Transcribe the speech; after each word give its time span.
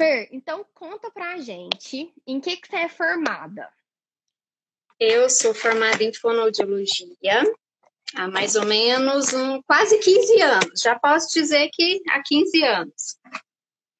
Fer, 0.00 0.28
então 0.32 0.64
conta 0.72 1.10
pra 1.10 1.36
gente 1.36 2.10
em 2.26 2.40
que, 2.40 2.56
que 2.56 2.66
você 2.66 2.76
é 2.76 2.88
formada. 2.88 3.68
Eu 4.98 5.28
sou 5.28 5.52
formada 5.52 6.02
em 6.02 6.10
fonoaudiologia 6.14 7.42
há 8.14 8.26
mais 8.26 8.56
ou 8.56 8.64
menos 8.64 9.34
um, 9.34 9.60
quase 9.60 9.98
15 9.98 10.40
anos. 10.40 10.80
Já 10.80 10.98
posso 10.98 11.28
dizer 11.34 11.68
que 11.70 12.00
há 12.08 12.22
15 12.22 12.64
anos. 12.64 13.18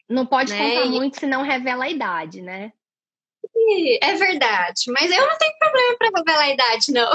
Não 0.09 0.25
pode 0.25 0.55
né? 0.55 0.59
contar 0.59 0.87
muito, 0.87 1.21
senão 1.21 1.43
revela 1.43 1.85
a 1.85 1.91
idade, 1.91 2.41
né? 2.41 2.73
É 4.01 4.15
verdade, 4.15 4.85
mas 4.89 5.11
eu 5.11 5.27
não 5.27 5.37
tenho 5.37 5.59
problema 5.59 5.97
para 5.99 6.11
revelar 6.17 6.45
a 6.45 6.51
idade, 6.51 6.93
não. 6.93 7.13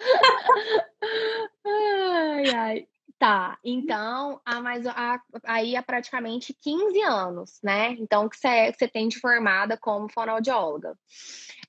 ai, 1.64 2.50
ai. 2.50 2.88
Tá, 3.18 3.58
então, 3.64 4.40
há 4.44 4.60
mais, 4.60 4.86
há, 4.86 5.22
aí 5.44 5.76
há 5.76 5.82
praticamente 5.82 6.52
15 6.52 7.00
anos, 7.02 7.60
né? 7.62 7.92
Então, 7.92 8.28
que 8.28 8.36
você, 8.36 8.72
você 8.72 8.88
tem 8.88 9.08
de 9.08 9.20
formada 9.20 9.76
como 9.76 10.12
fonoaudióloga. 10.12 10.98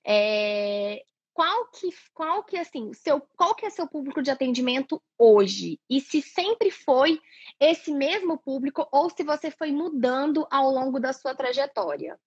É, 0.05 1.03
qual 1.33 1.67
que, 1.67 1.89
qual 2.13 2.43
que, 2.43 2.57
assim, 2.57 2.93
seu, 2.93 3.21
qual 3.35 3.53
que 3.53 3.65
é 3.65 3.69
seu 3.69 3.87
público 3.87 4.21
de 4.21 4.31
atendimento 4.31 5.01
hoje? 5.17 5.79
E 5.89 6.01
se 6.01 6.21
sempre 6.21 6.71
foi 6.71 7.21
esse 7.59 7.91
mesmo 7.91 8.37
público 8.37 8.87
ou 8.91 9.09
se 9.09 9.23
você 9.23 9.51
foi 9.51 9.71
mudando 9.71 10.47
ao 10.49 10.71
longo 10.71 10.99
da 10.99 11.13
sua 11.13 11.35
trajetória? 11.35 12.17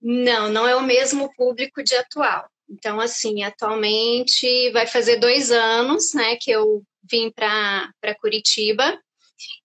Não, 0.00 0.48
não 0.48 0.66
é 0.66 0.74
o 0.74 0.82
mesmo 0.82 1.32
público 1.34 1.82
de 1.82 1.94
atual. 1.96 2.48
Então, 2.68 2.98
assim, 2.98 3.42
atualmente 3.42 4.70
vai 4.70 4.86
fazer 4.86 5.16
dois 5.16 5.50
anos, 5.50 6.14
né, 6.14 6.36
que 6.36 6.50
eu 6.50 6.82
vim 7.02 7.30
para 7.30 8.14
Curitiba. 8.20 8.98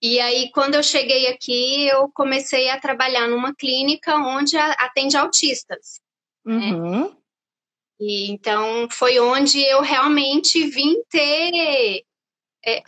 E 0.01 0.19
aí, 0.19 0.49
quando 0.51 0.75
eu 0.75 0.83
cheguei 0.83 1.27
aqui, 1.27 1.87
eu 1.87 2.09
comecei 2.13 2.69
a 2.69 2.79
trabalhar 2.79 3.27
numa 3.27 3.53
clínica 3.53 4.15
onde 4.15 4.57
atende 4.57 5.17
autistas. 5.17 5.99
Né? 6.45 6.55
Uhum. 6.55 7.01
Né? 7.09 7.17
E 7.99 8.31
então 8.31 8.87
foi 8.91 9.19
onde 9.19 9.59
eu 9.59 9.81
realmente 9.81 10.67
vim 10.67 11.01
ter 11.09 12.03
é, 12.63 12.83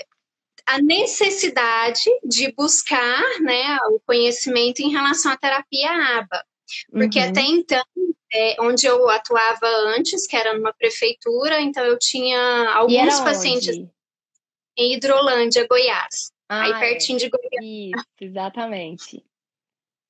a 0.68 0.80
necessidade 0.80 2.04
de 2.24 2.52
buscar 2.54 3.24
né, 3.42 3.78
o 3.90 4.00
conhecimento 4.06 4.82
em 4.82 4.92
relação 4.92 5.32
à 5.32 5.38
terapia 5.38 5.90
ABA. 6.20 6.46
Porque 6.92 7.20
uhum. 7.20 7.30
até 7.30 7.42
então, 7.42 7.84
é, 8.32 8.56
onde 8.60 8.86
eu 8.86 9.10
atuava 9.10 9.68
antes, 9.98 10.28
que 10.28 10.36
era 10.36 10.54
numa 10.54 10.72
prefeitura, 10.72 11.60
então 11.60 11.84
eu 11.84 11.98
tinha 11.98 12.72
alguns 12.76 13.20
pacientes 13.22 13.70
onde? 13.70 13.90
Em 14.80 14.94
Hidrolândia, 14.94 15.68
Goiás. 15.68 16.32
Ah, 16.48 16.64
aí 16.64 16.80
pertinho 16.80 17.18
é. 17.18 17.20
de 17.20 17.30
Goiás. 17.30 17.62
Isso, 17.62 18.06
exatamente. 18.22 19.24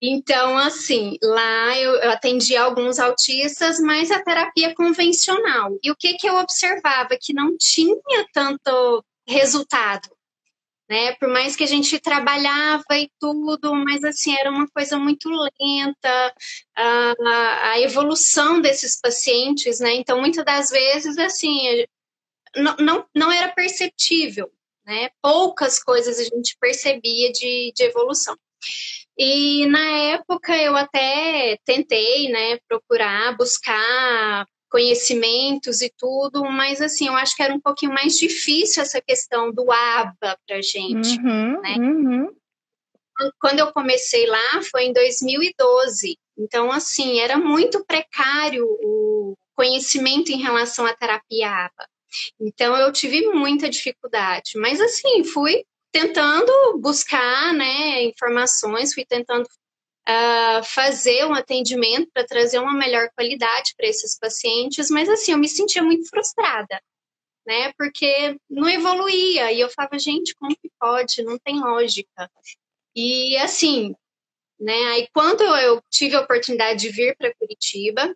Então, 0.02 0.58
assim, 0.58 1.18
lá 1.22 1.78
eu, 1.78 1.96
eu 1.96 2.12
atendi 2.12 2.56
alguns 2.56 3.00
autistas, 3.00 3.80
mas 3.82 4.12
a 4.12 4.24
terapia 4.24 4.74
convencional. 4.74 5.78
E 5.84 5.92
o 5.92 5.96
que, 5.96 6.14
que 6.14 6.30
eu 6.30 6.36
observava? 6.36 7.18
Que 7.20 7.34
não 7.34 7.58
tinha 7.58 8.26
tanto 8.32 9.04
resultado, 9.28 10.08
né? 10.90 11.14
Por 11.16 11.28
mais 11.28 11.56
que 11.56 11.66
a 11.66 11.68
gente 11.68 12.00
trabalhava 12.00 12.98
e 12.98 13.12
tudo, 13.20 13.76
mas 13.76 14.02
assim, 14.06 14.34
era 14.40 14.50
uma 14.50 14.68
coisa 14.70 14.98
muito 14.98 15.30
lenta, 15.30 16.34
a, 16.78 17.72
a 17.72 17.80
evolução 17.82 18.62
desses 18.62 18.98
pacientes, 19.02 19.82
né? 19.82 19.96
Então, 19.96 20.22
muitas 20.22 20.46
das 20.46 20.70
vezes, 20.70 21.18
assim, 21.18 21.86
não, 22.56 22.76
não, 22.78 23.06
não 23.14 23.32
era 23.32 23.50
perceptível, 23.50 24.50
né? 24.90 25.10
Poucas 25.22 25.82
coisas 25.82 26.20
a 26.20 26.24
gente 26.24 26.58
percebia 26.60 27.32
de, 27.32 27.72
de 27.76 27.84
evolução. 27.84 28.36
E 29.16 29.68
na 29.68 29.88
época 30.16 30.58
eu 30.58 30.76
até 30.76 31.58
tentei, 31.64 32.30
né, 32.30 32.58
procurar, 32.68 33.38
buscar 33.38 34.48
conhecimentos 34.72 35.82
e 35.82 35.92
tudo, 35.96 36.44
mas 36.46 36.82
assim, 36.82 37.08
eu 37.08 37.14
acho 37.14 37.36
que 37.36 37.44
era 37.44 37.54
um 37.54 37.60
pouquinho 37.60 37.94
mais 37.94 38.18
difícil 38.18 38.82
essa 38.82 39.00
questão 39.02 39.52
do 39.52 39.72
ABA 39.72 40.38
pra 40.48 40.62
gente, 40.62 41.20
uhum, 41.20 41.62
né? 41.62 41.76
Uhum. 41.78 42.36
Quando 43.40 43.60
eu 43.60 43.72
comecei 43.72 44.26
lá 44.26 44.62
foi 44.72 44.86
em 44.86 44.94
2012. 44.94 46.18
Então, 46.38 46.72
assim, 46.72 47.20
era 47.20 47.38
muito 47.38 47.84
precário 47.86 48.66
o 48.66 49.36
conhecimento 49.56 50.32
em 50.32 50.42
relação 50.42 50.86
à 50.86 50.96
terapia 50.96 51.50
ABA. 51.66 51.88
Então, 52.40 52.76
eu 52.76 52.92
tive 52.92 53.28
muita 53.30 53.70
dificuldade, 53.70 54.52
mas 54.56 54.80
assim, 54.82 55.24
fui 55.24 55.66
tentando 55.92 56.52
buscar 56.80 57.54
né, 57.54 58.04
informações, 58.04 58.94
fui 58.94 59.06
tentando 59.06 59.46
uh, 59.46 60.64
fazer 60.64 61.26
um 61.26 61.34
atendimento 61.34 62.10
para 62.14 62.26
trazer 62.26 62.60
uma 62.60 62.74
melhor 62.74 63.10
qualidade 63.16 63.74
para 63.78 63.88
esses 63.88 64.18
pacientes, 64.18 64.90
mas 64.90 65.10
assim, 65.10 65.32
eu 65.32 65.38
me 65.38 65.48
sentia 65.48 65.84
muito 65.84 66.08
frustrada, 66.10 66.82
né? 67.46 67.74
Porque 67.78 68.38
não 68.50 68.70
evoluía. 68.70 69.52
E 69.52 69.60
eu 69.60 69.70
falava, 69.70 69.98
gente, 69.98 70.36
como 70.36 70.56
que 70.56 70.70
pode? 70.80 71.24
Não 71.24 71.38
tem 71.40 71.60
lógica. 71.60 72.30
E 72.96 73.38
assim, 73.38 73.96
né? 74.60 74.78
Aí 74.94 75.08
quando 75.14 75.44
eu 75.44 75.82
tive 75.90 76.16
a 76.16 76.22
oportunidade 76.22 76.80
de 76.82 76.90
vir 76.90 77.16
para 77.18 77.34
Curitiba, 77.36 78.16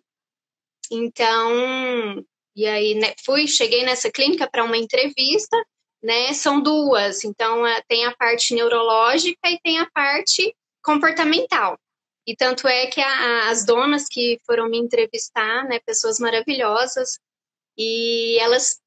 então, 0.90 2.24
e 2.54 2.66
aí 2.66 2.94
né, 2.94 3.14
fui, 3.24 3.46
cheguei 3.46 3.84
nessa 3.84 4.10
clínica 4.10 4.48
para 4.48 4.64
uma 4.64 4.76
entrevista 4.76 5.56
né? 6.04 6.34
São 6.34 6.60
duas. 6.60 7.24
Então, 7.24 7.66
é, 7.66 7.80
tem 7.88 8.04
a 8.04 8.14
parte 8.14 8.54
neurológica 8.54 9.48
e 9.48 9.58
tem 9.60 9.78
a 9.78 9.90
parte 9.90 10.54
comportamental. 10.82 11.78
E 12.26 12.36
tanto 12.36 12.68
é 12.68 12.86
que 12.86 13.00
a, 13.00 13.48
as 13.48 13.64
donas 13.64 14.04
que 14.06 14.38
foram 14.46 14.68
me 14.68 14.78
entrevistar, 14.78 15.64
né, 15.64 15.80
pessoas 15.80 16.18
maravilhosas, 16.18 17.18
e 17.76 18.38
elas 18.38 18.78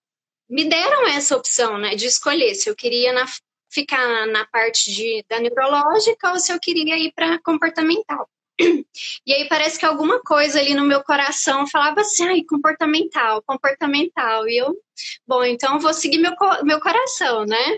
me 0.48 0.66
deram 0.66 1.08
essa 1.08 1.36
opção, 1.36 1.78
né, 1.78 1.96
de 1.96 2.06
escolher 2.06 2.54
se 2.56 2.70
eu 2.70 2.76
queria 2.76 3.12
na, 3.12 3.26
ficar 3.70 4.28
na 4.28 4.46
parte 4.46 4.92
de, 4.94 5.26
da 5.28 5.40
neurológica 5.40 6.32
ou 6.32 6.40
se 6.40 6.54
eu 6.54 6.60
queria 6.60 6.98
ir 6.98 7.12
para 7.14 7.40
comportamental. 7.42 8.30
E 8.60 9.34
aí 9.34 9.48
parece 9.48 9.78
que 9.78 9.86
alguma 9.86 10.20
coisa 10.22 10.60
ali 10.60 10.74
no 10.74 10.86
meu 10.86 11.04
coração 11.04 11.68
falava 11.68 12.02
assim, 12.02 12.28
ai, 12.28 12.44
comportamental, 12.44 13.44
comportamental. 13.44 14.48
E 14.48 14.58
eu, 14.58 14.76
bom, 15.28 15.44
então 15.44 15.80
vou 15.80 15.94
seguir 15.94 16.18
meu, 16.18 16.34
meu 16.64 16.80
coração, 16.80 17.46
né? 17.46 17.78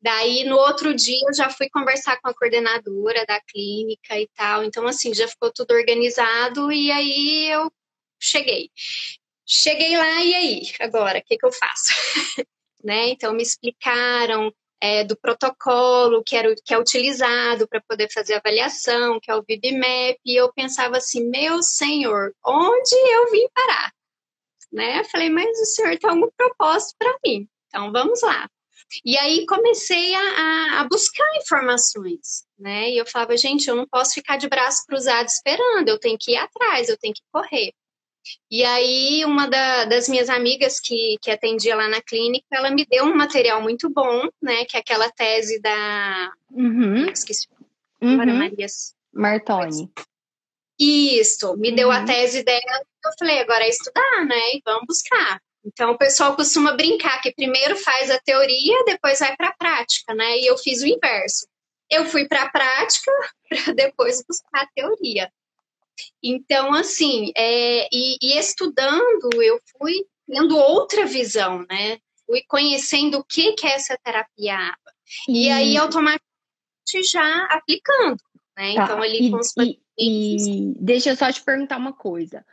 Daí, 0.00 0.44
no 0.44 0.56
outro 0.56 0.94
dia, 0.94 1.18
eu 1.28 1.34
já 1.34 1.50
fui 1.50 1.68
conversar 1.68 2.20
com 2.20 2.28
a 2.28 2.34
coordenadora 2.34 3.24
da 3.26 3.40
clínica 3.40 4.18
e 4.18 4.28
tal. 4.34 4.62
Então, 4.64 4.86
assim, 4.86 5.12
já 5.12 5.26
ficou 5.26 5.52
tudo 5.52 5.72
organizado 5.72 6.70
e 6.72 6.90
aí 6.90 7.50
eu 7.50 7.70
cheguei. 8.20 8.70
Cheguei 9.44 9.96
lá 9.96 10.22
e 10.24 10.34
aí, 10.34 10.62
agora, 10.80 11.18
o 11.18 11.22
que, 11.22 11.36
que 11.36 11.46
eu 11.46 11.52
faço? 11.52 11.92
né? 12.84 13.08
Então, 13.08 13.32
me 13.34 13.42
explicaram 13.42 14.52
é, 14.80 15.04
do 15.04 15.16
protocolo 15.16 16.22
que, 16.24 16.36
era, 16.36 16.54
que 16.64 16.74
é 16.74 16.78
utilizado 16.78 17.66
para 17.68 17.80
poder 17.80 18.10
fazer 18.12 18.34
avaliação, 18.34 19.18
que 19.20 19.30
é 19.30 19.34
o 19.34 19.42
VibMap, 19.42 20.18
e 20.24 20.38
eu 20.38 20.52
pensava 20.52 20.98
assim, 20.98 21.28
meu 21.28 21.62
senhor, 21.62 22.34
onde 22.44 22.94
eu 22.94 23.30
vim 23.30 23.46
parar? 23.54 23.92
Né? 24.72 25.04
falei, 25.04 25.30
mas 25.30 25.58
o 25.58 25.64
senhor 25.64 25.96
tem 25.96 26.10
algum 26.10 26.28
propósito 26.36 26.94
para 26.98 27.16
mim, 27.24 27.48
então 27.68 27.90
vamos 27.92 28.20
lá. 28.22 28.48
E 29.04 29.16
aí 29.16 29.46
comecei 29.46 30.14
a, 30.14 30.80
a, 30.80 30.84
buscar 30.84 31.26
informações, 31.36 32.44
né? 32.58 32.90
E 32.90 32.98
eu 32.98 33.06
falava, 33.06 33.36
gente, 33.36 33.68
eu 33.68 33.74
não 33.74 33.86
posso 33.86 34.14
ficar 34.14 34.36
de 34.36 34.48
braço 34.48 34.84
cruzado 34.86 35.26
esperando, 35.26 35.88
eu 35.88 35.98
tenho 35.98 36.16
que 36.18 36.32
ir 36.32 36.36
atrás, 36.36 36.88
eu 36.88 36.96
tenho 36.96 37.14
que 37.14 37.22
correr. 37.32 37.72
E 38.50 38.64
aí, 38.64 39.24
uma 39.24 39.48
da, 39.48 39.84
das 39.84 40.08
minhas 40.08 40.28
amigas 40.28 40.80
que, 40.80 41.16
que 41.20 41.30
atendia 41.30 41.76
lá 41.76 41.88
na 41.88 42.00
clínica, 42.00 42.46
ela 42.52 42.70
me 42.70 42.86
deu 42.86 43.04
um 43.04 43.14
material 43.14 43.60
muito 43.60 43.90
bom, 43.90 44.28
né? 44.42 44.64
Que 44.64 44.76
é 44.76 44.80
aquela 44.80 45.10
tese 45.10 45.60
da. 45.60 46.32
Uhum. 46.50 47.08
Esqueci. 47.10 47.46
Uhum. 48.00 48.16
Maria 48.16 48.66
Martoni. 49.12 49.90
Isso, 50.78 51.56
me 51.56 51.72
deu 51.72 51.90
a 51.90 52.00
uhum. 52.00 52.06
tese 52.06 52.42
dela. 52.42 52.82
Eu 53.04 53.12
falei, 53.18 53.40
agora 53.40 53.64
é 53.64 53.68
estudar, 53.68 54.24
né? 54.26 54.54
E 54.54 54.62
vamos 54.64 54.86
buscar. 54.86 55.40
Então, 55.64 55.92
o 55.92 55.98
pessoal 55.98 56.36
costuma 56.36 56.72
brincar 56.72 57.20
que 57.20 57.34
primeiro 57.34 57.76
faz 57.76 58.10
a 58.10 58.20
teoria, 58.20 58.84
depois 58.84 59.18
vai 59.18 59.36
para 59.36 59.48
a 59.48 59.56
prática, 59.56 60.14
né? 60.14 60.38
E 60.38 60.46
eu 60.46 60.56
fiz 60.56 60.80
o 60.82 60.86
inverso. 60.86 61.46
Eu 61.90 62.04
fui 62.06 62.28
para 62.28 62.42
a 62.42 62.50
prática 62.50 63.10
para 63.48 63.72
depois 63.74 64.22
buscar 64.26 64.62
a 64.62 64.68
teoria. 64.74 65.30
Então, 66.22 66.74
assim, 66.74 67.32
é, 67.36 67.88
e, 67.92 68.16
e, 68.22 68.38
estudando, 68.38 69.42
eu 69.42 69.60
fui 69.78 69.94
tendo 70.26 70.56
outra 70.56 71.06
visão, 71.06 71.64
né? 71.68 71.98
Fui 72.26 72.42
conhecendo 72.48 73.18
o 73.18 73.24
que, 73.24 73.52
que 73.52 73.66
é 73.66 73.74
essa 73.74 73.96
terapia 74.02 74.56
ABA. 74.56 74.92
E, 75.28 75.46
e 75.46 75.50
aí, 75.50 75.76
automaticamente, 75.76 76.22
já 77.10 77.44
aplicando, 77.50 78.20
né? 78.56 78.74
Tá. 78.74 78.84
Então, 78.84 79.02
ali 79.02 79.28
e, 79.28 79.30
com 79.30 79.38
os 79.38 79.52
e, 79.56 79.80
e 79.98 80.74
deixa 80.80 81.10
eu 81.10 81.16
só 81.16 81.30
te 81.32 81.42
perguntar 81.42 81.78
uma 81.78 81.92
coisa. 81.92 82.44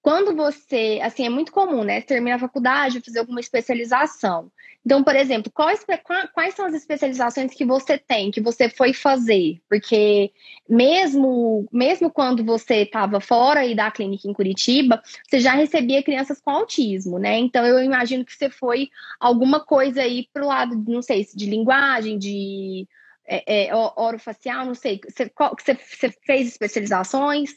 quando 0.00 0.34
você, 0.34 1.00
assim, 1.02 1.26
é 1.26 1.28
muito 1.28 1.52
comum, 1.52 1.84
né? 1.84 2.00
Termina 2.00 2.36
a 2.36 2.40
faculdade, 2.40 3.02
fazer 3.02 3.20
alguma 3.20 3.40
especialização. 3.40 4.50
Então, 4.88 5.04
por 5.04 5.14
exemplo, 5.14 5.52
quais, 5.52 5.84
quais 6.32 6.54
são 6.54 6.64
as 6.64 6.72
especializações 6.72 7.52
que 7.52 7.62
você 7.62 7.98
tem, 7.98 8.30
que 8.30 8.40
você 8.40 8.70
foi 8.70 8.94
fazer? 8.94 9.60
Porque 9.68 10.32
mesmo, 10.66 11.68
mesmo 11.70 12.10
quando 12.10 12.42
você 12.42 12.76
estava 12.76 13.20
fora 13.20 13.66
e 13.66 13.74
da 13.74 13.90
clínica 13.90 14.26
em 14.26 14.32
Curitiba, 14.32 15.02
você 15.28 15.40
já 15.40 15.52
recebia 15.52 16.02
crianças 16.02 16.40
com 16.40 16.52
autismo, 16.52 17.18
né? 17.18 17.36
Então, 17.36 17.66
eu 17.66 17.84
imagino 17.84 18.24
que 18.24 18.34
você 18.34 18.48
foi 18.48 18.88
alguma 19.20 19.60
coisa 19.60 20.00
aí 20.00 20.26
para 20.32 20.42
o 20.42 20.48
lado, 20.48 20.82
não 20.88 21.02
sei, 21.02 21.28
de 21.34 21.44
linguagem, 21.44 22.18
de 22.18 22.88
é, 23.26 23.66
é, 23.66 23.76
orofacial, 23.76 24.64
não 24.64 24.74
sei. 24.74 25.02
Você, 25.06 25.28
qual, 25.28 25.54
você, 25.54 25.74
você 25.74 26.10
fez 26.24 26.48
especializações? 26.48 27.50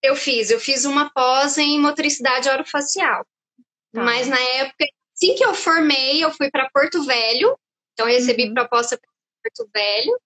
Eu 0.00 0.14
fiz, 0.14 0.52
eu 0.52 0.60
fiz 0.60 0.84
uma 0.84 1.10
pós 1.10 1.58
em 1.58 1.80
motricidade 1.80 2.48
orofacial. 2.48 3.26
Tá. 3.92 4.04
Mas 4.04 4.28
na 4.28 4.38
época, 4.38 4.86
assim 5.22 5.34
que 5.34 5.44
eu 5.44 5.54
formei, 5.54 6.22
eu 6.22 6.32
fui 6.32 6.50
para 6.50 6.68
Porto 6.70 7.04
Velho. 7.04 7.56
Então 7.92 8.08
eu 8.08 8.14
recebi 8.14 8.48
uhum. 8.48 8.54
proposta 8.54 8.98
para 8.98 9.08
Porto 9.42 9.70
Velho, 9.72 10.20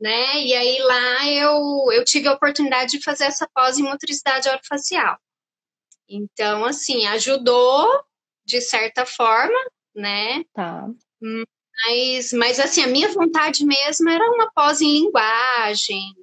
né? 0.00 0.42
E 0.42 0.54
aí 0.54 0.78
lá 0.78 1.28
eu, 1.30 1.92
eu 1.92 2.04
tive 2.04 2.28
a 2.28 2.32
oportunidade 2.32 2.92
de 2.92 3.02
fazer 3.02 3.24
essa 3.24 3.48
pós 3.54 3.78
em 3.78 3.82
motricidade 3.82 4.48
orofacial. 4.48 5.18
Então, 6.08 6.64
assim, 6.64 7.06
ajudou 7.06 7.86
de 8.44 8.60
certa 8.62 9.04
forma, 9.04 9.58
né? 9.94 10.42
Tá. 10.54 10.88
Mas, 11.86 12.32
mas 12.32 12.58
assim, 12.58 12.82
a 12.82 12.86
minha 12.86 13.10
vontade 13.10 13.64
mesmo 13.64 14.08
era 14.08 14.30
uma 14.30 14.50
pós 14.52 14.80
em 14.80 14.92
linguagem, 14.92 16.14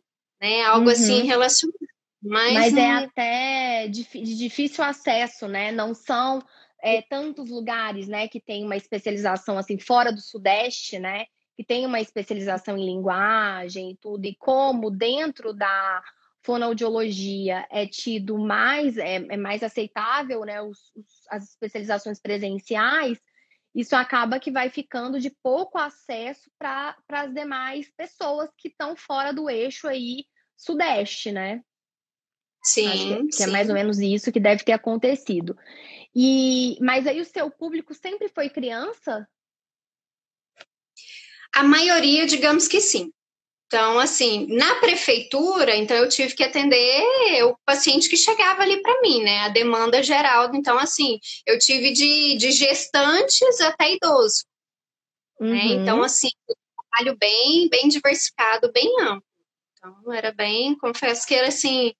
né? 0.41 0.63
Algo 0.63 0.89
assim 0.89 1.11
uhum. 1.11 1.17
assim 1.19 1.27
relacionado 1.27 1.85
mas, 2.27 2.53
Mas 2.53 2.75
é 2.75 2.91
até 2.91 3.87
de, 3.87 4.03
de, 4.03 4.35
difícil 4.35 4.83
acesso, 4.83 5.47
né? 5.47 5.71
Não 5.71 5.93
são 5.93 6.41
é, 6.85 7.01
tantos 7.01 7.49
lugares, 7.49 8.07
né, 8.07 8.27
que 8.27 8.39
tem 8.39 8.63
uma 8.63 8.75
especialização 8.75 9.57
assim 9.57 9.79
fora 9.79 10.13
do 10.13 10.21
Sudeste, 10.21 10.99
né? 10.99 11.25
Que 11.57 11.63
tem 11.63 11.83
uma 11.83 11.99
especialização 11.99 12.77
em 12.77 12.85
linguagem 12.85 13.91
e 13.91 13.97
tudo, 13.97 14.23
e 14.25 14.35
como 14.35 14.91
dentro 14.91 15.51
da 15.51 16.03
fonoaudiologia 16.43 17.65
é 17.71 17.87
tido 17.87 18.37
mais, 18.37 18.99
é, 18.99 19.15
é 19.15 19.35
mais 19.35 19.63
aceitável, 19.63 20.41
né? 20.45 20.61
Os, 20.61 20.91
os, 20.95 21.07
as 21.31 21.49
especializações 21.49 22.21
presenciais, 22.21 23.17
isso 23.73 23.95
acaba 23.95 24.39
que 24.39 24.51
vai 24.51 24.69
ficando 24.69 25.19
de 25.19 25.31
pouco 25.41 25.79
acesso 25.79 26.51
para 26.59 26.95
as 27.09 27.33
demais 27.33 27.91
pessoas 27.97 28.47
que 28.55 28.67
estão 28.67 28.95
fora 28.95 29.33
do 29.33 29.49
eixo 29.49 29.87
aí 29.87 30.23
sudeste, 30.55 31.31
né? 31.31 31.63
Sim, 32.63 33.27
que, 33.27 33.37
que 33.37 33.43
é 33.43 33.47
mais 33.47 33.69
ou 33.69 33.75
menos 33.75 33.99
isso 33.99 34.31
que 34.31 34.39
deve 34.39 34.63
ter 34.63 34.73
acontecido. 34.73 35.57
E 36.15 36.77
mas 36.79 37.05
aí 37.05 37.19
o 37.19 37.25
seu 37.25 37.51
público 37.51 37.93
sempre 37.93 38.29
foi 38.29 38.49
criança? 38.49 39.27
A 41.53 41.63
maioria, 41.63 42.25
digamos 42.25 42.67
que 42.67 42.79
sim. 42.79 43.11
Então, 43.67 43.99
assim, 43.99 44.47
na 44.55 44.75
prefeitura, 44.75 45.75
então 45.75 45.97
eu 45.97 46.07
tive 46.07 46.35
que 46.35 46.43
atender 46.43 47.43
o 47.43 47.57
paciente 47.65 48.07
que 48.07 48.15
chegava 48.15 48.61
ali 48.61 48.81
para 48.81 49.01
mim, 49.01 49.23
né? 49.23 49.39
A 49.39 49.49
demanda 49.49 50.03
geral. 50.03 50.53
Então, 50.53 50.77
assim, 50.77 51.19
eu 51.45 51.57
tive 51.57 51.91
de, 51.91 52.37
de 52.37 52.51
gestantes 52.51 53.59
até 53.61 53.93
idoso. 53.93 54.45
Né? 55.39 55.47
Uhum. 55.47 55.53
Né? 55.53 55.65
Então, 55.73 56.03
assim, 56.03 56.29
um 56.49 56.53
trabalho 56.89 57.17
bem, 57.17 57.67
bem 57.67 57.87
diversificado, 57.87 58.71
bem 58.71 58.89
amplo. 59.01 59.25
Então, 59.73 60.13
era 60.13 60.31
bem, 60.31 60.77
confesso 60.77 61.27
que 61.27 61.33
era 61.33 61.47
assim, 61.47 61.93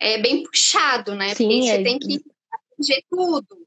é 0.00 0.18
bem 0.18 0.42
puxado, 0.42 1.14
né? 1.14 1.34
Sim, 1.34 1.46
Porque 1.46 1.62
você 1.62 1.70
é... 1.72 1.82
tem 1.82 1.98
que 1.98 2.24
atingir 2.52 3.04
tudo. 3.10 3.59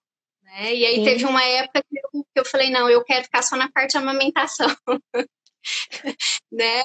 Né? 0.53 0.75
E 0.75 0.85
aí 0.85 0.95
Sim. 0.97 1.03
teve 1.03 1.25
uma 1.25 1.43
época 1.43 1.83
que 1.89 1.97
eu, 1.97 2.23
que 2.23 2.39
eu 2.39 2.45
falei, 2.45 2.69
não, 2.69 2.89
eu 2.89 3.03
quero 3.03 3.23
ficar 3.23 3.41
só 3.41 3.55
na 3.55 3.71
parte 3.71 3.91
de 3.91 3.97
amamentação. 3.97 4.67
né? 6.51 6.83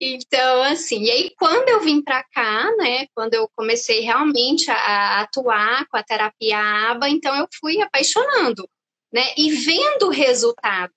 Então, 0.00 0.62
assim, 0.62 1.02
e 1.02 1.10
aí 1.10 1.30
quando 1.36 1.68
eu 1.68 1.80
vim 1.80 2.02
para 2.02 2.24
cá, 2.24 2.74
né, 2.76 3.06
quando 3.14 3.34
eu 3.34 3.48
comecei 3.54 4.00
realmente 4.00 4.70
a, 4.70 4.76
a, 4.76 5.20
atuar 5.20 5.86
com 5.88 5.96
a 5.96 6.02
terapia 6.02 6.58
ABA, 6.90 7.08
então 7.08 7.34
eu 7.34 7.46
fui 7.60 7.80
apaixonando, 7.82 8.68
né, 9.12 9.34
e 9.36 9.50
vendo 9.50 10.06
o 10.06 10.10
resultado. 10.10 10.94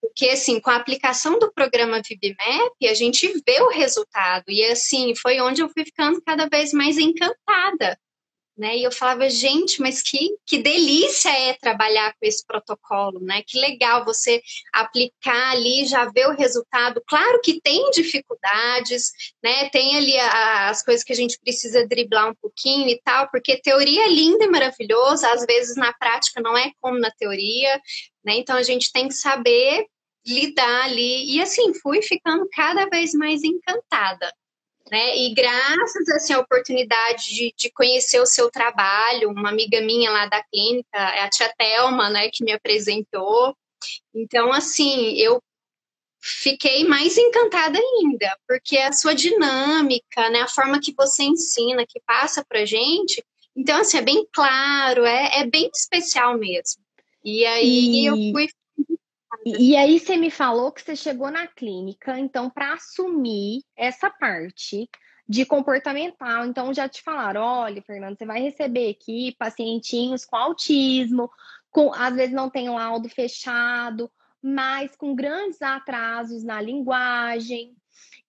Porque, 0.00 0.28
assim, 0.28 0.60
com 0.60 0.70
a 0.70 0.76
aplicação 0.76 1.38
do 1.40 1.52
programa 1.52 2.00
VibMap, 2.00 2.72
a 2.88 2.94
gente 2.94 3.26
vê 3.44 3.60
o 3.62 3.68
resultado. 3.68 4.44
E, 4.48 4.64
assim, 4.66 5.12
foi 5.16 5.40
onde 5.40 5.60
eu 5.60 5.68
fui 5.68 5.84
ficando 5.84 6.22
cada 6.22 6.46
vez 6.48 6.72
mais 6.72 6.98
encantada. 6.98 7.98
Né? 8.58 8.76
E 8.78 8.82
eu 8.82 8.90
falava, 8.90 9.30
gente, 9.30 9.80
mas 9.80 10.02
que, 10.02 10.36
que 10.44 10.58
delícia 10.58 11.30
é 11.30 11.54
trabalhar 11.54 12.12
com 12.14 12.26
esse 12.26 12.44
protocolo, 12.44 13.20
né? 13.20 13.40
Que 13.46 13.56
legal 13.56 14.04
você 14.04 14.42
aplicar 14.72 15.52
ali, 15.52 15.86
já 15.86 16.06
ver 16.06 16.26
o 16.26 16.34
resultado. 16.34 17.00
Claro 17.06 17.40
que 17.40 17.60
tem 17.60 17.88
dificuldades, 17.90 19.12
né? 19.40 19.68
Tem 19.70 19.96
ali 19.96 20.18
a, 20.18 20.70
as 20.70 20.82
coisas 20.82 21.04
que 21.04 21.12
a 21.12 21.16
gente 21.16 21.38
precisa 21.38 21.86
driblar 21.86 22.30
um 22.30 22.34
pouquinho 22.34 22.88
e 22.88 23.00
tal, 23.04 23.30
porque 23.30 23.60
teoria 23.62 24.06
é 24.06 24.08
linda 24.08 24.44
e 24.44 24.48
maravilhosa, 24.48 25.30
às 25.30 25.46
vezes 25.46 25.76
na 25.76 25.92
prática 25.92 26.40
não 26.40 26.58
é 26.58 26.72
como 26.80 26.98
na 26.98 27.12
teoria, 27.12 27.80
né? 28.24 28.34
Então 28.38 28.56
a 28.56 28.62
gente 28.64 28.90
tem 28.90 29.06
que 29.06 29.14
saber 29.14 29.86
lidar 30.26 30.86
ali. 30.86 31.36
E 31.36 31.40
assim, 31.40 31.72
fui 31.74 32.02
ficando 32.02 32.48
cada 32.52 32.86
vez 32.86 33.14
mais 33.14 33.44
encantada. 33.44 34.32
Né? 34.90 35.16
E 35.18 35.34
graças 35.34 36.08
assim, 36.10 36.32
à 36.32 36.38
oportunidade 36.38 37.28
de, 37.28 37.54
de, 37.56 37.70
conhecer 37.70 38.20
o 38.20 38.26
seu 38.26 38.50
trabalho, 38.50 39.30
uma 39.30 39.50
amiga 39.50 39.80
minha 39.82 40.10
lá 40.10 40.26
da 40.26 40.42
clínica, 40.42 40.88
é 40.96 41.22
a 41.22 41.28
tia 41.28 41.52
Thelma, 41.58 42.08
né, 42.08 42.30
que 42.32 42.42
me 42.42 42.52
apresentou. 42.52 43.54
Então, 44.14 44.52
assim, 44.52 45.12
eu 45.18 45.42
fiquei 46.20 46.84
mais 46.84 47.16
encantada 47.18 47.78
ainda, 47.78 48.36
porque 48.46 48.78
a 48.78 48.92
sua 48.92 49.14
dinâmica, 49.14 50.30
né, 50.30 50.40
a 50.40 50.48
forma 50.48 50.80
que 50.80 50.94
você 50.96 51.22
ensina, 51.22 51.86
que 51.86 52.00
passa 52.06 52.44
pra 52.48 52.64
gente, 52.64 53.22
então, 53.56 53.80
assim, 53.80 53.98
é 53.98 54.02
bem 54.02 54.26
claro, 54.32 55.04
é, 55.04 55.40
é 55.40 55.46
bem 55.46 55.68
especial 55.74 56.38
mesmo. 56.38 56.80
E 57.24 57.44
aí 57.44 58.02
e... 58.02 58.06
eu 58.06 58.14
fui 58.32 58.48
e, 59.44 59.76
aí 59.76 59.98
você 59.98 60.16
me 60.16 60.30
falou 60.30 60.72
que 60.72 60.80
você 60.80 60.96
chegou 60.96 61.30
na 61.30 61.46
clínica, 61.46 62.18
então, 62.18 62.48
para 62.48 62.74
assumir 62.74 63.62
essa 63.76 64.10
parte 64.10 64.88
de 65.28 65.44
comportamental, 65.44 66.46
então 66.46 66.72
já 66.72 66.88
te 66.88 67.02
falaram, 67.02 67.42
olha, 67.42 67.82
Fernando, 67.82 68.16
você 68.16 68.24
vai 68.24 68.40
receber 68.40 68.90
aqui 68.90 69.36
pacientinhos 69.38 70.24
com 70.24 70.36
autismo, 70.36 71.30
com 71.70 71.92
às 71.92 72.14
vezes 72.14 72.34
não 72.34 72.48
tem 72.48 72.70
laudo 72.70 73.08
fechado, 73.10 74.10
mas 74.42 74.96
com 74.96 75.14
grandes 75.14 75.60
atrasos 75.60 76.42
na 76.42 76.60
linguagem. 76.60 77.76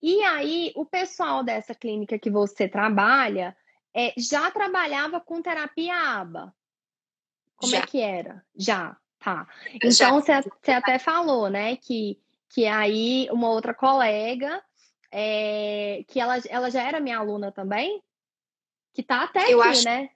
E 0.02 0.22
aí, 0.24 0.74
o 0.76 0.86
pessoal 0.86 1.44
dessa 1.44 1.74
clínica 1.74 2.20
que 2.20 2.30
você 2.30 2.68
trabalha 2.68 3.56
é, 3.94 4.14
já 4.18 4.52
trabalhava 4.52 5.20
com 5.20 5.42
terapia 5.42 5.96
ABA. 5.96 6.54
Como 7.56 7.74
é 7.74 7.78
já. 7.78 7.84
é 7.84 7.88
que 7.88 8.02
era? 8.02 8.46
Já. 8.56 8.98
Tá. 9.20 9.48
Então, 9.74 10.22
você, 10.22 10.42
você 10.42 10.72
até 10.72 10.98
falou, 10.98 11.50
né, 11.50 11.76
que, 11.76 12.18
que 12.50 12.66
aí 12.66 13.28
uma 13.32 13.50
outra 13.50 13.74
colega, 13.74 14.64
é, 15.12 16.04
que 16.08 16.20
ela, 16.20 16.38
ela 16.48 16.72
já 16.72 16.82
era 16.82 17.02
minha 17.02 17.18
aluna 17.18 17.52
também, 17.52 18.02
que 18.94 19.04
tá 19.04 19.24
até 19.24 19.52
Eu 19.52 19.62
aqui, 19.62 19.70
acho... 19.70 19.84
né? 19.84 20.10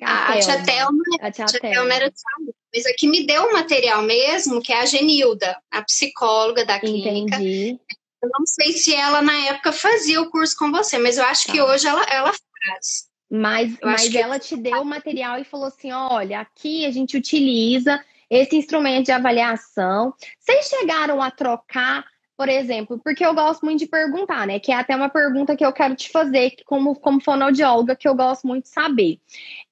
A, 0.00 0.32
a 0.32 0.40
tia 0.40 0.64
Thelma, 0.64 1.02
a 1.20 1.30
tia, 1.30 1.44
tia 1.46 1.60
Thelma 1.60 1.92
era 1.92 2.10
de 2.10 2.20
saúde. 2.20 2.54
Mas 2.72 2.86
a 2.86 2.94
que 2.96 3.08
me 3.08 3.26
deu 3.26 3.46
o 3.46 3.52
material 3.52 4.02
mesmo, 4.02 4.62
que 4.62 4.72
é 4.72 4.80
a 4.80 4.86
Genilda, 4.86 5.60
a 5.70 5.82
psicóloga 5.82 6.64
da 6.64 6.78
clínica. 6.78 7.36
Entendi. 7.36 7.80
Eu 8.22 8.28
não 8.28 8.46
sei 8.46 8.72
se 8.74 8.94
ela, 8.94 9.22
na 9.22 9.34
época, 9.46 9.72
fazia 9.72 10.20
o 10.20 10.30
curso 10.30 10.56
com 10.56 10.70
você, 10.70 10.98
mas 10.98 11.18
eu 11.18 11.24
acho 11.24 11.46
tá. 11.46 11.52
que 11.52 11.60
hoje 11.60 11.86
ela, 11.86 12.02
ela 12.04 12.32
faz. 12.32 13.07
Mas, 13.30 13.76
mas 13.82 14.14
ela 14.14 14.38
te 14.38 14.56
deu 14.56 14.80
o 14.80 14.84
material 14.84 15.38
e 15.38 15.44
falou 15.44 15.66
assim: 15.66 15.92
olha, 15.92 16.40
aqui 16.40 16.86
a 16.86 16.90
gente 16.90 17.16
utiliza 17.16 18.02
esse 18.30 18.56
instrumento 18.56 19.06
de 19.06 19.12
avaliação. 19.12 20.14
Vocês 20.38 20.66
chegaram 20.66 21.20
a 21.20 21.30
trocar, 21.30 22.04
por 22.36 22.48
exemplo, 22.48 22.98
porque 22.98 23.24
eu 23.24 23.34
gosto 23.34 23.64
muito 23.64 23.80
de 23.80 23.86
perguntar, 23.86 24.46
né? 24.46 24.58
Que 24.58 24.72
é 24.72 24.76
até 24.76 24.96
uma 24.96 25.08
pergunta 25.08 25.56
que 25.56 25.64
eu 25.64 25.72
quero 25.72 25.94
te 25.94 26.10
fazer, 26.10 26.54
como, 26.64 26.94
como 26.94 27.20
fonoaudióloga, 27.20 27.96
que 27.96 28.08
eu 28.08 28.14
gosto 28.14 28.46
muito 28.46 28.64
de 28.64 28.70
saber. 28.70 29.20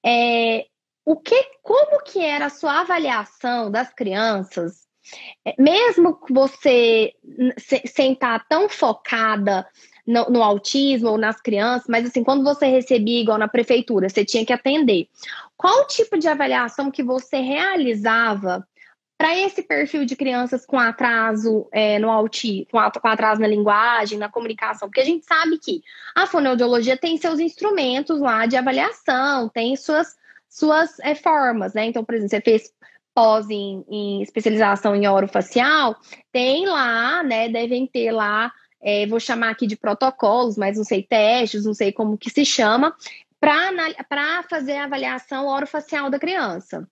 É, 0.05 0.65
o 1.03 1.15
que, 1.15 1.41
como 1.63 2.03
que 2.03 2.19
era 2.19 2.47
a 2.47 2.51
sua 2.51 2.81
avaliação 2.81 3.71
das 3.71 3.93
crianças 3.93 4.87
é, 5.45 5.55
mesmo 5.57 6.19
você 6.29 7.13
sem 7.85 8.13
estar 8.13 8.45
tão 8.47 8.67
focada 8.67 9.65
no, 10.07 10.29
no, 10.29 10.41
autismo 10.41 11.09
ou 11.09 11.17
nas 11.17 11.41
crianças, 11.41 11.87
mas 11.89 12.05
assim, 12.05 12.23
quando 12.23 12.43
você 12.43 12.65
recebia 12.65 13.21
igual 13.21 13.37
na 13.37 13.47
prefeitura, 13.47 14.07
você 14.07 14.23
tinha 14.23 14.45
que 14.45 14.53
atender. 14.53 15.09
Qual 15.57 15.85
tipo 15.85 16.17
de 16.17 16.27
avaliação 16.27 16.89
que 16.89 17.03
você 17.03 17.37
realizava 17.37 18.65
para 19.17 19.35
esse 19.35 19.63
perfil 19.63 20.05
de 20.05 20.15
crianças 20.15 20.65
com 20.65 20.79
atraso 20.79 21.67
é, 21.71 21.97
no 21.97 22.09
autismo, 22.09 22.67
com 22.71 23.07
atraso 23.07 23.41
na 23.41 23.47
linguagem, 23.47 24.19
na 24.19 24.29
comunicação, 24.29 24.87
porque 24.87 25.01
a 25.01 25.05
gente 25.05 25.25
sabe 25.25 25.57
que 25.57 25.81
a 26.15 26.27
fonoaudiologia 26.27 26.95
tem 26.95 27.17
seus 27.17 27.39
instrumentos 27.39 28.19
lá 28.19 28.45
de 28.45 28.55
avaliação, 28.55 29.49
tem 29.49 29.75
suas, 29.75 30.15
suas 30.47 30.99
é, 30.99 31.15
formas, 31.15 31.73
né? 31.73 31.85
Então, 31.85 32.05
por 32.05 32.13
exemplo, 32.13 32.29
você 32.29 32.41
fez 32.41 32.71
pós 33.15 33.49
em, 33.49 33.83
em 33.89 34.21
especialização 34.21 34.95
em 34.95 35.07
orofacial, 35.07 35.95
tem 36.31 36.67
lá, 36.67 37.23
né? 37.23 37.49
Devem 37.49 37.87
ter 37.87 38.11
lá, 38.11 38.51
é, 38.87 39.05
vou 39.05 39.19
chamar 39.19 39.49
aqui 39.49 39.67
de 39.67 39.75
protocolos, 39.75 40.55
mas 40.55 40.77
não 40.77 40.85
sei, 40.85 41.03
testes, 41.03 41.65
não 41.65 41.73
sei 41.73 41.91
como 41.91 42.17
que 42.17 42.29
se 42.29 42.45
chama, 42.45 42.95
para 43.37 44.43
fazer 44.49 44.77
a 44.77 44.85
avaliação 44.85 45.45
orofacial 45.45 46.09
da 46.09 46.17
criança. 46.17 46.87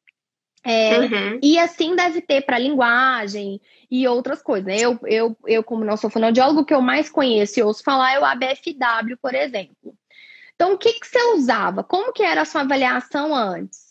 É, 0.61 0.99
uhum. 0.99 1.39
E 1.41 1.57
assim 1.57 1.95
deve 1.95 2.19
ter 2.19 2.41
para 2.41 2.59
linguagem 2.59 3.61
e 3.89 4.05
outras 4.09 4.41
coisas. 4.41 4.65
Né? 4.65 4.77
Eu, 4.77 4.99
eu, 5.05 5.37
eu, 5.47 5.63
como 5.63 5.85
não 5.85 5.95
sou 5.95 6.09
fonoaudiólogo, 6.09 6.61
o 6.61 6.65
que 6.65 6.73
eu 6.73 6.81
mais 6.81 7.09
conheço 7.09 7.61
e 7.61 7.63
ouço 7.63 7.81
falar 7.81 8.15
é 8.15 8.19
o 8.19 8.25
ABFW, 8.25 9.15
por 9.21 9.33
exemplo. 9.33 9.95
Então, 10.53 10.73
o 10.73 10.77
que, 10.77 10.99
que 10.99 11.07
você 11.07 11.23
usava? 11.35 11.81
Como 11.81 12.11
que 12.11 12.23
era 12.23 12.41
a 12.41 12.45
sua 12.45 12.61
avaliação 12.61 13.33
antes 13.33 13.85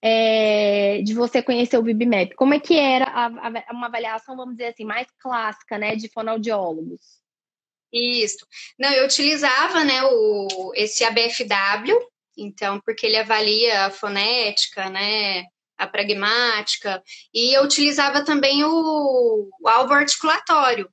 é, 0.00 1.02
de 1.02 1.14
você 1.14 1.42
conhecer 1.42 1.76
o 1.78 1.82
VibMap? 1.82 2.32
Como 2.36 2.54
é 2.54 2.60
que 2.60 2.78
era 2.78 3.06
a, 3.06 3.26
a, 3.26 3.72
uma 3.72 3.88
avaliação, 3.88 4.36
vamos 4.36 4.54
dizer 4.54 4.68
assim, 4.68 4.84
mais 4.84 5.08
clássica, 5.18 5.76
né, 5.78 5.96
de 5.96 6.08
fonoaudiólogos? 6.08 7.19
Isso. 7.92 8.46
Não, 8.78 8.90
eu 8.92 9.04
utilizava, 9.04 9.84
né, 9.84 10.02
o, 10.04 10.72
esse 10.74 11.04
ABFW, 11.04 11.98
então, 12.36 12.80
porque 12.80 13.06
ele 13.06 13.16
avalia 13.16 13.86
a 13.86 13.90
fonética, 13.90 14.88
né, 14.88 15.44
a 15.76 15.86
pragmática, 15.86 17.02
e 17.34 17.56
eu 17.56 17.64
utilizava 17.64 18.24
também 18.24 18.64
o, 18.64 19.50
o 19.60 19.68
alvo 19.68 19.92
articulatório, 19.92 20.88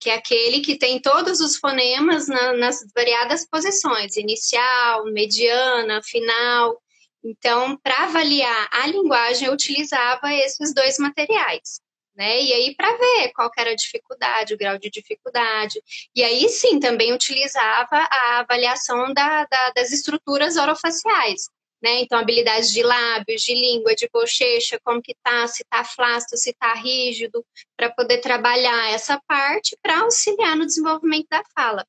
que 0.00 0.10
é 0.10 0.14
aquele 0.14 0.60
que 0.60 0.76
tem 0.76 1.00
todos 1.00 1.40
os 1.40 1.56
fonemas 1.56 2.28
na, 2.28 2.52
nas 2.52 2.80
variadas 2.94 3.46
posições, 3.48 4.16
inicial, 4.16 5.04
mediana, 5.06 6.02
final. 6.02 6.78
Então, 7.24 7.78
para 7.78 8.04
avaliar 8.04 8.68
a 8.70 8.86
linguagem, 8.86 9.48
eu 9.48 9.54
utilizava 9.54 10.32
esses 10.34 10.74
dois 10.74 10.98
materiais. 10.98 11.80
Né? 12.14 12.42
E 12.42 12.52
aí, 12.52 12.74
para 12.76 12.96
ver 12.96 13.32
qual 13.32 13.50
era 13.58 13.70
a 13.70 13.76
dificuldade, 13.76 14.54
o 14.54 14.58
grau 14.58 14.78
de 14.78 14.88
dificuldade. 14.88 15.82
E 16.14 16.22
aí, 16.22 16.48
sim, 16.48 16.78
também 16.78 17.12
utilizava 17.12 17.96
a 17.96 18.38
avaliação 18.38 19.12
da, 19.12 19.44
da, 19.44 19.70
das 19.70 19.90
estruturas 19.90 20.56
orofaciais, 20.56 21.48
né? 21.82 22.00
Então, 22.00 22.16
habilidades 22.16 22.70
de 22.70 22.84
lábios, 22.84 23.42
de 23.42 23.52
língua, 23.54 23.96
de 23.96 24.08
bochecha, 24.12 24.78
como 24.84 25.02
que 25.02 25.16
tá, 25.24 25.46
se 25.48 25.64
tá 25.64 25.82
flácido, 25.82 26.36
se 26.36 26.52
tá 26.52 26.72
rígido, 26.74 27.44
para 27.76 27.90
poder 27.90 28.18
trabalhar 28.18 28.92
essa 28.92 29.20
parte 29.26 29.76
para 29.82 30.02
auxiliar 30.02 30.56
no 30.56 30.66
desenvolvimento 30.66 31.26
da 31.28 31.42
fala. 31.52 31.84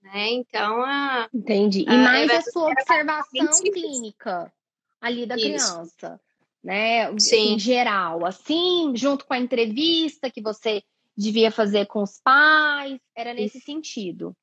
Né? 0.00 0.30
Então, 0.30 0.82
a, 0.84 1.28
Entendi. 1.34 1.82
E 1.82 1.90
a, 1.90 1.98
mais 1.98 2.30
a 2.30 2.42
sua 2.42 2.70
observação 2.70 3.48
clínica 3.72 4.52
ali 5.00 5.26
da 5.26 5.36
Isso. 5.36 5.44
criança, 5.44 6.20
né? 6.68 7.18
Sim. 7.18 7.54
Em 7.54 7.58
geral, 7.58 8.26
assim, 8.26 8.92
junto 8.94 9.24
com 9.24 9.32
a 9.32 9.38
entrevista 9.38 10.30
que 10.30 10.42
você 10.42 10.82
devia 11.16 11.50
fazer 11.50 11.86
com 11.86 12.02
os 12.02 12.20
pais, 12.22 12.98
era 13.16 13.32
nesse 13.32 13.56
Isso. 13.56 13.64
sentido. 13.64 14.36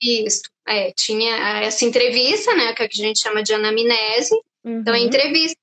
Isso, 0.00 0.42
é, 0.64 0.92
tinha 0.92 1.34
essa 1.60 1.84
entrevista, 1.84 2.54
né, 2.54 2.72
que 2.72 2.84
a 2.84 2.88
gente 2.88 3.18
chama 3.18 3.42
de 3.42 3.52
anamnese. 3.52 4.32
Uhum. 4.62 4.78
Então, 4.78 4.94
a 4.94 4.96
uhum. 4.96 5.04
entrevista 5.04 5.58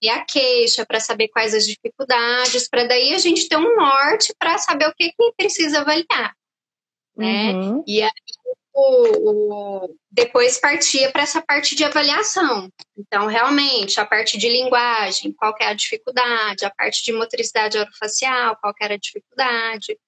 e 0.00 0.08
a 0.08 0.24
queixa 0.24 0.86
para 0.86 1.00
saber 1.00 1.26
quais 1.26 1.54
as 1.54 1.66
dificuldades, 1.66 2.68
para 2.68 2.84
daí 2.84 3.12
a 3.12 3.18
gente 3.18 3.48
ter 3.48 3.56
um 3.56 3.74
norte 3.74 4.32
para 4.38 4.58
saber 4.58 4.86
o 4.86 4.94
que, 4.94 5.10
que 5.10 5.32
precisa 5.36 5.80
avaliar, 5.80 6.36
né? 7.16 7.52
Uhum. 7.52 7.82
E 7.84 8.00
aí, 8.00 8.10
o, 8.76 9.30
o, 9.30 9.96
depois 10.10 10.58
partia 10.58 11.10
para 11.10 11.22
essa 11.22 11.40
parte 11.40 11.74
de 11.74 11.82
avaliação. 11.82 12.68
Então, 12.96 13.26
realmente, 13.26 13.98
a 13.98 14.04
parte 14.04 14.36
de 14.36 14.48
linguagem, 14.48 15.32
qual 15.32 15.54
é 15.58 15.66
a 15.66 15.74
dificuldade, 15.74 16.66
a 16.66 16.70
parte 16.70 17.02
de 17.02 17.12
motricidade 17.12 17.78
orofacial, 17.78 18.56
qual 18.60 18.74
era 18.80 18.94
a 18.94 18.98
dificuldade, 18.98 19.98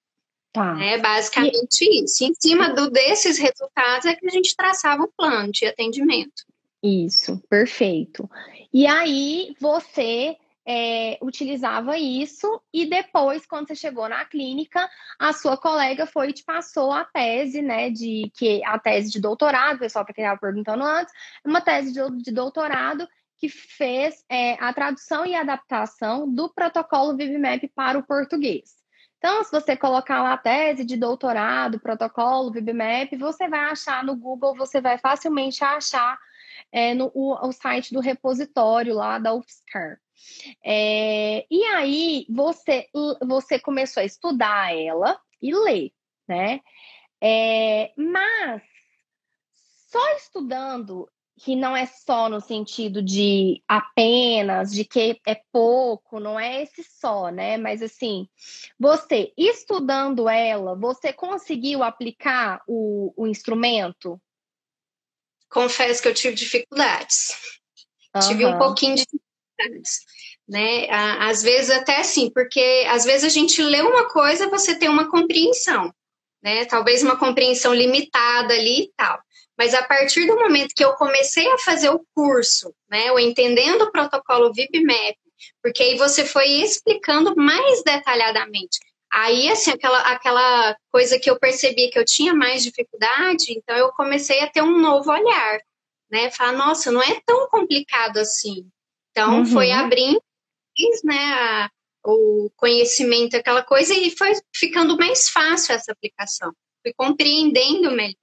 Tá. 0.51 0.83
É 0.83 0.97
basicamente 0.97 1.83
e... 1.83 2.03
isso. 2.03 2.23
Em 2.23 2.33
cima 2.33 2.73
do, 2.73 2.89
desses 2.89 3.37
resultados 3.37 4.07
é 4.07 4.15
que 4.15 4.25
a 4.25 4.31
gente 4.31 4.55
traçava 4.55 5.03
o 5.03 5.11
plano 5.15 5.51
de 5.51 5.65
atendimento. 5.67 6.43
Isso, 6.81 7.39
perfeito. 7.47 8.27
E 8.73 8.87
aí 8.87 9.53
você 9.59 10.35
é, 10.71 11.17
utilizava 11.19 11.97
isso 11.97 12.61
e 12.71 12.85
depois, 12.85 13.43
quando 13.43 13.67
você 13.67 13.75
chegou 13.75 14.07
na 14.07 14.23
clínica, 14.23 14.87
a 15.17 15.33
sua 15.33 15.57
colega 15.57 16.05
foi 16.05 16.29
e 16.29 16.33
te 16.33 16.43
passou 16.43 16.91
a 16.91 17.03
tese, 17.03 17.59
né, 17.59 17.89
de 17.89 18.31
que 18.35 18.63
a 18.63 18.77
tese 18.77 19.09
de 19.09 19.19
doutorado, 19.19 19.79
pessoal, 19.79 20.05
para 20.05 20.13
quem 20.13 20.23
estava 20.23 20.39
perguntando 20.39 20.83
antes, 20.83 21.11
uma 21.43 21.59
tese 21.59 21.91
de, 21.91 22.23
de 22.23 22.31
doutorado 22.31 23.07
que 23.37 23.49
fez 23.49 24.23
é, 24.29 24.63
a 24.63 24.71
tradução 24.71 25.25
e 25.25 25.33
adaptação 25.33 26.31
do 26.31 26.53
protocolo 26.53 27.17
VivMap 27.17 27.67
para 27.73 27.97
o 27.97 28.03
português. 28.03 28.77
Então, 29.17 29.43
se 29.43 29.51
você 29.51 29.75
colocar 29.75 30.21
lá 30.21 30.37
tese 30.37 30.85
de 30.85 30.95
doutorado, 30.95 31.79
protocolo, 31.79 32.51
VibMap, 32.51 33.17
você 33.17 33.49
vai 33.49 33.71
achar 33.71 34.03
no 34.03 34.15
Google, 34.15 34.55
você 34.55 34.79
vai 34.79 34.99
facilmente 34.99 35.63
achar 35.63 36.17
é, 36.71 36.93
no 36.93 37.11
o, 37.15 37.33
o, 37.47 37.51
site 37.51 37.91
do 37.91 37.99
repositório 37.99 38.93
lá 38.93 39.17
da 39.17 39.33
UFSCar. 39.33 39.99
É, 40.63 41.45
e 41.49 41.63
aí, 41.65 42.25
você, 42.29 42.87
você 43.25 43.59
começou 43.59 44.01
a 44.01 44.05
estudar 44.05 44.75
ela 44.75 45.19
e 45.41 45.53
ler, 45.53 45.91
né? 46.27 46.61
É, 47.21 47.91
mas 47.97 48.61
só 49.89 50.15
estudando 50.15 51.09
que 51.39 51.55
não 51.55 51.75
é 51.75 51.85
só 51.85 52.27
no 52.29 52.41
sentido 52.41 53.01
de 53.01 53.63
apenas, 53.67 54.71
de 54.71 54.83
que 54.83 55.19
é 55.25 55.41
pouco, 55.51 56.19
não 56.19 56.37
é 56.37 56.63
esse 56.63 56.83
só, 56.83 57.29
né? 57.29 57.57
Mas 57.57 57.81
assim, 57.81 58.27
você 58.77 59.33
estudando 59.37 60.27
ela, 60.27 60.75
você 60.75 61.13
conseguiu 61.13 61.81
aplicar 61.81 62.61
o, 62.67 63.13
o 63.15 63.25
instrumento? 63.25 64.21
Confesso 65.49 66.01
que 66.01 66.09
eu 66.09 66.13
tive 66.13 66.35
dificuldades. 66.35 67.59
Uhum. 68.13 68.21
Tive 68.27 68.45
um 68.45 68.57
pouquinho 68.57 68.95
de 68.95 69.05
dificuldades. 69.59 69.99
Né? 70.47 70.87
Às 70.89 71.43
vezes 71.43 71.69
até 71.69 71.97
assim, 71.97 72.31
porque 72.31 72.85
às 72.89 73.05
vezes 73.05 73.23
a 73.23 73.29
gente 73.29 73.61
lê 73.61 73.81
uma 73.81 74.09
coisa, 74.09 74.49
você 74.49 74.75
tem 74.75 74.89
uma 74.89 75.09
compreensão, 75.09 75.93
né? 76.41 76.65
Talvez 76.65 77.03
uma 77.03 77.17
compreensão 77.17 77.73
limitada 77.73 78.53
ali 78.53 78.83
e 78.83 78.91
tal. 78.95 79.19
Mas 79.57 79.73
a 79.73 79.83
partir 79.83 80.25
do 80.25 80.37
momento 80.37 80.73
que 80.73 80.83
eu 80.83 80.93
comecei 80.93 81.47
a 81.51 81.57
fazer 81.59 81.89
o 81.89 82.03
curso, 82.15 82.73
né, 82.89 83.11
o 83.11 83.19
Entendendo 83.19 83.83
o 83.83 83.91
Protocolo 83.91 84.53
VibMap, 84.53 85.17
porque 85.61 85.83
aí 85.83 85.97
você 85.97 86.25
foi 86.25 86.47
explicando 86.47 87.35
mais 87.35 87.83
detalhadamente. 87.83 88.79
Aí, 89.11 89.49
assim, 89.49 89.71
aquela, 89.71 89.99
aquela 90.01 90.77
coisa 90.91 91.19
que 91.19 91.29
eu 91.29 91.37
percebi 91.37 91.89
que 91.89 91.99
eu 91.99 92.05
tinha 92.05 92.33
mais 92.33 92.63
dificuldade, 92.63 93.51
então 93.51 93.75
eu 93.75 93.91
comecei 93.91 94.39
a 94.39 94.47
ter 94.47 94.61
um 94.61 94.79
novo 94.79 95.11
olhar, 95.11 95.59
né? 96.09 96.31
Falar, 96.31 96.53
nossa, 96.53 96.91
não 96.91 97.01
é 97.01 97.19
tão 97.25 97.49
complicado 97.49 98.17
assim. 98.17 98.65
Então, 99.11 99.39
uhum. 99.39 99.45
foi 99.45 99.71
abrindo, 99.71 100.21
né, 101.03 101.17
a, 101.17 101.71
o 102.05 102.49
conhecimento, 102.55 103.35
aquela 103.35 103.63
coisa, 103.63 103.93
e 103.93 104.11
foi 104.11 104.33
ficando 104.55 104.97
mais 104.97 105.29
fácil 105.29 105.75
essa 105.75 105.91
aplicação. 105.91 106.51
Fui 106.81 106.93
compreendendo 106.95 107.91
melhor. 107.91 108.15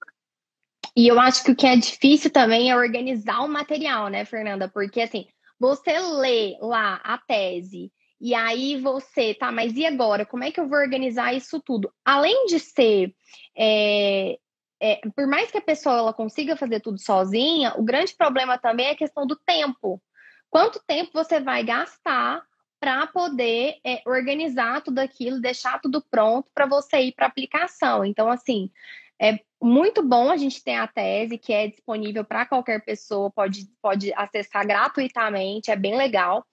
E 0.95 1.07
eu 1.07 1.19
acho 1.19 1.43
que 1.43 1.51
o 1.51 1.55
que 1.55 1.67
é 1.67 1.75
difícil 1.75 2.31
também 2.31 2.71
é 2.71 2.75
organizar 2.75 3.41
o 3.41 3.47
material, 3.47 4.09
né, 4.09 4.25
Fernanda? 4.25 4.67
Porque 4.67 5.01
assim, 5.01 5.27
você 5.59 5.99
lê 5.99 6.57
lá 6.59 6.95
a 7.03 7.17
tese 7.19 7.91
e 8.19 8.33
aí 8.33 8.81
você, 8.81 9.35
tá, 9.35 9.51
mas 9.51 9.75
e 9.77 9.85
agora? 9.85 10.25
Como 10.25 10.43
é 10.43 10.51
que 10.51 10.59
eu 10.59 10.67
vou 10.67 10.77
organizar 10.79 11.35
isso 11.35 11.61
tudo? 11.63 11.91
Além 12.03 12.47
de 12.47 12.59
ser. 12.59 13.13
É, 13.55 14.37
é, 14.81 14.99
por 15.15 15.27
mais 15.27 15.51
que 15.51 15.57
a 15.57 15.61
pessoa 15.61 15.97
ela 15.97 16.13
consiga 16.13 16.55
fazer 16.55 16.79
tudo 16.79 16.99
sozinha, 16.99 17.73
o 17.77 17.83
grande 17.83 18.15
problema 18.15 18.57
também 18.57 18.87
é 18.87 18.91
a 18.91 18.97
questão 18.97 19.25
do 19.25 19.35
tempo. 19.45 20.01
Quanto 20.49 20.81
tempo 20.85 21.11
você 21.13 21.39
vai 21.39 21.63
gastar 21.63 22.41
para 22.79 23.07
poder 23.07 23.77
é, 23.83 24.01
organizar 24.05 24.81
tudo 24.81 24.99
aquilo, 24.99 25.41
deixar 25.41 25.79
tudo 25.79 26.01
pronto 26.01 26.49
para 26.53 26.65
você 26.65 26.99
ir 26.99 27.13
para 27.13 27.25
aplicação? 27.25 28.05
Então, 28.05 28.29
assim, 28.29 28.71
é 29.19 29.39
muito 29.61 30.03
bom 30.03 30.29
a 30.29 30.37
gente 30.37 30.63
ter 30.63 30.75
a 30.75 30.87
tese 30.87 31.37
que 31.37 31.51
é 31.51 31.67
disponível 31.67 32.23
para 32.23 32.45
qualquer 32.45 32.83
pessoa, 32.83 33.31
pode, 33.31 33.67
pode 33.81 34.13
acessar 34.13 34.65
gratuitamente, 34.65 35.71
é 35.71 35.75
bem 35.75 35.97
legal. 35.97 36.45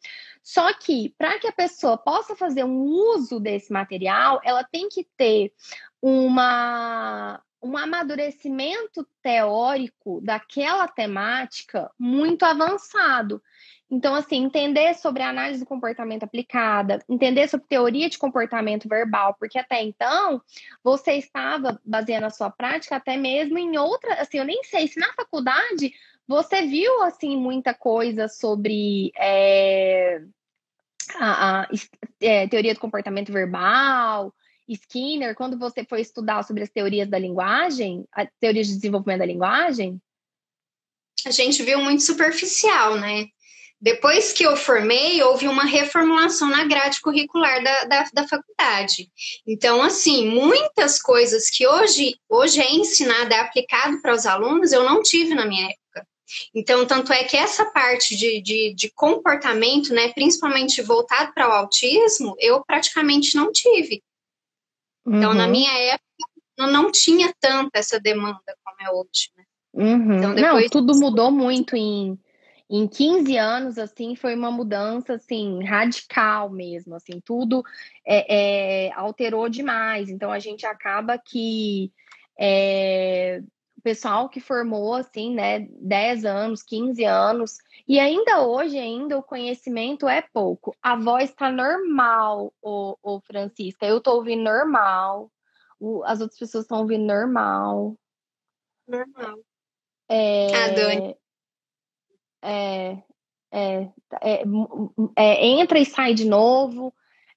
Só 0.42 0.72
que, 0.74 1.14
para 1.18 1.38
que 1.38 1.46
a 1.46 1.52
pessoa 1.52 1.96
possa 1.96 2.34
fazer 2.34 2.64
um 2.64 2.82
uso 2.82 3.38
desse 3.38 3.72
material, 3.72 4.40
ela 4.44 4.64
tem 4.64 4.88
que 4.88 5.06
ter 5.16 5.52
uma, 6.00 7.42
um 7.62 7.76
amadurecimento 7.76 9.06
teórico 9.22 10.20
daquela 10.22 10.86
temática 10.88 11.90
muito 11.98 12.44
avançado. 12.44 13.42
Então, 13.94 14.12
assim, 14.12 14.42
entender 14.42 14.92
sobre 14.94 15.22
análise 15.22 15.60
do 15.60 15.66
comportamento 15.66 16.24
aplicada, 16.24 16.98
entender 17.08 17.46
sobre 17.48 17.68
teoria 17.68 18.10
de 18.10 18.18
comportamento 18.18 18.88
verbal, 18.88 19.36
porque 19.38 19.56
até 19.56 19.84
então 19.84 20.42
você 20.82 21.12
estava 21.12 21.80
baseando 21.84 22.26
a 22.26 22.30
sua 22.30 22.50
prática 22.50 22.96
até 22.96 23.16
mesmo 23.16 23.56
em 23.56 23.78
outra, 23.78 24.14
assim, 24.14 24.38
eu 24.38 24.44
nem 24.44 24.64
sei 24.64 24.88
se 24.88 24.98
na 24.98 25.12
faculdade 25.12 25.94
você 26.26 26.62
viu, 26.62 27.02
assim, 27.02 27.36
muita 27.36 27.72
coisa 27.72 28.26
sobre 28.26 29.12
é, 29.16 30.20
a, 31.14 31.60
a 31.60 31.68
é, 32.20 32.48
teoria 32.48 32.74
do 32.74 32.80
comportamento 32.80 33.32
verbal, 33.32 34.34
Skinner, 34.66 35.36
quando 35.36 35.56
você 35.56 35.84
foi 35.84 36.00
estudar 36.00 36.42
sobre 36.42 36.64
as 36.64 36.70
teorias 36.70 37.08
da 37.08 37.18
linguagem, 37.18 38.08
as 38.10 38.28
teorias 38.40 38.66
de 38.66 38.74
desenvolvimento 38.74 39.20
da 39.20 39.26
linguagem? 39.26 40.02
A 41.24 41.30
gente 41.30 41.62
viu 41.62 41.80
muito 41.80 42.02
superficial, 42.02 42.98
né? 42.98 43.26
Depois 43.80 44.32
que 44.32 44.44
eu 44.44 44.56
formei, 44.56 45.22
houve 45.22 45.46
uma 45.46 45.64
reformulação 45.64 46.48
na 46.48 46.64
grade 46.64 47.00
curricular 47.00 47.62
da, 47.62 47.84
da, 47.84 48.04
da, 48.14 48.28
faculdade. 48.28 49.10
Então, 49.46 49.82
assim, 49.82 50.26
muitas 50.28 51.02
coisas 51.02 51.50
que 51.50 51.66
hoje, 51.66 52.16
hoje 52.28 52.60
é 52.60 52.72
ensinada, 52.72 53.34
é 53.34 53.40
aplicado 53.40 54.00
para 54.00 54.14
os 54.14 54.24
alunos, 54.24 54.72
eu 54.72 54.84
não 54.84 55.02
tive 55.02 55.34
na 55.34 55.44
minha 55.44 55.66
época. 55.66 56.06
Então, 56.54 56.86
tanto 56.86 57.12
é 57.12 57.24
que 57.24 57.36
essa 57.36 57.66
parte 57.66 58.16
de, 58.16 58.40
de, 58.40 58.74
de 58.74 58.90
comportamento, 58.94 59.92
né, 59.92 60.12
principalmente 60.12 60.80
voltado 60.80 61.32
para 61.34 61.48
o 61.48 61.52
autismo, 61.52 62.34
eu 62.38 62.64
praticamente 62.64 63.36
não 63.36 63.52
tive. 63.52 64.02
Então, 65.06 65.32
uhum. 65.32 65.36
na 65.36 65.46
minha 65.46 65.72
época, 65.72 66.04
não, 66.58 66.70
não 66.70 66.90
tinha 66.90 67.34
tanta 67.38 67.78
essa 67.78 68.00
demanda 68.00 68.40
como 68.64 68.76
é 68.80 68.90
hoje, 68.90 69.30
né? 69.36 69.44
Uhum. 69.74 70.16
Então, 70.16 70.34
depois... 70.34 70.62
Não, 70.62 70.70
tudo 70.70 70.96
mudou 70.98 71.30
muito 71.30 71.76
em, 71.76 72.18
em 72.68 72.88
15 72.88 73.36
anos, 73.36 73.78
assim, 73.78 74.16
foi 74.16 74.34
uma 74.34 74.50
mudança, 74.50 75.14
assim, 75.14 75.62
radical 75.62 76.48
mesmo, 76.48 76.94
assim, 76.94 77.20
tudo 77.20 77.62
é, 78.04 78.86
é, 78.86 78.92
alterou 78.94 79.48
demais. 79.48 80.08
Então, 80.08 80.30
a 80.30 80.38
gente 80.38 80.64
acaba 80.64 81.18
que 81.18 81.92
é, 82.38 83.42
o 83.76 83.82
pessoal 83.82 84.28
que 84.30 84.40
formou, 84.40 84.94
assim, 84.94 85.34
né, 85.34 85.68
10 85.70 86.24
anos, 86.24 86.62
15 86.62 87.04
anos, 87.04 87.58
e 87.86 88.00
ainda 88.00 88.42
hoje, 88.42 88.78
ainda 88.78 89.18
o 89.18 89.22
conhecimento 89.22 90.08
é 90.08 90.22
pouco. 90.22 90.74
A 90.82 90.96
voz 90.96 91.30
está 91.30 91.52
normal, 91.52 92.52
o, 92.62 92.96
o 93.02 93.20
Francisca. 93.20 93.84
Eu 93.84 93.98
estou 93.98 94.16
ouvindo 94.16 94.42
normal. 94.42 95.30
O, 95.78 96.02
as 96.04 96.20
outras 96.22 96.38
pessoas 96.38 96.64
estão 96.64 96.80
ouvindo 96.80 97.04
normal. 97.04 97.94
Normal. 98.88 99.38
É, 100.08 100.54
ah, 100.54 100.68
Dani. 100.70 101.16
É, 102.44 102.98
é, 103.50 103.88
é, 104.20 104.42
é, 105.16 105.46
entra 105.46 105.78
e 105.78 105.86
sai 105.86 106.12
de 106.12 106.26
novo. 106.26 106.92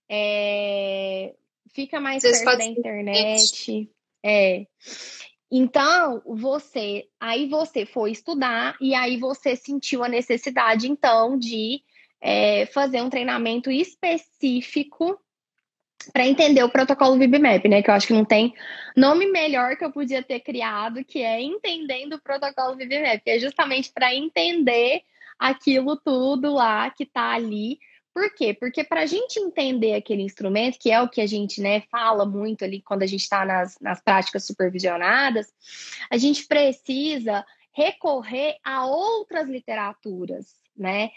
É, 0.09 1.33
fica 1.73 1.99
mais 1.99 2.23
Vocês 2.23 2.43
perto 2.43 2.57
da 2.57 2.65
internet. 2.65 3.89
É. 4.23 4.65
Então, 5.49 6.21
você, 6.25 7.07
aí 7.19 7.47
você 7.47 7.85
foi 7.85 8.11
estudar 8.11 8.75
e 8.81 8.93
aí 8.93 9.17
você 9.17 9.55
sentiu 9.55 10.03
a 10.03 10.09
necessidade, 10.09 10.91
então, 10.91 11.37
de 11.37 11.81
é, 12.19 12.65
fazer 12.65 13.01
um 13.01 13.09
treinamento 13.09 13.71
específico 13.71 15.17
para 16.11 16.25
entender 16.25 16.63
o 16.63 16.69
protocolo 16.69 17.17
VibMap, 17.17 17.65
né? 17.67 17.81
Que 17.81 17.89
eu 17.89 17.93
acho 17.93 18.07
que 18.07 18.13
não 18.13 18.25
tem 18.25 18.53
nome 18.95 19.25
melhor 19.27 19.75
que 19.75 19.85
eu 19.85 19.91
podia 19.91 20.23
ter 20.23 20.39
criado, 20.39 21.03
que 21.03 21.21
é 21.21 21.41
entendendo 21.41 22.13
o 22.13 22.21
protocolo 22.21 22.75
VibMap, 22.75 23.21
que 23.23 23.29
é 23.29 23.39
justamente 23.39 23.91
para 23.91 24.13
entender 24.13 25.01
aquilo 25.37 25.95
tudo 25.95 26.53
lá 26.53 26.89
que 26.89 27.03
está 27.03 27.33
ali 27.33 27.79
por 28.17 28.33
quê? 28.33 28.51
Porque 28.51 28.83
para 28.83 29.01
a 29.01 29.05
gente 29.05 29.39
entender 29.39 29.93
aquele 29.93 30.23
instrumento, 30.23 30.79
que 30.79 30.89
é 30.89 30.99
o 30.99 31.07
que 31.07 31.21
a 31.21 31.27
gente 31.27 31.61
né, 31.61 31.81
fala 31.91 32.25
muito 32.25 32.65
ali 32.65 32.81
quando 32.81 33.03
a 33.03 33.05
gente 33.05 33.21
está 33.21 33.45
nas, 33.45 33.77
nas 33.79 34.01
práticas 34.01 34.43
supervisionadas, 34.43 35.53
a 36.09 36.17
gente 36.17 36.47
precisa 36.47 37.45
recorrer 37.71 38.57
a 38.63 38.87
outras 38.87 39.47
literaturas, 39.47 40.55
né? 40.77 41.11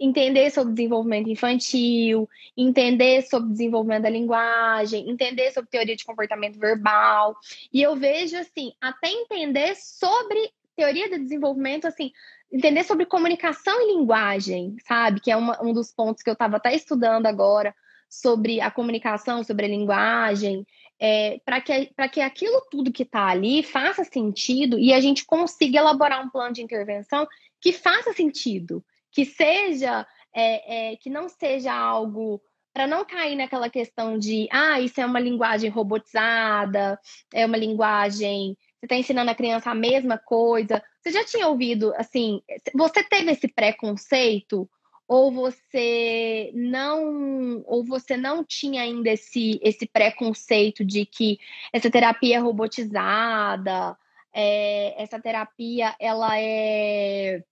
Entender 0.00 0.50
sobre 0.50 0.74
desenvolvimento 0.74 1.30
infantil, 1.30 2.28
entender 2.56 3.22
sobre 3.22 3.50
desenvolvimento 3.50 4.02
da 4.02 4.10
linguagem, 4.10 5.08
entender 5.08 5.52
sobre 5.52 5.70
teoria 5.70 5.96
de 5.96 6.04
comportamento 6.04 6.58
verbal. 6.58 7.36
E 7.72 7.80
eu 7.82 7.94
vejo 7.96 8.36
assim, 8.36 8.72
até 8.80 9.08
entender 9.08 9.74
sobre 9.76 10.50
teoria 10.74 11.08
de 11.08 11.18
desenvolvimento, 11.18 11.86
assim, 11.86 12.12
entender 12.52 12.84
sobre 12.84 13.06
comunicação 13.06 13.80
e 13.80 13.96
linguagem, 13.96 14.76
sabe? 14.86 15.20
Que 15.20 15.30
é 15.30 15.36
uma, 15.36 15.62
um 15.62 15.72
dos 15.72 15.92
pontos 15.92 16.22
que 16.22 16.30
eu 16.30 16.34
estava 16.34 16.56
até 16.56 16.74
estudando 16.74 17.26
agora 17.26 17.74
sobre 18.08 18.60
a 18.60 18.70
comunicação, 18.70 19.42
sobre 19.42 19.66
a 19.66 19.68
linguagem, 19.68 20.66
é, 20.98 21.40
para 21.44 21.60
que, 21.60 21.90
que 22.12 22.20
aquilo 22.20 22.62
tudo 22.70 22.92
que 22.92 23.02
está 23.02 23.26
ali 23.26 23.62
faça 23.62 24.04
sentido 24.04 24.78
e 24.78 24.92
a 24.92 25.00
gente 25.00 25.24
consiga 25.24 25.78
elaborar 25.78 26.24
um 26.24 26.30
plano 26.30 26.54
de 26.54 26.62
intervenção 26.62 27.26
que 27.60 27.72
faça 27.72 28.12
sentido, 28.12 28.84
que 29.12 29.24
seja, 29.24 30.06
é, 30.34 30.92
é, 30.92 30.96
que 30.96 31.10
não 31.10 31.28
seja 31.28 31.72
algo 31.72 32.40
para 32.72 32.86
não 32.86 33.06
cair 33.06 33.36
naquela 33.36 33.70
questão 33.70 34.18
de, 34.18 34.46
ah, 34.52 34.78
isso 34.80 35.00
é 35.00 35.06
uma 35.06 35.18
linguagem 35.18 35.70
robotizada, 35.70 37.00
é 37.32 37.46
uma 37.46 37.56
linguagem 37.56 38.56
você 38.78 38.84
está 38.86 38.96
ensinando 38.96 39.30
a 39.30 39.34
criança 39.34 39.70
a 39.70 39.74
mesma 39.74 40.18
coisa. 40.18 40.82
Você 41.00 41.10
já 41.10 41.24
tinha 41.24 41.48
ouvido, 41.48 41.92
assim, 41.96 42.40
você 42.74 43.02
teve 43.02 43.32
esse 43.32 43.48
preconceito 43.48 44.68
ou 45.08 45.30
você 45.32 46.50
não 46.54 47.62
ou 47.64 47.84
você 47.84 48.16
não 48.16 48.44
tinha 48.44 48.82
ainda 48.82 49.10
esse, 49.10 49.58
esse 49.62 49.86
preconceito 49.86 50.84
de 50.84 51.06
que 51.06 51.38
essa 51.72 51.90
terapia 51.90 52.36
é 52.36 52.40
robotizada, 52.40 53.96
é, 54.32 55.02
essa 55.02 55.20
terapia 55.20 55.94
ela 55.98 56.38
é 56.38 57.42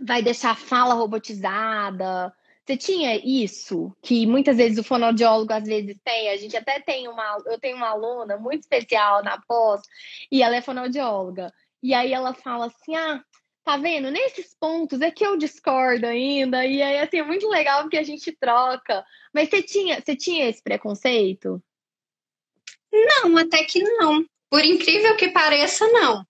vai 0.00 0.22
deixar 0.22 0.52
a 0.52 0.56
fala 0.56 0.94
robotizada, 0.94 2.32
você 2.68 2.76
tinha 2.76 3.16
isso, 3.16 3.96
que 4.02 4.26
muitas 4.26 4.58
vezes 4.58 4.76
o 4.76 4.84
fonoaudiólogo 4.84 5.50
às 5.54 5.64
vezes 5.64 5.96
tem, 6.04 6.28
a 6.28 6.36
gente 6.36 6.54
até 6.54 6.78
tem 6.78 7.08
uma, 7.08 7.42
eu 7.46 7.58
tenho 7.58 7.78
uma 7.78 7.88
aluna 7.88 8.36
muito 8.36 8.60
especial 8.60 9.24
na 9.24 9.40
pós, 9.40 9.80
e 10.30 10.42
ela 10.42 10.54
é 10.54 10.60
fonoaudióloga. 10.60 11.50
E 11.82 11.94
aí 11.94 12.12
ela 12.12 12.34
fala 12.34 12.66
assim: 12.66 12.94
"Ah, 12.94 13.24
tá 13.64 13.78
vendo? 13.78 14.10
Nesses 14.10 14.54
pontos 14.60 15.00
é 15.00 15.10
que 15.10 15.24
eu 15.24 15.38
discordo 15.38 16.06
ainda". 16.06 16.66
E 16.66 16.82
aí 16.82 16.98
assim, 16.98 17.20
é 17.20 17.24
muito 17.24 17.48
legal 17.48 17.82
porque 17.82 17.96
a 17.96 18.02
gente 18.02 18.32
troca. 18.32 19.02
Mas 19.32 19.48
você 19.48 19.62
tinha, 19.62 20.02
você 20.02 20.14
tinha 20.14 20.46
esse 20.46 20.62
preconceito? 20.62 21.62
Não, 22.92 23.38
até 23.38 23.64
que 23.64 23.82
não. 23.82 24.22
Por 24.50 24.62
incrível 24.62 25.16
que 25.16 25.30
pareça, 25.30 25.86
não. 25.88 26.22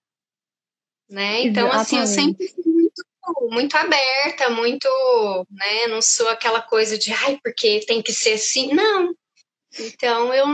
Né? 1.10 1.42
Então, 1.42 1.66
Exatamente. 1.66 1.80
assim, 1.80 1.98
eu 1.98 2.06
sempre 2.06 2.48
fui 2.48 2.77
muito 3.50 3.76
aberta, 3.76 4.50
muito, 4.50 4.88
né? 5.50 5.86
Não 5.88 6.00
sou 6.02 6.28
aquela 6.28 6.60
coisa 6.60 6.98
de, 6.98 7.12
ai, 7.12 7.38
porque 7.42 7.80
tem 7.86 8.02
que 8.02 8.12
ser 8.12 8.34
assim. 8.34 8.74
Não. 8.74 9.14
Então 9.78 10.32
eu. 10.32 10.46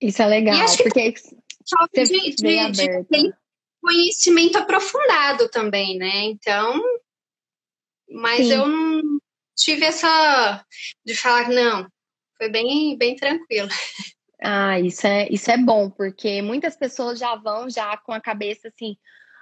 Isso 0.00 0.22
é 0.22 0.26
legal, 0.26 0.54
e 0.54 0.60
acho 0.60 0.78
porque 0.78 1.12
que 1.12 1.20
falta 1.68 2.04
de, 2.04 2.34
de, 2.36 2.70
de, 2.70 3.02
de 3.10 3.34
conhecimento 3.82 4.56
aprofundado 4.56 5.48
também, 5.48 5.98
né? 5.98 6.24
Então, 6.24 6.80
mas 8.08 8.46
Sim. 8.46 8.52
eu 8.52 8.66
não 8.66 9.02
tive 9.56 9.84
essa 9.84 10.64
de 11.04 11.14
falar 11.14 11.48
não. 11.48 11.86
Foi 12.36 12.48
bem, 12.48 12.96
bem 12.96 13.16
tranquilo. 13.16 13.68
Ah, 14.40 14.78
isso 14.78 15.04
é, 15.06 15.28
isso 15.30 15.50
é 15.50 15.58
bom, 15.58 15.90
porque 15.90 16.40
muitas 16.40 16.76
pessoas 16.76 17.18
já 17.18 17.34
vão 17.34 17.68
já 17.68 17.96
com 17.96 18.12
a 18.12 18.20
cabeça 18.20 18.68
assim, 18.68 18.96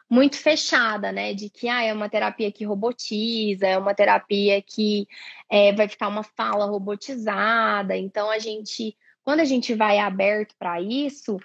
muito 0.08 0.36
fechada, 0.36 1.10
né? 1.12 1.34
De 1.34 1.50
que 1.50 1.68
ah, 1.68 1.82
é 1.82 1.92
uma 1.92 2.08
terapia 2.08 2.52
que 2.52 2.64
robotiza, 2.64 3.66
é 3.66 3.78
uma 3.78 3.94
terapia 3.94 4.62
que 4.62 5.06
é, 5.50 5.72
vai 5.72 5.88
ficar 5.88 6.08
uma 6.08 6.22
fala 6.22 6.66
robotizada. 6.66 7.96
Então 7.96 8.30
a 8.30 8.38
gente, 8.38 8.96
quando 9.26 9.40
a 9.40 9.44
gente 9.44 9.74
vai 9.74 9.98
aberto 9.98 10.54
para 10.56 10.80
isso, 10.80 11.36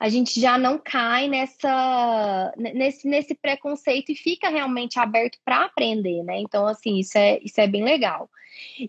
a 0.00 0.08
gente 0.08 0.40
já 0.40 0.58
não 0.58 0.76
cai 0.76 1.28
nessa 1.28 2.52
nesse, 2.56 3.06
nesse 3.06 3.32
preconceito 3.32 4.10
e 4.10 4.16
fica 4.16 4.48
realmente 4.48 4.98
aberto 4.98 5.38
para 5.44 5.66
aprender, 5.66 6.24
né? 6.24 6.40
Então, 6.40 6.66
assim, 6.66 6.98
isso 6.98 7.16
é, 7.16 7.38
isso 7.40 7.60
é 7.60 7.68
bem 7.68 7.84
legal. 7.84 8.28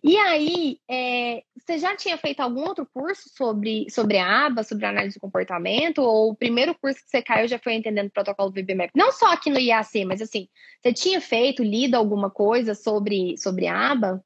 E 0.04 0.18
aí, 0.18 0.80
é, 0.90 1.44
você 1.56 1.78
já 1.78 1.96
tinha 1.96 2.18
feito 2.18 2.40
algum 2.40 2.62
outro 2.62 2.88
curso 2.92 3.30
sobre, 3.30 3.88
sobre 3.88 4.18
a 4.18 4.48
aba, 4.48 4.64
sobre 4.64 4.88
análise 4.88 5.14
de 5.14 5.20
comportamento? 5.20 6.00
Ou 6.00 6.32
o 6.32 6.36
primeiro 6.36 6.74
curso 6.74 7.04
que 7.04 7.10
você 7.10 7.22
caiu 7.22 7.48
já 7.48 7.60
foi 7.60 7.76
entendendo 7.76 8.08
o 8.08 8.12
protocolo 8.12 8.50
VBMAP? 8.50 8.90
Não 8.96 9.12
só 9.12 9.32
aqui 9.32 9.52
no 9.52 9.60
IAC, 9.60 10.06
mas 10.06 10.24
assim, 10.24 10.48
você 10.82 10.92
tinha 10.92 11.22
feito, 11.22 11.62
lido 11.62 11.94
alguma 11.94 12.32
coisa 12.32 12.74
sobre, 12.74 13.38
sobre 13.38 13.68
a 13.68 13.92
aba? 13.92 14.24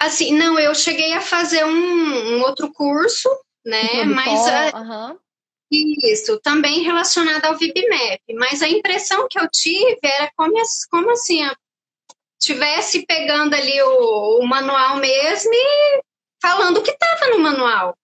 Assim, 0.00 0.32
não, 0.34 0.58
eu 0.58 0.74
cheguei 0.74 1.12
a 1.14 1.20
fazer 1.20 1.64
um, 1.64 2.36
um 2.36 2.42
outro 2.42 2.72
curso, 2.72 3.28
né? 3.64 4.04
Mas. 4.04 4.74
Uhum. 4.74 5.18
Isso, 5.74 6.38
também 6.40 6.82
relacionado 6.82 7.46
ao 7.46 7.56
VibMap, 7.56 8.20
mas 8.34 8.60
a 8.60 8.68
impressão 8.68 9.26
que 9.26 9.38
eu 9.40 9.48
tive 9.48 10.00
era 10.02 10.30
como, 10.36 10.52
como 10.90 11.10
assim, 11.12 11.40
tivesse 12.38 13.06
pegando 13.06 13.54
ali 13.54 13.80
o, 13.80 14.40
o 14.40 14.46
manual 14.46 14.98
mesmo 14.98 15.50
e 15.50 16.02
falando 16.42 16.76
o 16.76 16.82
que 16.82 16.90
estava 16.90 17.28
no 17.30 17.38
manual, 17.38 17.96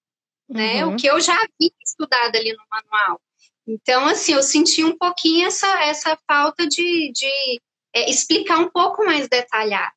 né? 0.49 0.83
Uhum. 0.83 0.95
O 0.95 0.97
que 0.97 1.09
eu 1.09 1.21
já 1.21 1.35
havia 1.35 1.71
estudado 1.85 2.37
ali 2.37 2.53
no 2.53 2.65
manual. 2.71 3.21
Então, 3.67 4.07
assim, 4.07 4.33
eu 4.33 4.43
senti 4.43 4.83
um 4.83 4.97
pouquinho 4.97 5.49
essa, 5.49 5.67
essa 5.85 6.19
falta 6.27 6.67
de, 6.67 7.13
de 7.13 7.61
é, 7.95 8.09
explicar 8.09 8.59
um 8.59 8.71
pouco 8.71 9.05
mais 9.05 9.29
detalhado, 9.29 9.93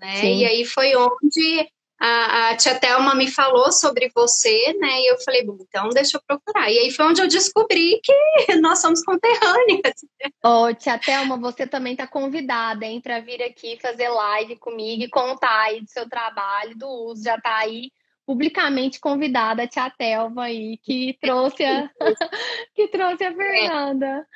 né? 0.00 0.16
Sim. 0.16 0.38
E 0.38 0.44
aí 0.44 0.64
foi 0.64 0.94
onde 0.96 1.68
a, 1.98 2.50
a 2.50 2.56
tia 2.56 2.78
Thelma 2.78 3.14
me 3.14 3.30
falou 3.30 3.72
sobre 3.72 4.10
você, 4.14 4.74
né? 4.78 5.00
E 5.00 5.12
eu 5.12 5.18
falei, 5.20 5.44
bom, 5.44 5.56
então 5.60 5.88
deixa 5.90 6.16
eu 6.16 6.22
procurar. 6.26 6.70
E 6.70 6.78
aí 6.78 6.90
foi 6.90 7.06
onde 7.06 7.22
eu 7.22 7.28
descobri 7.28 8.00
que 8.02 8.12
nós 8.60 8.80
somos 8.80 9.02
conterrâneas. 9.02 10.04
Ô, 10.44 10.66
oh, 10.66 10.74
tia 10.74 10.98
Thelma, 10.98 11.38
você 11.38 11.66
também 11.66 11.92
está 11.92 12.06
convidada, 12.06 12.84
hein, 12.84 13.00
para 13.00 13.20
vir 13.20 13.42
aqui 13.42 13.78
fazer 13.80 14.08
live 14.08 14.56
comigo 14.56 15.02
e 15.02 15.10
contar 15.10 15.62
aí 15.62 15.80
do 15.80 15.90
seu 15.90 16.08
trabalho, 16.08 16.76
do 16.76 16.86
uso, 16.86 17.24
já 17.24 17.36
está 17.36 17.58
aí 17.58 17.90
publicamente 18.26 18.98
convidada 18.98 19.62
a 19.62 19.68
tia 19.68 19.88
Thelma 19.88 20.44
aí, 20.44 20.76
que 20.78 21.16
trouxe 21.20 21.64
a, 21.64 21.88
que 22.74 22.88
trouxe 22.88 23.24
a 23.24 23.34
Fernanda. 23.34 24.26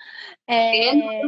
É. 0.47 0.89
É... 0.89 1.23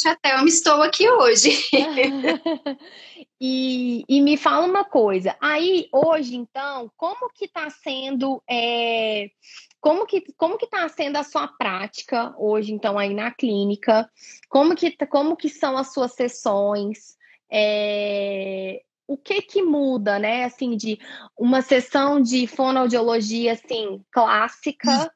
Tia 0.00 0.16
Thelma, 0.16 0.48
estou 0.48 0.80
aqui 0.80 1.06
hoje. 1.10 1.50
e, 3.38 4.02
e 4.08 4.22
me 4.22 4.38
fala 4.38 4.66
uma 4.66 4.82
coisa, 4.82 5.36
aí 5.38 5.90
hoje, 5.92 6.36
então, 6.36 6.90
como 6.96 7.28
que 7.28 7.44
está 7.44 7.68
sendo, 7.68 8.42
é, 8.48 9.30
como 9.78 10.06
que 10.06 10.24
como 10.38 10.56
que 10.56 10.64
está 10.64 10.88
sendo 10.88 11.18
a 11.18 11.22
sua 11.22 11.48
prática 11.48 12.34
hoje, 12.38 12.72
então, 12.72 12.98
aí 12.98 13.12
na 13.12 13.30
clínica? 13.30 14.10
Como 14.48 14.74
que, 14.74 14.96
como 15.06 15.36
que 15.36 15.50
são 15.50 15.76
as 15.76 15.92
suas 15.92 16.14
sessões? 16.14 17.18
É, 17.52 18.80
o 19.06 19.18
que 19.18 19.42
que 19.42 19.60
muda, 19.60 20.18
né? 20.18 20.44
Assim, 20.44 20.78
de 20.78 20.98
uma 21.36 21.60
sessão 21.60 22.22
de 22.22 22.46
fonoaudiologia, 22.46 23.52
assim, 23.52 24.02
clássica, 24.10 25.12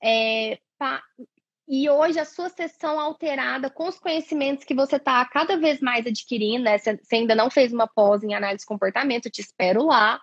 é, 0.00 0.56
pa, 0.78 1.02
e 1.72 1.88
hoje 1.88 2.18
a 2.18 2.24
sua 2.24 2.48
sessão 2.48 2.98
alterada 2.98 3.70
com 3.70 3.86
os 3.86 3.96
conhecimentos 3.96 4.64
que 4.64 4.74
você 4.74 4.96
está 4.96 5.24
cada 5.24 5.56
vez 5.56 5.78
mais 5.80 6.04
adquirindo, 6.04 6.64
né? 6.64 6.76
Você 6.76 6.98
ainda 7.12 7.32
não 7.32 7.48
fez 7.48 7.72
uma 7.72 7.86
pós 7.86 8.24
em 8.24 8.34
análise 8.34 8.62
de 8.62 8.66
comportamento, 8.66 9.26
eu 9.26 9.30
te 9.30 9.40
espero 9.40 9.86
lá. 9.86 10.20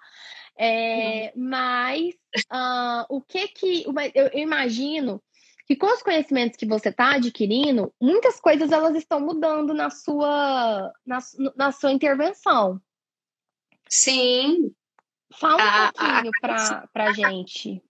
É, 0.60 1.32
mas 1.38 2.14
uh, 2.52 3.06
o 3.08 3.22
que 3.22 3.48
que. 3.48 3.86
Eu, 4.14 4.30
imagino 4.34 5.24
que 5.66 5.78
com 5.78 5.88
os 5.88 6.04
conhecimentos 6.04 6.58
que 6.58 6.66
você 6.66 6.90
está 6.90 7.16
adquirindo, 7.16 7.94
muitas 8.02 8.42
coisas 8.42 8.70
elas 8.70 8.96
estão 8.96 9.22
mudando 9.22 9.74
na 9.74 9.90
sua, 9.90 10.92
na, 11.06 11.20
na 11.56 11.72
sua 11.72 11.94
intervenção. 11.94 12.82
Sim. 13.88 14.74
Fala 15.32 15.88
um 15.88 15.92
pouquinho 15.94 16.32
para 16.42 17.06
a 17.06 17.14
gente 17.14 17.82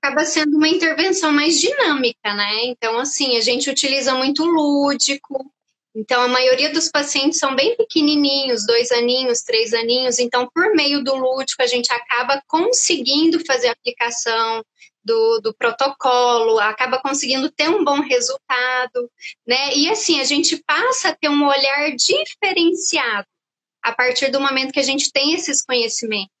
acaba 0.00 0.24
sendo 0.24 0.56
uma 0.56 0.68
intervenção 0.68 1.32
mais 1.32 1.60
dinâmica, 1.60 2.34
né? 2.34 2.64
Então, 2.64 2.98
assim, 2.98 3.36
a 3.36 3.40
gente 3.40 3.68
utiliza 3.68 4.14
muito 4.14 4.44
lúdico. 4.44 5.52
Então, 5.94 6.22
a 6.22 6.28
maioria 6.28 6.72
dos 6.72 6.88
pacientes 6.88 7.38
são 7.38 7.56
bem 7.56 7.76
pequenininhos, 7.76 8.64
dois 8.66 8.92
aninhos, 8.92 9.42
três 9.42 9.74
aninhos. 9.74 10.18
Então, 10.18 10.48
por 10.54 10.72
meio 10.74 11.02
do 11.02 11.14
lúdico, 11.16 11.62
a 11.62 11.66
gente 11.66 11.92
acaba 11.92 12.40
conseguindo 12.46 13.44
fazer 13.44 13.68
a 13.68 13.72
aplicação 13.72 14.64
do, 15.04 15.40
do 15.40 15.54
protocolo, 15.54 16.60
acaba 16.60 17.00
conseguindo 17.00 17.50
ter 17.50 17.68
um 17.68 17.82
bom 17.82 18.00
resultado, 18.00 19.10
né? 19.46 19.74
E 19.74 19.88
assim, 19.88 20.20
a 20.20 20.24
gente 20.24 20.62
passa 20.64 21.08
a 21.08 21.16
ter 21.16 21.28
um 21.28 21.46
olhar 21.46 21.90
diferenciado 21.96 23.26
a 23.82 23.92
partir 23.92 24.30
do 24.30 24.40
momento 24.40 24.72
que 24.72 24.80
a 24.80 24.84
gente 24.84 25.10
tem 25.10 25.34
esses 25.34 25.64
conhecimentos. 25.64 26.37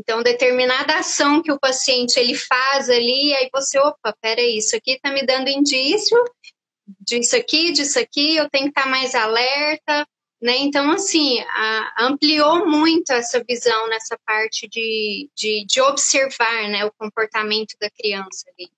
Então, 0.00 0.22
determinada 0.22 0.96
ação 0.96 1.42
que 1.42 1.52
o 1.52 1.60
paciente 1.60 2.18
ele 2.18 2.34
faz 2.34 2.88
ali, 2.88 3.34
aí 3.34 3.50
você, 3.52 3.78
opa, 3.78 4.16
peraí, 4.18 4.56
isso 4.56 4.74
aqui 4.74 4.92
está 4.92 5.12
me 5.12 5.26
dando 5.26 5.48
indício 5.48 6.16
disso 6.98 7.36
aqui, 7.36 7.70
disso 7.70 7.98
aqui, 7.98 8.36
eu 8.36 8.48
tenho 8.48 8.64
que 8.64 8.70
estar 8.70 8.84
tá 8.84 8.88
mais 8.88 9.14
alerta, 9.14 10.08
né? 10.40 10.56
Então, 10.56 10.90
assim, 10.90 11.38
a, 11.40 12.06
ampliou 12.06 12.66
muito 12.66 13.12
essa 13.12 13.44
visão 13.46 13.88
nessa 13.90 14.18
parte 14.24 14.66
de, 14.68 15.28
de, 15.36 15.66
de, 15.66 15.80
observar, 15.82 16.68
né, 16.70 16.82
o 16.86 16.92
comportamento 16.92 17.74
da 17.78 17.90
criança 17.90 18.46
ali. 18.48 18.70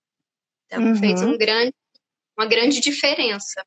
Então, 0.65 0.83
uhum. 0.83 0.95
fez 0.97 1.21
um 1.21 1.37
grande, 1.37 1.73
uma 2.37 2.45
grande 2.45 2.81
diferença. 2.81 3.65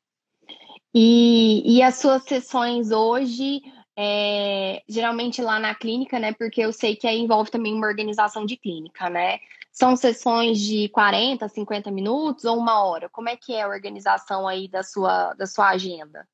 E, 0.93 1.77
e 1.77 1.81
as 1.81 1.95
suas 1.95 2.23
sessões 2.23 2.91
hoje, 2.91 3.61
é, 3.99 4.83
geralmente 4.87 5.41
lá 5.41 5.59
na 5.59 5.73
clínica, 5.73 6.19
né? 6.19 6.31
Porque 6.31 6.61
eu 6.61 6.71
sei 6.71 6.95
que 6.95 7.07
aí 7.07 7.17
envolve 7.17 7.49
também 7.49 7.73
uma 7.73 7.87
organização 7.87 8.45
de 8.45 8.55
clínica, 8.55 9.09
né? 9.09 9.39
São 9.71 9.95
sessões 9.95 10.59
de 10.59 10.87
40, 10.89 11.49
50 11.49 11.89
minutos 11.89 12.45
ou 12.45 12.57
uma 12.57 12.83
hora? 12.83 13.09
Como 13.09 13.27
é 13.27 13.35
que 13.35 13.53
é 13.53 13.63
a 13.63 13.67
organização 13.67 14.47
aí 14.47 14.67
da 14.67 14.83
sua, 14.83 15.33
da 15.33 15.47
sua 15.47 15.69
agenda? 15.69 16.27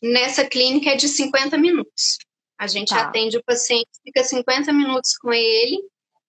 Nessa 0.00 0.44
clínica 0.44 0.90
é 0.90 0.96
de 0.96 1.08
50 1.08 1.58
minutos. 1.58 2.18
A 2.56 2.68
gente 2.68 2.90
tá. 2.90 3.02
atende 3.02 3.36
o 3.36 3.44
paciente, 3.44 3.90
fica 4.04 4.22
50 4.22 4.72
minutos 4.72 5.16
com 5.16 5.32
ele 5.32 5.80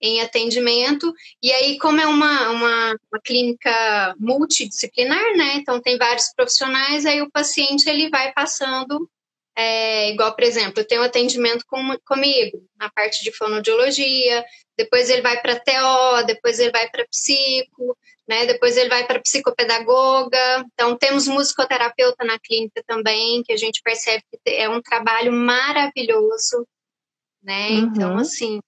em 0.01 0.19
atendimento. 0.19 1.13
E 1.41 1.51
aí, 1.51 1.77
como 1.77 2.01
é 2.01 2.07
uma, 2.07 2.49
uma, 2.49 2.95
uma, 3.11 3.21
clínica 3.23 4.15
multidisciplinar, 4.19 5.37
né? 5.37 5.55
Então 5.57 5.79
tem 5.79 5.97
vários 5.97 6.33
profissionais, 6.35 7.05
aí 7.05 7.21
o 7.21 7.31
paciente 7.31 7.87
ele 7.87 8.09
vai 8.09 8.33
passando 8.33 9.09
é, 9.55 10.09
igual, 10.09 10.35
por 10.35 10.43
exemplo, 10.43 10.79
eu 10.79 10.87
tenho 10.87 11.01
um 11.01 11.05
atendimento 11.05 11.63
com, 11.67 11.95
comigo 12.05 12.63
na 12.77 12.89
parte 12.89 13.23
de 13.23 13.31
fonoaudiologia, 13.31 14.43
depois 14.77 15.09
ele 15.09 15.21
vai 15.21 15.39
para 15.41 15.59
TO, 15.59 16.25
depois 16.25 16.59
ele 16.59 16.71
vai 16.71 16.89
para 16.89 17.07
psico, 17.07 17.95
né? 18.27 18.45
Depois 18.45 18.75
ele 18.77 18.89
vai 18.89 19.05
para 19.05 19.21
psicopedagoga. 19.21 20.65
Então 20.73 20.97
temos 20.97 21.27
musicoterapeuta 21.27 22.25
na 22.25 22.39
clínica 22.39 22.83
também, 22.87 23.43
que 23.43 23.53
a 23.53 23.57
gente 23.57 23.81
percebe 23.83 24.23
que 24.31 24.49
é 24.49 24.67
um 24.67 24.81
trabalho 24.81 25.31
maravilhoso, 25.31 26.67
né? 27.41 27.71
Então, 27.73 27.83
uhum. 27.83 27.91
Então 27.95 28.17
assim, 28.17 28.61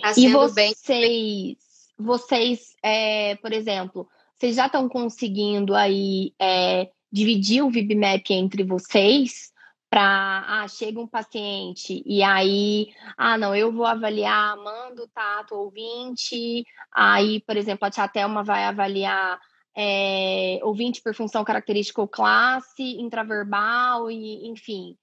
tá 0.00 0.12
sendo 0.12 0.26
e 0.26 0.32
vocês, 0.32 0.82
bem. 0.86 1.58
Vocês, 1.96 2.60
é, 2.82 3.36
por 3.36 3.52
exemplo, 3.52 4.08
vocês 4.36 4.56
já 4.56 4.66
estão 4.66 4.88
conseguindo 4.88 5.74
aí 5.74 6.32
é, 6.40 6.88
dividir 7.12 7.62
o 7.62 7.70
VibMap 7.70 8.28
entre 8.30 8.64
vocês? 8.64 9.49
Para 9.90 10.44
ah, 10.46 10.68
chega 10.68 11.00
um 11.00 11.06
paciente 11.06 12.00
e 12.06 12.22
aí, 12.22 12.94
ah, 13.16 13.36
não, 13.36 13.54
eu 13.56 13.72
vou 13.72 13.84
avaliar, 13.84 14.56
mando 14.56 15.02
o 15.02 15.08
tato 15.08 15.56
ouvinte, 15.56 16.64
aí, 16.92 17.40
por 17.40 17.56
exemplo, 17.56 17.86
a 17.86 17.90
tia 17.90 18.06
Thelma 18.06 18.44
vai 18.44 18.64
avaliar 18.64 19.40
é, 19.76 20.60
ouvinte 20.62 21.02
por 21.02 21.14
função 21.14 21.44
característica 21.44 22.00
ou 22.00 22.06
classe, 22.06 22.82
intraverbal, 23.00 24.10
e 24.10 24.48
enfim. 24.48 24.96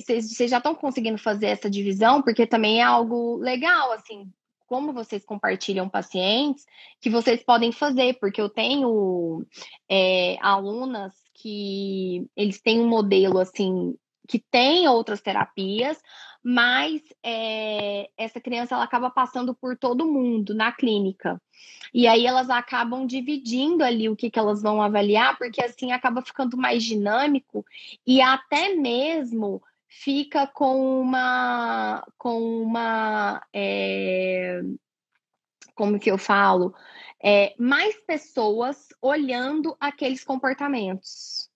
Vocês 0.00 0.40
é, 0.40 0.48
já 0.48 0.56
estão 0.58 0.74
conseguindo 0.74 1.18
fazer 1.18 1.46
essa 1.46 1.70
divisão, 1.70 2.22
porque 2.22 2.46
também 2.46 2.80
é 2.80 2.82
algo 2.82 3.36
legal, 3.36 3.92
assim, 3.92 4.32
como 4.66 4.92
vocês 4.92 5.24
compartilham 5.24 5.88
pacientes, 5.88 6.64
que 7.00 7.10
vocês 7.10 7.42
podem 7.44 7.70
fazer, 7.70 8.18
porque 8.18 8.40
eu 8.40 8.48
tenho 8.48 9.46
é, 9.88 10.38
alunas 10.40 11.12
que 11.42 12.24
eles 12.36 12.60
têm 12.60 12.80
um 12.80 12.88
modelo 12.88 13.38
assim 13.38 13.96
que 14.28 14.38
tem 14.38 14.86
outras 14.86 15.20
terapias, 15.20 16.00
mas 16.42 17.02
é, 17.22 18.08
essa 18.16 18.40
criança 18.40 18.76
ela 18.76 18.84
acaba 18.84 19.10
passando 19.10 19.52
por 19.52 19.76
todo 19.76 20.06
mundo 20.06 20.54
na 20.54 20.70
clínica. 20.70 21.42
E 21.92 22.06
aí 22.06 22.24
elas 22.24 22.48
acabam 22.48 23.04
dividindo 23.04 23.82
ali 23.82 24.08
o 24.08 24.16
que, 24.16 24.30
que 24.30 24.38
elas 24.38 24.62
vão 24.62 24.80
avaliar, 24.80 25.36
porque 25.36 25.62
assim 25.62 25.90
acaba 25.90 26.22
ficando 26.22 26.56
mais 26.56 26.84
dinâmico 26.84 27.66
e 28.06 28.20
até 28.20 28.74
mesmo 28.74 29.60
fica 29.88 30.46
com 30.46 31.00
uma 31.00 32.06
com 32.16 32.62
uma 32.62 33.42
é, 33.52 34.62
como 35.74 35.98
que 35.98 36.10
eu 36.10 36.16
falo 36.16 36.74
é, 37.22 37.54
mais 37.58 37.96
pessoas 38.04 38.88
olhando 39.00 39.76
aqueles 39.78 40.24
comportamentos. 40.24 41.48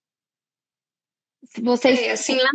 Se 1.44 1.60
vocês. 1.60 1.98
É, 2.00 2.12
assim, 2.12 2.36
lá, 2.36 2.50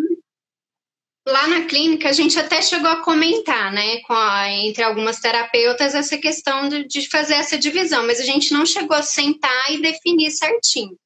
Lá 1.28 1.48
na 1.48 1.66
clínica, 1.66 2.10
a 2.10 2.14
gente 2.14 2.40
até 2.40 2.64
chegou 2.64 2.90
a 2.90 3.04
comentar, 3.04 3.72
né, 3.72 4.02
a, 4.10 4.50
entre 4.50 4.84
algumas 4.84 5.20
terapeutas, 5.20 5.94
essa 5.94 6.18
questão 6.18 6.68
de, 6.68 6.88
de, 6.88 7.08
fazer 7.08 7.36
essa 7.36 7.60
divisão, 7.60 8.08
mas 8.08 8.20
a 8.20 8.24
gente 8.24 8.52
não 8.52 8.66
chegou 8.66 8.98
a 8.98 9.04
sentar 9.04 9.72
e 9.72 9.80
definir 9.80 10.32
certinho. 10.32 10.98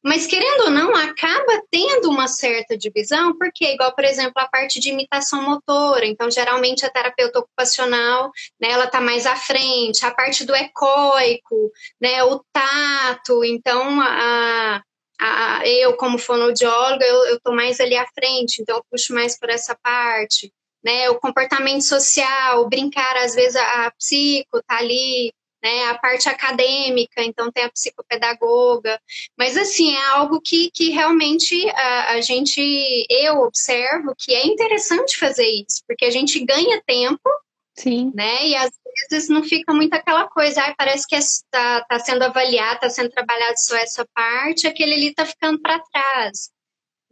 Mas, 0.00 0.28
querendo 0.28 0.66
ou 0.66 0.70
não, 0.70 0.94
acaba 0.94 1.60
tendo 1.72 2.08
uma 2.08 2.28
certa 2.28 2.78
divisão, 2.78 3.36
porque, 3.36 3.64
igual, 3.72 3.92
por 3.96 4.04
exemplo, 4.04 4.34
a 4.36 4.46
parte 4.46 4.78
de 4.78 4.90
imitação 4.90 5.42
motora, 5.42 6.06
então, 6.06 6.30
geralmente, 6.30 6.86
a 6.86 6.90
terapeuta 6.90 7.40
ocupacional, 7.40 8.30
né, 8.60 8.70
ela 8.70 8.84
está 8.84 9.00
mais 9.00 9.26
à 9.26 9.34
frente, 9.34 10.06
a 10.06 10.12
parte 10.12 10.44
do 10.44 10.54
ecoico, 10.54 11.72
né, 12.00 12.22
o 12.22 12.40
tato, 12.52 13.42
então, 13.42 14.00
a 14.00 14.80
a, 15.20 15.66
eu, 15.66 15.96
como 15.96 16.18
fonoaudióloga, 16.18 17.04
eu 17.04 17.36
estou 17.36 17.54
mais 17.54 17.80
ali 17.80 17.96
à 17.96 18.06
frente, 18.14 18.60
então 18.60 18.76
eu 18.76 18.84
puxo 18.90 19.14
mais 19.14 19.38
por 19.38 19.48
essa 19.50 19.76
parte. 19.82 20.52
Né, 20.84 21.08
o 21.08 21.18
comportamento 21.18 21.82
social, 21.82 22.68
brincar, 22.68 23.16
às 23.16 23.34
vezes 23.34 23.56
a, 23.56 23.86
a 23.86 23.90
psico 23.92 24.62
tá 24.66 24.76
ali, 24.76 25.32
né, 25.64 25.84
a 25.86 25.98
parte 25.98 26.28
acadêmica, 26.28 27.24
então 27.24 27.50
tem 27.50 27.64
a 27.64 27.70
psicopedagoga, 27.70 29.00
mas 29.38 29.56
assim, 29.56 29.96
é 29.96 30.04
algo 30.08 30.42
que, 30.44 30.70
que 30.74 30.90
realmente 30.90 31.70
a, 31.70 32.10
a 32.12 32.20
gente, 32.20 32.60
eu 33.08 33.40
observo 33.40 34.14
que 34.18 34.34
é 34.34 34.46
interessante 34.46 35.18
fazer 35.18 35.46
isso, 35.46 35.82
porque 35.88 36.04
a 36.04 36.10
gente 36.10 36.44
ganha 36.44 36.82
tempo, 36.86 37.30
Sim. 37.78 38.12
né, 38.14 38.46
e 38.46 38.54
às 38.54 38.70
vezes 39.10 39.28
não 39.28 39.42
fica 39.42 39.72
muito 39.72 39.94
aquela 39.94 40.28
coisa, 40.28 40.62
ah, 40.62 40.74
parece 40.76 41.06
que 41.06 41.16
está 41.16 41.84
tá 41.84 41.98
sendo 41.98 42.22
avaliado, 42.22 42.74
está 42.74 42.90
sendo 42.90 43.10
trabalhado 43.10 43.54
só 43.58 43.76
essa 43.76 44.06
parte, 44.14 44.66
aquele 44.66 44.94
ali 44.94 45.08
está 45.08 45.24
ficando 45.26 45.60
para 45.60 45.80
trás, 45.80 46.50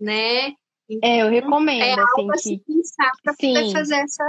né? 0.00 0.52
Então, 0.88 1.10
é, 1.10 1.22
eu 1.22 1.30
recomendo, 1.30 2.00
é 2.00 2.34
assim, 2.34 2.58
que... 2.58 2.64
pensar 2.64 3.10
para 3.22 3.34
poder 3.34 3.72
fazer 3.72 3.96
essa... 3.96 4.24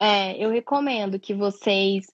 É, 0.00 0.44
eu 0.44 0.50
recomendo 0.50 1.20
que 1.20 1.32
vocês, 1.32 2.06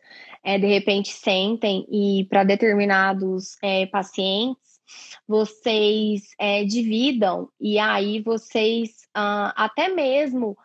é, 0.45 0.59
de 0.59 0.67
repente, 0.67 1.11
sentem 1.11 1.87
e 1.91 2.27
para 2.29 2.45
determinados 2.45 3.57
é, 3.63 3.87
pacientes, 3.87 4.79
vocês 5.27 6.23
é, 6.39 6.65
dividam 6.65 7.49
e 7.61 7.79
aí 7.79 8.21
vocês 8.21 8.91
ah, 9.15 9.53
até 9.57 9.89
mesmo 9.89 10.57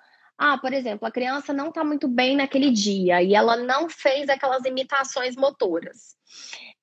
ah, 0.45 0.57
por 0.57 0.73
exemplo, 0.73 1.07
a 1.07 1.11
criança 1.11 1.53
não 1.53 1.69
está 1.69 1.85
muito 1.85 2.05
bem 2.05 2.35
naquele 2.35 2.69
dia 2.69 3.23
e 3.23 3.33
ela 3.33 3.55
não 3.55 3.89
fez 3.89 4.27
aquelas 4.27 4.65
imitações 4.65 5.37
motoras. 5.37 6.17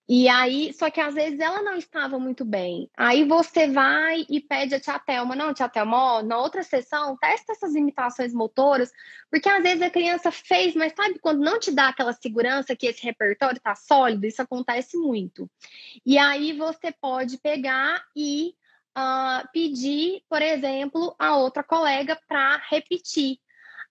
E 0.09 0.31
aí, 0.31 0.73
só 0.73 0.91
que 0.91 0.99
às 0.99 1.15
vezes 1.15 1.39
ela 1.39 1.61
não 1.61 1.77
estava 1.77 2.19
muito 2.19 2.43
bem. 2.43 2.91
Aí 2.97 3.23
você 3.23 3.69
vai 3.69 4.25
e 4.31 4.41
pede 4.41 4.75
a 4.75 4.81
tia 4.81 4.99
Thelma, 4.99 5.37
não, 5.37 5.53
tia 5.53 5.69
Thelma, 5.69 5.97
ó, 5.97 6.23
na 6.23 6.39
outra 6.39 6.63
sessão, 6.63 7.19
testa 7.19 7.53
essas 7.53 7.75
imitações 7.75 8.33
motoras, 8.33 8.91
porque 9.31 9.47
às 9.47 9.63
vezes 9.63 9.83
a 9.83 9.91
criança 9.91 10.33
fez, 10.33 10.75
mas 10.75 10.95
sabe 10.97 11.19
quando 11.19 11.45
não 11.45 11.61
te 11.61 11.71
dá 11.71 11.89
aquela 11.89 12.15
segurança 12.15 12.75
que 12.75 12.87
esse 12.87 13.05
repertório 13.05 13.59
está 13.59 13.75
sólido? 13.75 14.25
Isso 14.25 14.41
acontece 14.41 14.97
muito. 14.97 15.51
E 16.07 16.17
aí 16.17 16.55
você 16.55 16.91
pode 16.99 17.37
pegar 17.37 18.03
e 18.17 18.55
uh, 18.97 19.47
pedir, 19.53 20.23
por 20.31 20.41
exemplo, 20.41 21.15
a 21.19 21.37
outra 21.37 21.63
colega 21.63 22.19
para 22.27 22.57
repetir. 22.71 23.39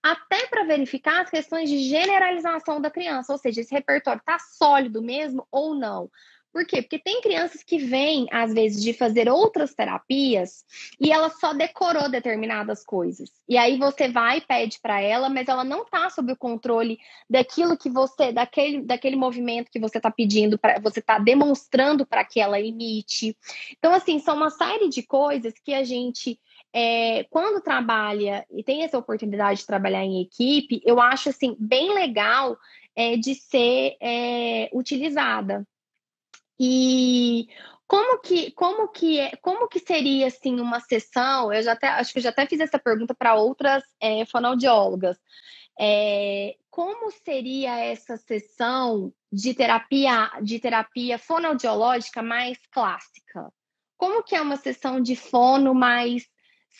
Até 0.02 0.46
para 0.46 0.64
verificar 0.64 1.20
as 1.22 1.30
questões 1.30 1.68
de 1.68 1.78
generalização 1.80 2.80
da 2.80 2.90
criança, 2.90 3.32
ou 3.32 3.38
seja, 3.38 3.60
esse 3.60 3.74
repertório 3.74 4.20
está 4.20 4.38
sólido 4.38 5.02
mesmo 5.02 5.46
ou 5.50 5.74
não. 5.74 6.10
Por 6.52 6.66
quê? 6.66 6.82
Porque 6.82 6.98
tem 6.98 7.20
crianças 7.20 7.62
que 7.62 7.78
vêm, 7.78 8.26
às 8.32 8.52
vezes, 8.52 8.82
de 8.82 8.92
fazer 8.92 9.28
outras 9.28 9.72
terapias 9.72 10.64
e 11.00 11.12
ela 11.12 11.30
só 11.30 11.52
decorou 11.52 12.10
determinadas 12.10 12.84
coisas. 12.84 13.30
E 13.48 13.56
aí 13.56 13.78
você 13.78 14.08
vai 14.08 14.38
e 14.38 14.40
pede 14.40 14.80
para 14.80 15.00
ela, 15.00 15.28
mas 15.28 15.46
ela 15.46 15.62
não 15.62 15.82
está 15.82 16.10
sob 16.10 16.32
o 16.32 16.36
controle 16.36 16.98
daquilo 17.28 17.78
que 17.78 17.88
você, 17.88 18.32
daquele, 18.32 18.82
daquele 18.82 19.14
movimento 19.14 19.70
que 19.70 19.78
você 19.78 19.98
está 19.98 20.10
pedindo, 20.10 20.58
para 20.58 20.80
você 20.80 20.98
está 20.98 21.18
demonstrando 21.20 22.04
para 22.04 22.24
que 22.24 22.40
ela 22.40 22.58
imite. 22.58 23.36
Então, 23.78 23.92
assim, 23.92 24.18
são 24.18 24.34
uma 24.34 24.50
série 24.50 24.88
de 24.88 25.04
coisas 25.04 25.54
que 25.64 25.72
a 25.72 25.84
gente. 25.84 26.38
É, 26.72 27.24
quando 27.24 27.62
trabalha 27.62 28.46
e 28.50 28.62
tem 28.62 28.84
essa 28.84 28.98
oportunidade 28.98 29.60
de 29.60 29.66
trabalhar 29.66 30.04
em 30.04 30.22
equipe, 30.22 30.80
eu 30.84 31.00
acho 31.00 31.28
assim 31.28 31.56
bem 31.58 31.92
legal 31.92 32.56
é, 32.94 33.16
de 33.16 33.34
ser 33.34 33.96
é, 34.00 34.70
utilizada. 34.72 35.66
E 36.58 37.48
como 37.86 38.20
que, 38.20 38.52
como 38.52 38.88
que, 38.88 39.18
é, 39.18 39.32
como 39.42 39.66
que 39.66 39.80
seria 39.80 40.28
assim 40.28 40.60
uma 40.60 40.78
sessão? 40.78 41.52
Eu 41.52 41.62
já 41.62 41.72
até 41.72 41.88
acho 41.88 42.12
que 42.12 42.18
eu 42.20 42.22
já 42.22 42.28
até 42.28 42.46
fiz 42.46 42.60
essa 42.60 42.78
pergunta 42.78 43.14
para 43.14 43.34
outras 43.34 43.82
é, 44.00 44.24
fonoaudiólogas. 44.26 45.18
É, 45.78 46.54
como 46.70 47.10
seria 47.10 47.78
essa 47.78 48.16
sessão 48.16 49.12
de 49.32 49.54
terapia 49.54 50.30
de 50.42 50.60
terapia 50.60 51.18
fonoaudiológica 51.18 52.22
mais 52.22 52.58
clássica? 52.70 53.52
Como 53.96 54.22
que 54.22 54.36
é 54.36 54.40
uma 54.40 54.56
sessão 54.56 55.00
de 55.00 55.16
fono 55.16 55.74
mais 55.74 56.28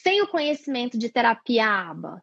sem 0.02 0.22
o 0.22 0.28
conhecimento 0.28 0.98
de 0.98 1.08
terapia 1.08 1.66
ABA? 1.66 2.22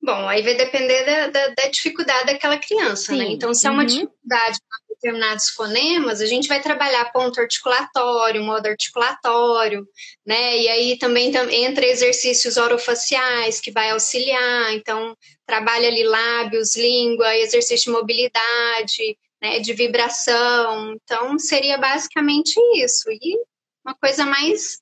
Bom, 0.00 0.28
aí 0.28 0.42
vai 0.42 0.54
depender 0.54 1.04
da, 1.04 1.26
da, 1.28 1.48
da 1.48 1.68
dificuldade 1.68 2.26
daquela 2.26 2.58
criança, 2.58 3.12
né? 3.12 3.18
Sim. 3.18 3.24
né? 3.24 3.34
Então, 3.34 3.52
se 3.52 3.66
é 3.66 3.70
uma 3.70 3.82
uhum. 3.82 3.88
dificuldade 3.88 4.58
com 4.60 4.94
determinados 4.94 5.48
fonemas, 5.48 6.20
a 6.20 6.26
gente 6.26 6.48
vai 6.48 6.60
trabalhar 6.60 7.12
ponto 7.12 7.40
articulatório, 7.40 8.42
modo 8.42 8.66
articulatório, 8.66 9.86
né? 10.24 10.58
E 10.58 10.68
aí 10.68 10.98
também 10.98 11.32
entra 11.50 11.84
exercícios 11.84 12.56
orofaciais 12.56 13.60
que 13.60 13.72
vai 13.72 13.90
auxiliar, 13.90 14.74
então 14.74 15.16
trabalha 15.44 15.88
ali 15.88 16.04
lábios, 16.04 16.76
língua, 16.76 17.36
exercício 17.36 17.86
de 17.86 17.98
mobilidade, 17.98 19.18
né? 19.42 19.58
De 19.58 19.72
vibração. 19.72 20.94
Então, 20.94 21.36
seria 21.38 21.78
basicamente 21.78 22.54
isso. 22.76 23.10
E 23.10 23.36
uma 23.84 23.94
coisa 23.94 24.24
mais, 24.24 24.78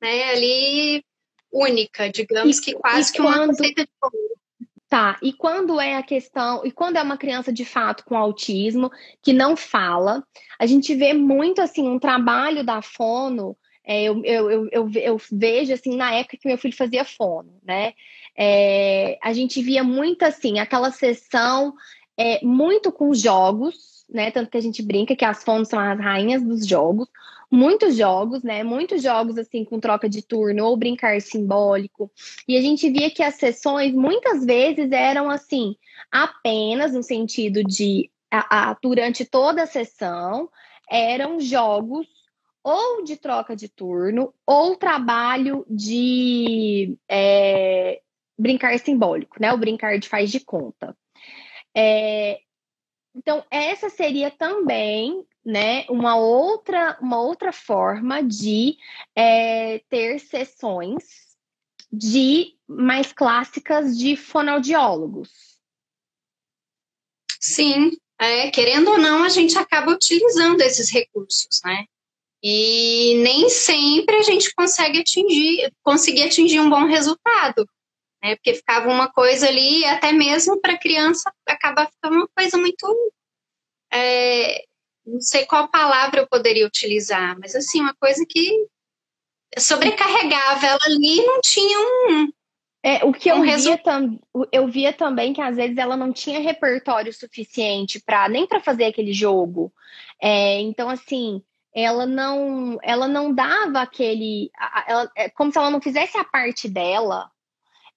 né, 0.00 0.30
ali 0.30 1.04
única, 1.52 2.10
digamos 2.10 2.58
e, 2.58 2.62
que 2.62 2.74
quase 2.74 3.12
que 3.12 3.20
uma 3.20 3.46
receita 3.46 3.82
de 3.84 3.90
bolo. 4.00 4.38
Tá, 4.88 5.18
e 5.22 5.34
quando 5.34 5.78
é 5.78 5.96
a 5.96 6.02
questão, 6.02 6.64
e 6.64 6.72
quando 6.72 6.96
é 6.96 7.02
uma 7.02 7.18
criança 7.18 7.52
de 7.52 7.62
fato 7.62 8.04
com 8.06 8.16
autismo, 8.16 8.90
que 9.22 9.34
não 9.34 9.54
fala, 9.54 10.24
a 10.58 10.64
gente 10.64 10.94
vê 10.94 11.12
muito 11.12 11.60
assim 11.60 11.86
um 11.86 11.98
trabalho 11.98 12.64
da 12.64 12.80
fono. 12.80 13.54
É, 13.84 14.04
eu, 14.04 14.24
eu, 14.24 14.50
eu, 14.50 14.68
eu, 14.72 14.90
eu 14.94 15.20
vejo 15.30 15.74
assim 15.74 15.94
na 15.94 16.14
época 16.14 16.38
que 16.40 16.48
meu 16.48 16.56
filho 16.56 16.74
fazia 16.74 17.04
fono, 17.04 17.52
né? 17.62 17.92
É, 18.34 19.18
a 19.22 19.32
gente 19.34 19.60
via 19.60 19.84
muito 19.84 20.22
assim, 20.22 20.58
aquela 20.58 20.90
sessão 20.90 21.74
é, 22.16 22.42
muito 22.42 22.90
com 22.90 23.12
jogos, 23.12 24.06
né? 24.08 24.30
Tanto 24.30 24.50
que 24.50 24.56
a 24.56 24.62
gente 24.62 24.82
brinca 24.82 25.14
que 25.14 25.24
as 25.24 25.44
fonos 25.44 25.68
são 25.68 25.78
as 25.78 25.98
rainhas 25.98 26.42
dos 26.42 26.66
jogos, 26.66 27.08
muitos 27.50 27.96
jogos, 27.96 28.42
né? 28.42 28.62
Muitos 28.62 29.02
jogos 29.02 29.38
assim 29.38 29.64
com 29.64 29.80
troca 29.80 30.08
de 30.08 30.22
turno 30.22 30.64
ou 30.64 30.76
brincar 30.76 31.20
simbólico. 31.20 32.10
E 32.46 32.56
a 32.56 32.60
gente 32.60 32.88
via 32.90 33.10
que 33.10 33.22
as 33.22 33.34
sessões 33.36 33.94
muitas 33.94 34.44
vezes 34.44 34.90
eram 34.92 35.30
assim, 35.30 35.76
apenas 36.10 36.92
no 36.92 37.02
sentido 37.02 37.64
de 37.64 38.10
a, 38.30 38.70
a, 38.70 38.78
durante 38.80 39.24
toda 39.24 39.62
a 39.62 39.66
sessão 39.66 40.48
eram 40.90 41.40
jogos 41.40 42.06
ou 42.62 43.02
de 43.02 43.16
troca 43.16 43.56
de 43.56 43.68
turno 43.68 44.34
ou 44.46 44.76
trabalho 44.76 45.64
de 45.68 46.98
é, 47.08 48.00
brincar 48.38 48.78
simbólico, 48.78 49.36
né? 49.40 49.52
O 49.52 49.58
brincar 49.58 49.98
de 49.98 50.08
faz 50.08 50.30
de 50.30 50.40
conta. 50.40 50.96
É, 51.74 52.40
então, 53.18 53.44
essa 53.50 53.90
seria 53.90 54.30
também 54.30 55.26
né, 55.44 55.84
uma 55.88 56.14
outra, 56.16 56.96
uma 57.00 57.20
outra 57.20 57.52
forma 57.52 58.22
de 58.22 58.76
é, 59.14 59.80
ter 59.88 60.20
sessões 60.20 61.02
de 61.92 62.54
mais 62.68 63.12
clássicas 63.12 63.98
de 63.98 64.14
fonoaudiólogos. 64.14 65.30
Sim, 67.40 67.90
é, 68.20 68.52
querendo 68.52 68.92
ou 68.92 68.98
não, 68.98 69.24
a 69.24 69.28
gente 69.28 69.58
acaba 69.58 69.90
utilizando 69.90 70.60
esses 70.60 70.88
recursos, 70.90 71.60
né? 71.64 71.86
E 72.40 73.16
nem 73.18 73.48
sempre 73.48 74.14
a 74.14 74.22
gente 74.22 74.54
consegue 74.54 75.00
atingir, 75.00 75.72
conseguir 75.82 76.22
atingir 76.22 76.60
um 76.60 76.70
bom 76.70 76.84
resultado, 76.84 77.68
né? 78.22 78.36
Porque 78.36 78.54
ficava 78.54 78.88
uma 78.88 79.10
coisa 79.10 79.48
ali, 79.48 79.84
até 79.84 80.12
mesmo 80.12 80.60
para 80.60 80.78
criança, 80.78 81.32
acaba 81.46 81.86
ficando 81.86 82.16
uma 82.16 82.28
coisa 82.28 82.56
muito 82.56 83.12
é, 83.92 84.64
não 85.06 85.20
sei 85.20 85.46
qual 85.46 85.68
palavra 85.68 86.20
eu 86.20 86.26
poderia 86.28 86.66
utilizar, 86.66 87.38
mas 87.40 87.54
assim, 87.54 87.80
uma 87.80 87.94
coisa 87.94 88.24
que 88.28 88.66
sobrecarregava 89.58 90.66
ela 90.66 90.80
ali 90.84 91.24
não 91.24 91.40
tinha 91.40 91.78
um. 91.80 92.32
É, 92.82 93.04
o 93.04 93.12
que 93.12 93.32
um 93.32 93.44
eu, 93.44 93.58
via 93.58 93.78
tam, 93.78 94.20
eu 94.52 94.68
via 94.68 94.92
também 94.92 95.32
que 95.32 95.40
às 95.40 95.56
vezes 95.56 95.76
ela 95.76 95.96
não 95.96 96.12
tinha 96.12 96.38
repertório 96.38 97.12
suficiente 97.12 98.00
para 98.00 98.28
nem 98.28 98.46
para 98.46 98.60
fazer 98.60 98.84
aquele 98.84 99.12
jogo. 99.12 99.72
É, 100.22 100.60
então, 100.60 100.88
assim, 100.88 101.42
ela 101.74 102.06
não 102.06 102.78
ela 102.82 103.08
não 103.08 103.32
dava 103.34 103.80
aquele. 103.80 104.50
Ela, 104.86 105.10
é 105.16 105.28
como 105.30 105.50
se 105.50 105.58
ela 105.58 105.70
não 105.70 105.80
fizesse 105.80 106.16
a 106.18 106.24
parte 106.24 106.68
dela 106.68 107.30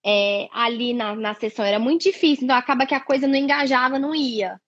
é, 0.05 0.47
ali 0.51 0.93
na, 0.93 1.15
na 1.15 1.33
sessão. 1.35 1.65
Era 1.65 1.79
muito 1.79 2.03
difícil, 2.03 2.45
então 2.45 2.55
acaba 2.55 2.85
que 2.85 2.95
a 2.95 2.99
coisa 2.99 3.27
não 3.27 3.35
engajava, 3.35 3.99
não 3.99 4.15
ia. 4.15 4.59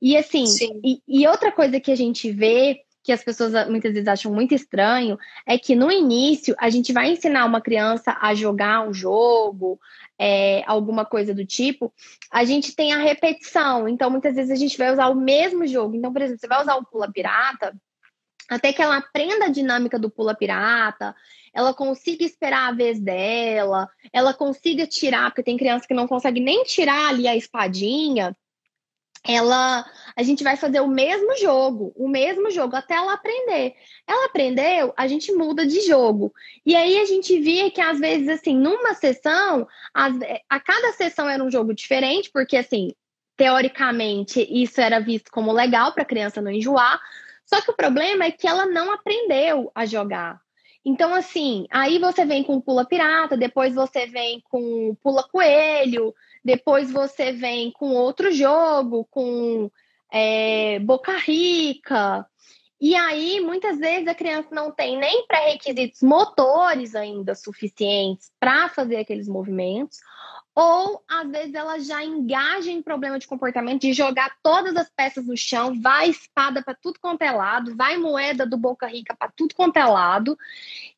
E 0.00 0.16
assim, 0.16 0.44
e, 0.84 1.00
e, 1.06 1.26
outra 1.28 1.52
coisa 1.52 1.78
que 1.78 1.92
a 1.92 1.94
gente 1.94 2.30
vê, 2.32 2.80
que 3.04 3.12
as 3.12 3.22
pessoas 3.22 3.68
muitas 3.68 3.92
vezes 3.92 4.08
acham 4.08 4.32
muito 4.32 4.52
estranho, 4.52 5.16
é 5.46 5.56
que 5.56 5.76
no 5.76 5.92
início 5.92 6.56
a 6.58 6.68
gente 6.70 6.92
vai 6.92 7.10
ensinar 7.10 7.44
uma 7.44 7.60
criança 7.60 8.16
a 8.20 8.34
jogar 8.34 8.86
um 8.88 8.92
jogo, 8.92 9.78
é, 10.18 10.62
alguma 10.66 11.04
coisa 11.04 11.32
do 11.32 11.46
tipo, 11.46 11.92
a 12.32 12.44
gente 12.44 12.74
tem 12.74 12.92
a 12.92 12.98
repetição. 12.98 13.88
Então, 13.88 14.10
muitas 14.10 14.34
vezes 14.34 14.50
a 14.50 14.56
gente 14.56 14.76
vai 14.76 14.92
usar 14.92 15.08
o 15.08 15.14
mesmo 15.14 15.66
jogo. 15.66 15.94
Então, 15.94 16.12
por 16.12 16.22
exemplo, 16.22 16.40
você 16.40 16.48
vai 16.48 16.62
usar 16.62 16.74
o 16.76 16.84
pula 16.84 17.10
pirata, 17.10 17.72
até 18.48 18.72
que 18.72 18.82
ela 18.82 18.96
aprenda 18.96 19.46
a 19.46 19.50
dinâmica 19.50 19.98
do 19.98 20.10
pula 20.10 20.34
pirata, 20.34 21.14
ela 21.54 21.74
consiga 21.74 22.24
esperar 22.24 22.68
a 22.68 22.74
vez 22.74 23.00
dela, 23.00 23.88
ela 24.12 24.32
consiga 24.32 24.86
tirar, 24.86 25.30
porque 25.30 25.42
tem 25.42 25.56
criança 25.56 25.86
que 25.86 25.94
não 25.94 26.08
consegue 26.08 26.40
nem 26.40 26.64
tirar 26.64 27.08
ali 27.08 27.28
a 27.28 27.36
espadinha 27.36 28.36
ela 29.24 29.84
a 30.16 30.22
gente 30.22 30.42
vai 30.42 30.56
fazer 30.56 30.80
o 30.80 30.88
mesmo 30.88 31.36
jogo, 31.38 31.92
o 31.96 32.08
mesmo 32.08 32.50
jogo 32.50 32.76
até 32.76 32.94
ela 32.94 33.14
aprender. 33.14 33.74
Ela 34.06 34.26
aprendeu, 34.26 34.92
a 34.96 35.06
gente 35.06 35.32
muda 35.32 35.64
de 35.64 35.80
jogo. 35.82 36.34
E 36.66 36.74
aí 36.74 36.98
a 37.00 37.04
gente 37.04 37.38
via 37.40 37.70
que 37.70 37.80
às 37.80 37.98
vezes 37.98 38.28
assim, 38.28 38.56
numa 38.56 38.94
sessão, 38.94 39.66
a, 39.94 40.08
a 40.50 40.60
cada 40.60 40.92
sessão 40.92 41.28
era 41.28 41.42
um 41.42 41.50
jogo 41.50 41.72
diferente, 41.72 42.30
porque 42.32 42.56
assim, 42.56 42.92
teoricamente 43.36 44.46
isso 44.50 44.80
era 44.80 44.98
visto 44.98 45.30
como 45.30 45.52
legal 45.52 45.92
para 45.92 46.02
a 46.02 46.06
criança 46.06 46.42
não 46.42 46.50
enjoar. 46.50 47.00
Só 47.46 47.60
que 47.60 47.70
o 47.70 47.76
problema 47.76 48.24
é 48.24 48.30
que 48.30 48.46
ela 48.46 48.66
não 48.66 48.92
aprendeu 48.92 49.70
a 49.74 49.86
jogar. 49.86 50.41
Então, 50.84 51.14
assim, 51.14 51.66
aí 51.70 51.98
você 51.98 52.24
vem 52.24 52.42
com 52.42 52.60
pula 52.60 52.84
pirata, 52.84 53.36
depois 53.36 53.74
você 53.74 54.06
vem 54.06 54.40
com 54.50 54.96
pula 54.96 55.22
coelho, 55.22 56.12
depois 56.44 56.90
você 56.90 57.32
vem 57.32 57.70
com 57.70 57.94
outro 57.94 58.32
jogo, 58.32 59.06
com 59.10 59.70
é, 60.12 60.80
Boca 60.80 61.16
Rica. 61.16 62.26
E 62.80 62.96
aí, 62.96 63.40
muitas 63.40 63.78
vezes, 63.78 64.08
a 64.08 64.14
criança 64.14 64.48
não 64.50 64.72
tem 64.72 64.98
nem 64.98 65.24
pré-requisitos 65.28 66.02
motores 66.02 66.96
ainda 66.96 67.32
suficientes 67.32 68.32
para 68.40 68.68
fazer 68.68 68.96
aqueles 68.96 69.28
movimentos, 69.28 69.98
ou 70.54 71.02
às 71.08 71.30
vezes 71.30 71.54
ela 71.54 71.78
já 71.78 72.04
engaja 72.04 72.70
em 72.70 72.82
problema 72.82 73.18
de 73.18 73.26
comportamento 73.26 73.82
de 73.82 73.92
jogar 73.94 74.36
todas 74.42 74.76
as 74.76 74.90
peças 74.90 75.26
no 75.26 75.36
chão, 75.36 75.80
vai 75.80 76.10
espada 76.10 76.62
para 76.62 76.74
tudo 76.74 76.98
quanto 77.00 77.22
é 77.22 77.30
lado, 77.30 77.74
vai 77.74 77.96
moeda 77.96 78.44
do 78.44 78.58
Boca 78.58 78.86
Rica 78.86 79.16
para 79.16 79.32
tudo 79.34 79.54
quanto 79.54 79.78
é 79.78 79.84
lado, 79.84 80.38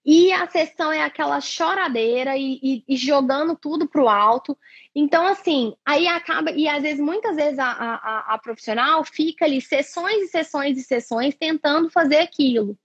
e 0.05 0.33
a 0.33 0.47
sessão 0.49 0.93
é 0.93 1.03
aquela 1.03 1.41
choradeira 1.41 2.37
e, 2.37 2.59
e, 2.63 2.85
e 2.89 2.97
jogando 2.97 3.57
tudo 3.57 3.89
para 3.89 4.03
o 4.03 4.09
alto. 4.09 4.59
Então, 4.95 5.27
assim, 5.27 5.75
aí 5.85 6.07
acaba, 6.07 6.51
e 6.51 6.69
às 6.69 6.83
vezes, 6.83 7.01
muitas 7.01 7.37
vezes, 7.37 7.59
a, 7.59 7.71
a, 7.71 8.35
a 8.35 8.39
profissional 8.39 9.05
fica 9.05 9.45
ali 9.45 9.61
sessões 9.61 10.23
e 10.23 10.29
sessões 10.29 10.77
e 10.77 10.83
sessões 10.83 11.35
tentando 11.35 11.89
fazer 11.91 12.19
aquilo. 12.19 12.77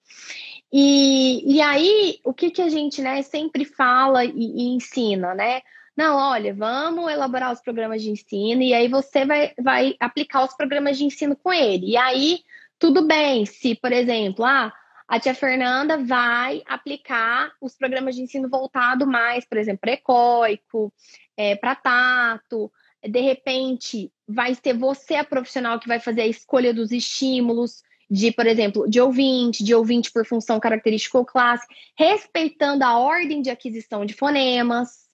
E, 0.71 1.55
e 1.55 1.61
aí, 1.61 2.19
o 2.23 2.33
que, 2.33 2.51
que 2.51 2.61
a 2.61 2.69
gente 2.69 3.01
né, 3.01 3.21
sempre 3.23 3.65
fala 3.65 4.23
e, 4.23 4.31
e 4.31 4.67
ensina, 4.69 5.33
né? 5.33 5.61
Não, 5.99 6.15
olha, 6.15 6.53
vamos 6.53 7.11
elaborar 7.11 7.51
os 7.51 7.59
programas 7.59 8.01
de 8.01 8.09
ensino 8.09 8.61
e 8.61 8.73
aí 8.73 8.87
você 8.87 9.25
vai, 9.25 9.51
vai 9.61 9.97
aplicar 9.99 10.45
os 10.45 10.53
programas 10.53 10.97
de 10.97 11.03
ensino 11.03 11.35
com 11.35 11.51
ele. 11.51 11.87
E 11.87 11.97
aí, 11.97 12.39
tudo 12.79 13.05
bem, 13.05 13.45
se, 13.45 13.75
por 13.75 13.91
exemplo, 13.91 14.45
ah, 14.45 14.71
a 15.05 15.19
tia 15.19 15.35
Fernanda 15.35 15.97
vai 15.97 16.63
aplicar 16.65 17.51
os 17.59 17.75
programas 17.75 18.15
de 18.15 18.21
ensino 18.21 18.47
voltado 18.47 19.05
mais, 19.05 19.43
por 19.43 19.57
exemplo, 19.57 19.81
precoico, 19.81 20.93
é, 21.35 21.57
para 21.57 21.75
tato. 21.75 22.71
De 23.03 23.19
repente, 23.19 24.09
vai 24.25 24.55
ser 24.55 24.77
você 24.77 25.15
a 25.15 25.25
profissional 25.25 25.81
que 25.81 25.87
vai 25.89 25.99
fazer 25.99 26.21
a 26.21 26.27
escolha 26.27 26.73
dos 26.73 26.93
estímulos 26.93 27.83
de, 28.09 28.31
por 28.31 28.47
exemplo, 28.47 28.89
de 28.89 29.01
ouvinte, 29.01 29.65
de 29.65 29.75
ouvinte 29.75 30.13
por 30.13 30.25
função 30.25 30.61
característica 30.61 31.17
ou 31.17 31.25
classe, 31.25 31.67
respeitando 31.97 32.85
a 32.85 32.97
ordem 32.97 33.41
de 33.41 33.49
aquisição 33.49 34.05
de 34.05 34.13
fonemas. 34.13 35.08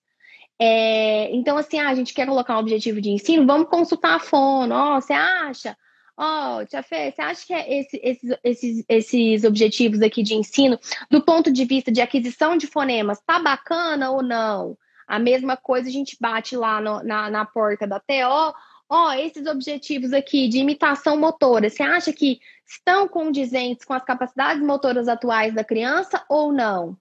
É, 0.60 1.36
então, 1.36 1.58
assim, 1.58 1.80
ah, 1.80 1.90
a 1.90 1.96
gente 1.96 2.14
quer 2.14 2.26
colocar 2.26 2.56
um 2.56 2.60
objetivo 2.60 3.02
de 3.02 3.10
ensino, 3.10 3.46
vamos 3.46 3.70
consultar 3.70 4.16
a 4.16 4.20
fono. 4.20 4.74
Ó, 4.74 4.98
oh, 4.98 5.02
você 5.02 5.14
acha? 5.14 5.78
Ó, 6.18 6.60
oh, 6.60 6.66
Tia 6.66 6.82
Fê, 6.82 7.12
você 7.12 7.22
acha 7.22 7.46
que 7.46 7.54
é 7.54 7.80
esse, 7.80 8.00
esses, 8.02 8.38
esses, 8.44 8.86
esses 8.88 9.44
objetivos 9.44 10.02
aqui 10.02 10.24
de 10.24 10.34
ensino, 10.34 10.80
do 11.10 11.22
ponto 11.22 11.52
de 11.52 11.66
vista 11.66 11.92
de 11.92 12.00
aquisição 12.00 12.56
de 12.56 12.68
fonemas, 12.68 13.20
tá 13.26 13.38
bacana 13.40 14.12
ou 14.12 14.24
não? 14.24 14.78
A 15.06 15.20
mesma 15.20 15.58
coisa 15.58 15.90
a 15.90 15.92
gente 15.92 16.18
bate 16.20 16.56
lá 16.56 16.80
no, 16.80 17.04
na, 17.04 17.30
na 17.30 17.46
porta 17.46 17.86
da 17.86 18.00
TO. 18.00 18.56
Ó, 18.88 19.10
oh, 19.10 19.12
esses 19.14 19.46
objetivos 19.46 20.14
aqui 20.14 20.48
de 20.48 20.60
imitação 20.60 21.18
motora, 21.18 21.70
você 21.70 21.84
acha 21.84 22.14
que 22.14 22.40
estão 22.66 23.08
condizentes 23.08 23.84
com 23.84 23.94
as 23.94 24.04
capacidades 24.04 24.64
motoras 24.64 25.08
atuais 25.08 25.54
da 25.54 25.64
criança 25.64 26.24
ou 26.30 26.54
não? 26.54 26.98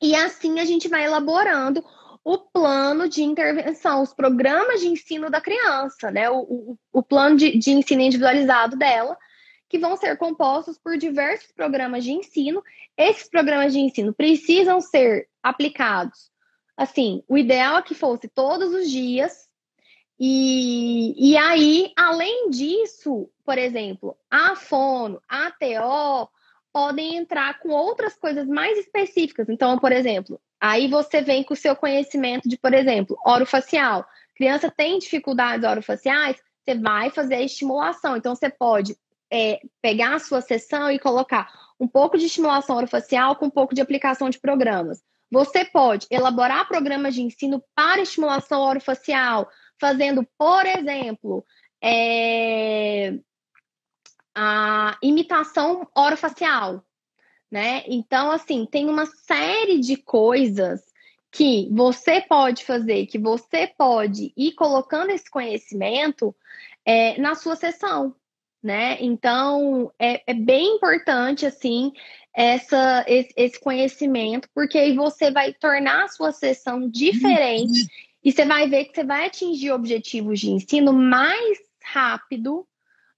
E 0.00 0.14
assim 0.14 0.60
a 0.60 0.64
gente 0.64 0.88
vai 0.88 1.04
elaborando 1.04 1.84
o 2.24 2.38
plano 2.38 3.08
de 3.08 3.22
intervenção, 3.22 4.02
os 4.02 4.12
programas 4.12 4.80
de 4.80 4.88
ensino 4.88 5.30
da 5.30 5.40
criança, 5.40 6.10
né? 6.10 6.28
O, 6.30 6.40
o, 6.40 6.78
o 6.92 7.02
plano 7.02 7.36
de, 7.36 7.58
de 7.58 7.70
ensino 7.70 8.02
individualizado 8.02 8.76
dela, 8.76 9.16
que 9.68 9.78
vão 9.78 9.96
ser 9.96 10.16
compostos 10.18 10.78
por 10.78 10.98
diversos 10.98 11.50
programas 11.52 12.04
de 12.04 12.12
ensino. 12.12 12.62
Esses 12.96 13.28
programas 13.28 13.72
de 13.72 13.80
ensino 13.80 14.12
precisam 14.12 14.80
ser 14.80 15.28
aplicados. 15.42 16.30
Assim, 16.76 17.22
o 17.28 17.38
ideal 17.38 17.78
é 17.78 17.82
que 17.82 17.94
fosse 17.94 18.28
todos 18.28 18.72
os 18.74 18.90
dias. 18.90 19.48
E, 20.18 21.14
e 21.16 21.36
aí, 21.36 21.92
além 21.96 22.50
disso, 22.50 23.30
por 23.44 23.56
exemplo, 23.56 24.16
a 24.30 24.54
fono, 24.54 25.22
a 25.26 25.50
TO, 25.50 26.30
podem 26.72 27.16
entrar 27.16 27.58
com 27.60 27.70
outras 27.70 28.16
coisas 28.16 28.46
mais 28.46 28.78
específicas. 28.78 29.48
Então, 29.48 29.78
por 29.78 29.92
exemplo, 29.92 30.40
Aí 30.60 30.88
você 30.88 31.22
vem 31.22 31.42
com 31.42 31.54
o 31.54 31.56
seu 31.56 31.74
conhecimento 31.74 32.48
de, 32.48 32.58
por 32.58 32.74
exemplo, 32.74 33.18
orofacial. 33.24 34.06
Criança 34.36 34.70
tem 34.70 34.98
dificuldades 34.98 35.68
orofaciais, 35.68 36.36
você 36.62 36.78
vai 36.78 37.10
fazer 37.10 37.36
a 37.36 37.42
estimulação. 37.42 38.16
Então, 38.16 38.34
você 38.34 38.50
pode 38.50 38.94
é, 39.32 39.60
pegar 39.80 40.14
a 40.14 40.18
sua 40.18 40.42
sessão 40.42 40.90
e 40.90 40.98
colocar 40.98 41.50
um 41.78 41.88
pouco 41.88 42.18
de 42.18 42.26
estimulação 42.26 42.76
orofacial 42.76 43.36
com 43.36 43.46
um 43.46 43.50
pouco 43.50 43.74
de 43.74 43.80
aplicação 43.80 44.28
de 44.28 44.38
programas. 44.38 45.02
Você 45.30 45.64
pode 45.64 46.06
elaborar 46.10 46.68
programas 46.68 47.14
de 47.14 47.22
ensino 47.22 47.62
para 47.74 48.02
estimulação 48.02 48.60
orofacial, 48.60 49.48
fazendo, 49.80 50.26
por 50.36 50.66
exemplo, 50.66 51.44
é, 51.82 53.14
a 54.34 54.98
imitação 55.02 55.88
orofacial 55.96 56.84
né? 57.50 57.82
Então, 57.86 58.30
assim, 58.30 58.66
tem 58.66 58.88
uma 58.88 59.06
série 59.06 59.80
de 59.80 59.96
coisas 59.96 60.80
que 61.30 61.68
você 61.70 62.20
pode 62.20 62.64
fazer, 62.64 63.06
que 63.06 63.18
você 63.18 63.66
pode 63.66 64.32
ir 64.36 64.52
colocando 64.52 65.10
esse 65.10 65.30
conhecimento 65.30 66.34
é, 66.84 67.20
na 67.20 67.34
sua 67.34 67.56
sessão, 67.56 68.14
né? 68.62 68.98
Então, 69.00 69.92
é, 69.98 70.22
é 70.26 70.34
bem 70.34 70.76
importante, 70.76 71.46
assim, 71.46 71.92
essa, 72.34 73.04
esse, 73.06 73.32
esse, 73.36 73.60
conhecimento, 73.60 74.48
porque 74.54 74.78
aí 74.78 74.94
você 74.94 75.30
vai 75.30 75.52
tornar 75.52 76.04
a 76.04 76.08
sua 76.08 76.32
sessão 76.32 76.88
diferente 76.88 77.86
e 78.22 78.32
você 78.32 78.44
vai 78.44 78.68
ver 78.68 78.86
que 78.86 78.94
você 78.94 79.04
vai 79.04 79.26
atingir 79.26 79.72
objetivos 79.72 80.38
de 80.38 80.50
ensino 80.50 80.92
mais 80.92 81.58
rápido 81.82 82.66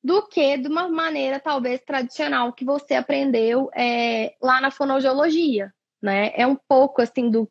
do 0.03 0.27
que 0.27 0.59
de 0.59 0.69
uma 0.69 0.89
maneira 0.89 1.39
talvez 1.39 1.81
tradicional 1.81 2.53
que 2.53 2.65
você 2.65 2.95
aprendeu 2.95 3.71
é, 3.75 4.35
lá 4.43 4.61
na 4.61 4.71
fonoaudiologia, 4.71 5.73
né? 6.03 6.33
É 6.35 6.47
um 6.47 6.57
pouco 6.57 7.01
assim 7.01 7.31
do, 7.31 7.49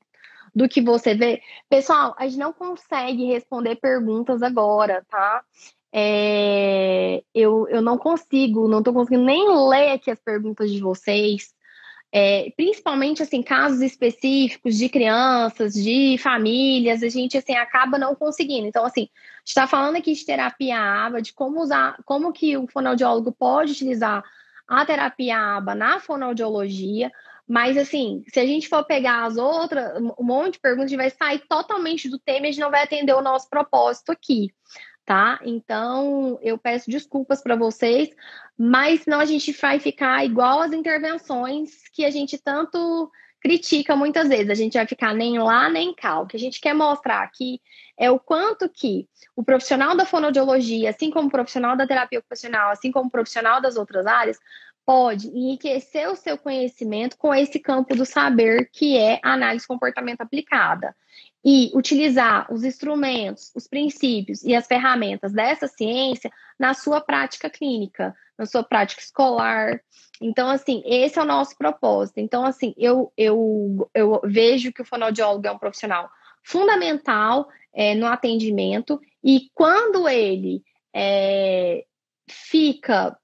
do 0.54 0.68
que 0.68 0.82
você 0.82 1.16
vê. 1.16 1.42
Pessoal, 1.70 2.14
a 2.18 2.28
gente 2.28 2.40
não 2.40 2.52
consegue 2.52 3.26
responder 3.26 3.78
perguntas 3.78 4.44
agora, 4.44 5.06
tá? 5.10 5.44
É, 5.94 7.24
eu, 7.34 7.68
eu 7.70 7.82
não 7.82 7.98
consigo, 7.98 8.68
não 8.68 8.80
estou 8.80 8.94
conseguindo 8.94 9.26
nem 9.26 9.48
ler 9.70 9.92
aqui 9.92 10.12
as 10.12 10.20
perguntas 10.20 10.72
de 10.72 10.80
vocês 10.80 11.54
é, 12.12 12.52
principalmente 12.58 13.24
assim 13.24 13.42
casos 13.42 13.82
específicos 13.82 14.78
de 14.78 14.90
crianças, 14.90 15.74
de 15.74 16.18
famílias, 16.18 17.02
a 17.02 17.10
gente 17.10 17.38
assim 17.38 17.56
acaba 17.56 17.98
não 17.98 18.14
conseguindo. 18.14 18.68
Então 18.68 18.86
assim, 18.86 19.08
está 19.46 19.66
falando 19.66 19.96
aqui 19.96 20.14
de 20.14 20.26
terapia 20.26 20.78
aba, 20.78 21.22
de 21.22 21.34
como 21.34 21.62
usar, 21.62 21.98
como 22.06 22.34
que 22.34 22.58
o 22.58 22.68
fonoaudiólogo 22.68 23.32
pode 23.32 23.72
utilizar 23.72 24.24
a 24.68 24.86
terapia 24.86 25.38
aba 25.38 25.74
na 25.74 26.00
fonoaudiologia, 26.00 27.12
mas 27.48 27.78
assim, 27.78 28.24
se 28.28 28.40
a 28.40 28.46
gente 28.46 28.70
for 28.70 28.86
pegar 28.86 29.26
as 29.26 29.36
outras, 29.38 30.02
um 30.18 30.24
monte 30.24 30.54
de 30.54 30.60
perguntas, 30.60 30.86
a 30.86 30.90
gente 30.90 30.98
vai 30.98 31.10
sair 31.10 31.40
totalmente 31.50 32.08
do 32.08 32.18
tema 32.18 32.46
e 32.46 32.50
a 32.50 32.52
gente 32.52 32.62
não 32.62 32.72
vai 32.72 32.84
atender 32.84 33.14
o 33.14 33.22
nosso 33.22 33.50
propósito 33.50 34.12
aqui 34.12 34.54
tá? 35.06 35.40
Então, 35.44 36.40
eu 36.42 36.58
peço 36.58 36.90
desculpas 36.90 37.42
para 37.42 37.56
vocês, 37.56 38.10
mas 38.58 39.02
senão 39.02 39.20
a 39.20 39.26
gente 39.26 39.52
vai 39.54 39.80
ficar 39.80 40.26
igual 40.26 40.62
as 40.62 40.72
intervenções 40.74 41.88
que 41.94 42.06
a 42.06 42.10
gente 42.10 42.38
tanto 42.38 43.12
critica 43.42 43.96
muitas 43.96 44.30
vezes. 44.30 44.50
A 44.50 44.56
gente 44.56 44.74
vai 44.74 44.86
ficar 44.86 45.14
nem 45.14 45.40
lá 45.40 45.70
nem 45.70 45.94
cá. 45.94 46.20
O 46.20 46.28
que 46.28 46.38
a 46.38 46.40
gente 46.40 46.62
quer 46.62 46.74
mostrar 46.74 47.24
aqui 47.24 47.60
é 47.98 48.10
o 48.10 48.20
quanto 48.20 48.70
que 48.70 49.08
o 49.36 49.44
profissional 49.44 49.96
da 49.98 50.06
fonoaudiologia, 50.06 50.92
assim 50.92 51.10
como 51.10 51.28
o 51.28 51.32
profissional 51.32 51.76
da 51.76 51.88
terapia 51.88 52.20
ocupacional, 52.20 52.72
assim 52.72 52.92
como 52.92 53.08
o 53.08 53.12
profissional 53.12 53.60
das 53.60 53.76
outras 53.76 54.06
áreas, 54.06 54.38
pode 54.86 55.28
enriquecer 55.28 56.10
o 56.10 56.16
seu 56.16 56.38
conhecimento 56.38 57.18
com 57.18 57.34
esse 57.34 57.60
campo 57.60 57.96
do 57.96 58.06
saber 58.06 58.70
que 58.72 58.98
é 58.98 59.20
a 59.24 59.34
análise 59.34 59.68
comportamento 59.68 60.22
aplicada. 60.22 60.96
E 61.44 61.72
utilizar 61.74 62.52
os 62.54 62.64
instrumentos, 62.64 63.52
os 63.56 63.68
princípios 63.68 64.44
e 64.44 64.56
as 64.56 64.68
ferramentas 64.68 65.34
dessa 65.34 65.68
ciência 65.68 66.32
na 66.60 66.74
sua 66.74 67.02
prática 67.02 67.50
clínica, 67.50 68.16
na 68.38 68.46
sua 68.46 68.64
prática 68.64 69.02
escolar. 69.02 69.82
Então, 70.22 70.50
assim, 70.50 70.84
esse 70.86 71.18
é 71.18 71.22
o 71.22 71.26
nosso 71.26 71.58
propósito. 71.58 72.20
Então, 72.20 72.46
assim, 72.46 72.76
eu, 72.78 73.12
eu, 73.18 73.90
eu 73.94 74.22
vejo 74.24 74.72
que 74.72 74.84
o 74.84 74.86
fonoaudiólogo 74.86 75.48
é 75.48 75.52
um 75.52 75.58
profissional 75.58 76.10
fundamental 76.44 77.48
é, 77.74 77.96
no 77.96 78.06
atendimento 78.06 79.00
e 79.24 79.50
quando 79.54 80.08
ele 80.08 80.64
é, 80.94 81.86
fica 82.30 83.18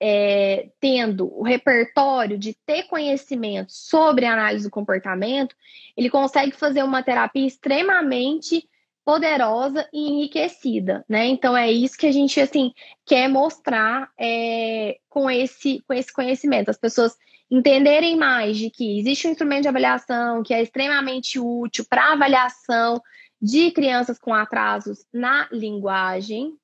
é, 0.00 0.70
tendo 0.80 1.30
o 1.38 1.42
repertório 1.42 2.38
de 2.38 2.56
ter 2.66 2.84
conhecimento 2.84 3.70
sobre 3.72 4.24
análise 4.24 4.64
do 4.64 4.70
comportamento, 4.70 5.54
ele 5.96 6.08
consegue 6.08 6.52
fazer 6.52 6.82
uma 6.82 7.02
terapia 7.02 7.46
extremamente 7.46 8.66
poderosa 9.04 9.88
e 9.92 10.08
enriquecida, 10.08 11.04
né? 11.08 11.26
Então 11.26 11.56
é 11.56 11.70
isso 11.70 11.98
que 11.98 12.06
a 12.06 12.12
gente 12.12 12.40
assim 12.40 12.72
quer 13.04 13.28
mostrar 13.28 14.10
é, 14.18 14.98
com 15.08 15.30
esse 15.30 15.82
com 15.86 15.92
esse 15.92 16.12
conhecimento, 16.12 16.70
as 16.70 16.78
pessoas 16.78 17.16
entenderem 17.50 18.16
mais 18.16 18.56
de 18.56 18.70
que 18.70 19.00
existe 19.00 19.26
um 19.26 19.32
instrumento 19.32 19.62
de 19.62 19.68
avaliação 19.68 20.42
que 20.42 20.54
é 20.54 20.62
extremamente 20.62 21.38
útil 21.38 21.84
para 21.88 22.12
avaliação 22.12 23.02
de 23.42 23.70
crianças 23.72 24.18
com 24.18 24.34
atrasos 24.34 25.04
na 25.12 25.48
linguagem, 25.50 26.56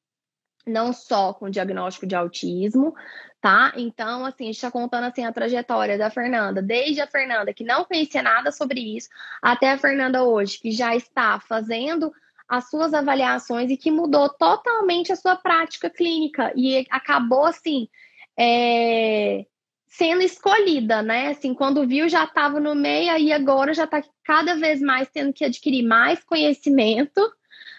não 0.66 0.92
só 0.92 1.32
com 1.32 1.48
diagnóstico 1.48 2.06
de 2.06 2.16
autismo, 2.16 2.94
tá? 3.40 3.72
Então, 3.76 4.24
assim, 4.24 4.44
a 4.44 4.46
gente 4.46 4.56
está 4.56 4.70
contando 4.70 5.04
assim 5.04 5.24
a 5.24 5.32
trajetória 5.32 5.96
da 5.96 6.10
Fernanda, 6.10 6.60
desde 6.60 7.00
a 7.00 7.06
Fernanda 7.06 7.54
que 7.54 7.62
não 7.62 7.84
conhecia 7.84 8.22
nada 8.22 8.50
sobre 8.50 8.80
isso, 8.96 9.08
até 9.40 9.72
a 9.72 9.78
Fernanda 9.78 10.24
hoje, 10.24 10.58
que 10.58 10.72
já 10.72 10.96
está 10.96 11.38
fazendo 11.38 12.12
as 12.48 12.68
suas 12.68 12.94
avaliações 12.94 13.70
e 13.70 13.76
que 13.76 13.90
mudou 13.90 14.28
totalmente 14.28 15.12
a 15.12 15.16
sua 15.16 15.36
prática 15.36 15.90
clínica 15.90 16.52
e 16.54 16.86
acabou 16.90 17.44
assim 17.44 17.88
é, 18.38 19.46
sendo 19.88 20.22
escolhida, 20.22 21.02
né? 21.02 21.28
Assim, 21.28 21.54
quando 21.54 21.86
viu 21.86 22.08
já 22.08 22.24
estava 22.24 22.60
no 22.60 22.74
meio 22.74 23.16
e 23.16 23.32
agora 23.32 23.72
já 23.72 23.84
está 23.84 24.02
cada 24.22 24.54
vez 24.54 24.80
mais 24.80 25.08
tendo 25.08 25.32
que 25.32 25.44
adquirir 25.44 25.82
mais 25.82 26.22
conhecimento 26.22 27.20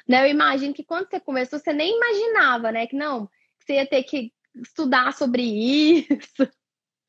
né? 0.08 0.24
Eu 0.24 0.32
imagino 0.32 0.74
que 0.74 0.84
quando 0.84 1.10
você 1.10 1.20
começou, 1.20 1.60
você 1.60 1.74
nem 1.74 1.96
imaginava, 1.96 2.72
né? 2.72 2.88
Que 2.88 2.96
não, 2.96 3.28
que 3.28 3.66
você 3.66 3.74
ia 3.74 3.86
ter 3.86 4.04
que 4.04 4.32
estudar 4.56 5.14
sobre 5.14 5.44
isso. 5.44 6.50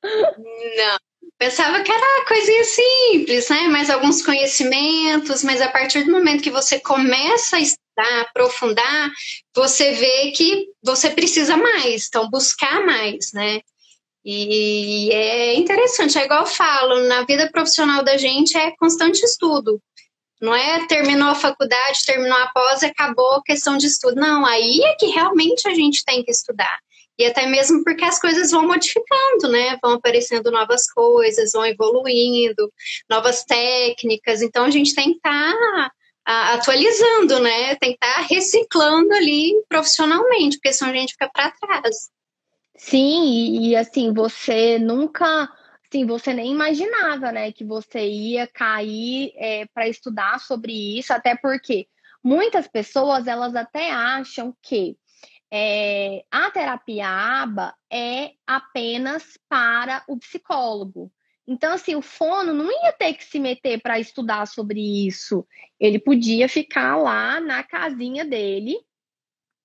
Não. 0.03 0.99
Pensava 1.39 1.83
que 1.83 1.93
era 1.93 2.25
coisinha 2.27 2.65
simples, 2.65 3.49
né? 3.49 3.69
Mais 3.69 3.91
alguns 3.91 4.23
conhecimentos, 4.23 5.45
mas 5.45 5.61
a 5.61 5.71
partir 5.71 6.05
do 6.05 6.11
momento 6.11 6.43
que 6.43 6.51
você 6.51 6.81
começa 6.81 7.57
a 7.57 7.61
estudar, 7.61 8.21
aprofundar, 8.23 9.11
você 9.55 9.93
vê 9.93 10.33
que 10.33 10.67
você 10.83 11.11
precisa 11.11 11.57
mais, 11.57 12.07
então 12.09 12.29
buscar 12.29 12.85
mais, 12.85 13.33
né? 13.33 13.61
E 14.25 15.11
é 15.13 15.55
interessante, 15.55 16.19
é 16.19 16.25
igual 16.25 16.41
eu 16.41 16.47
falo, 16.47 17.07
na 17.07 17.23
vida 17.23 17.51
profissional 17.51 18.03
da 18.03 18.17
gente 18.17 18.57
é 18.57 18.73
constante 18.77 19.25
estudo. 19.25 19.81
Não 20.41 20.55
é 20.55 20.87
terminou 20.87 21.29
a 21.29 21.35
faculdade, 21.35 22.05
terminou 22.07 22.39
a 22.39 22.47
pós 22.49 22.83
e 22.83 22.87
acabou 22.87 23.35
a 23.35 23.43
questão 23.43 23.77
de 23.77 23.87
estudo. 23.87 24.17
Não, 24.17 24.47
aí 24.47 24.81
é 24.85 24.95
que 24.95 25.07
realmente 25.07 25.67
a 25.67 25.75
gente 25.75 26.05
tem 26.05 26.23
que 26.23 26.31
estudar. 26.31 26.79
E 27.19 27.27
até 27.27 27.47
mesmo 27.47 27.83
porque 27.83 28.05
as 28.05 28.21
coisas 28.21 28.53
vão 28.53 28.67
modificando, 28.67 29.49
né? 29.51 29.77
Vão 29.83 29.95
aparecendo 29.95 30.53
novas 30.53 30.89
coisas, 30.89 31.51
vão 31.53 31.67
evoluindo, 31.67 32.73
novas 33.11 33.45
técnicas. 33.45 34.41
Então 34.41 34.65
a 34.65 34.71
gente 34.71 34.95
tem 34.95 35.11
que 35.11 35.17
estar 35.17 35.91
tá 36.25 36.55
atualizando, 36.55 37.41
né? 37.41 37.75
Tem 37.77 37.91
que 37.91 38.05
estar 38.05 38.21
tá 38.21 38.29
reciclando 38.29 39.13
ali 39.15 39.53
profissionalmente, 39.69 40.59
porque 40.59 40.73
senão 40.73 40.93
a 40.93 40.95
gente 40.95 41.13
fica 41.13 41.29
para 41.33 41.51
trás. 41.51 42.09
Sim, 42.77 43.25
e, 43.25 43.71
e 43.71 43.77
assim, 43.77 44.13
você 44.13 44.79
nunca 44.79 45.49
Sim, 45.91 46.05
você 46.05 46.35
nem 46.35 46.53
imaginava, 46.53 47.33
né, 47.33 47.51
que 47.51 47.65
você 47.65 48.07
ia 48.07 48.47
cair 48.47 49.33
é, 49.37 49.67
para 49.67 49.89
estudar 49.89 50.39
sobre 50.39 50.99
isso, 50.99 51.15
até 51.15 51.35
porque 51.35 51.89
muitas 52.23 52.69
pessoas 52.69 53.27
elas 53.27 53.57
até 53.57 53.91
acham 53.91 54.55
que 54.63 54.99
é, 55.51 56.25
a 56.31 56.51
terapia 56.51 57.09
ABA 57.09 57.75
é 57.91 58.33
apenas 58.47 59.39
para 59.49 60.05
o 60.07 60.19
psicólogo. 60.19 61.11
Então, 61.47 61.73
assim, 61.73 61.95
o 61.95 62.03
fono 62.03 62.53
não 62.53 62.71
ia 62.71 62.93
ter 62.93 63.15
que 63.15 63.25
se 63.25 63.41
meter 63.41 63.81
para 63.81 63.99
estudar 63.99 64.47
sobre 64.47 65.07
isso. 65.07 65.47
Ele 65.81 65.99
podia 65.99 66.47
ficar 66.51 66.99
lá 66.99 67.41
na 67.41 67.63
casinha 67.63 68.27
dele, 68.27 68.77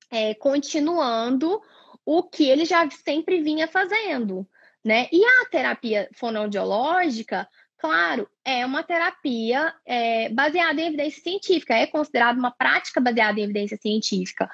é, 0.10 0.34
continuando 0.36 1.62
o 2.06 2.24
que 2.24 2.50
ele 2.50 2.64
já 2.64 2.90
sempre 2.90 3.42
vinha 3.42 3.68
fazendo 3.68 4.48
né? 4.84 5.08
E 5.12 5.24
a 5.24 5.46
terapia 5.50 6.10
fonoaudiológica, 6.14 7.48
claro, 7.78 8.28
é 8.44 8.66
uma 8.66 8.84
terapia 8.84 9.74
é, 9.86 10.30
baseada 10.30 10.82
em 10.82 10.88
evidência 10.88 11.22
científica, 11.22 11.74
é 11.74 11.88
considerada 11.88 12.38
uma 12.38 12.52
prática 12.52 13.00
baseada 13.00 13.40
em 13.40 13.44
evidência 13.44 13.78
científica. 13.78 14.50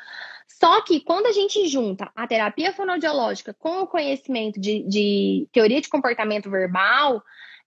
Só 0.48 0.82
que 0.82 1.00
quando 1.00 1.28
a 1.28 1.32
gente 1.32 1.68
junta 1.68 2.12
a 2.14 2.28
terapia 2.28 2.74
fonoaudiológica 2.74 3.54
com 3.54 3.82
o 3.82 3.88
conhecimento 3.88 4.60
de, 4.60 4.84
de 4.84 5.48
teoria 5.52 5.80
de 5.80 5.88
comportamento 5.88 6.50
verbal, 6.50 7.24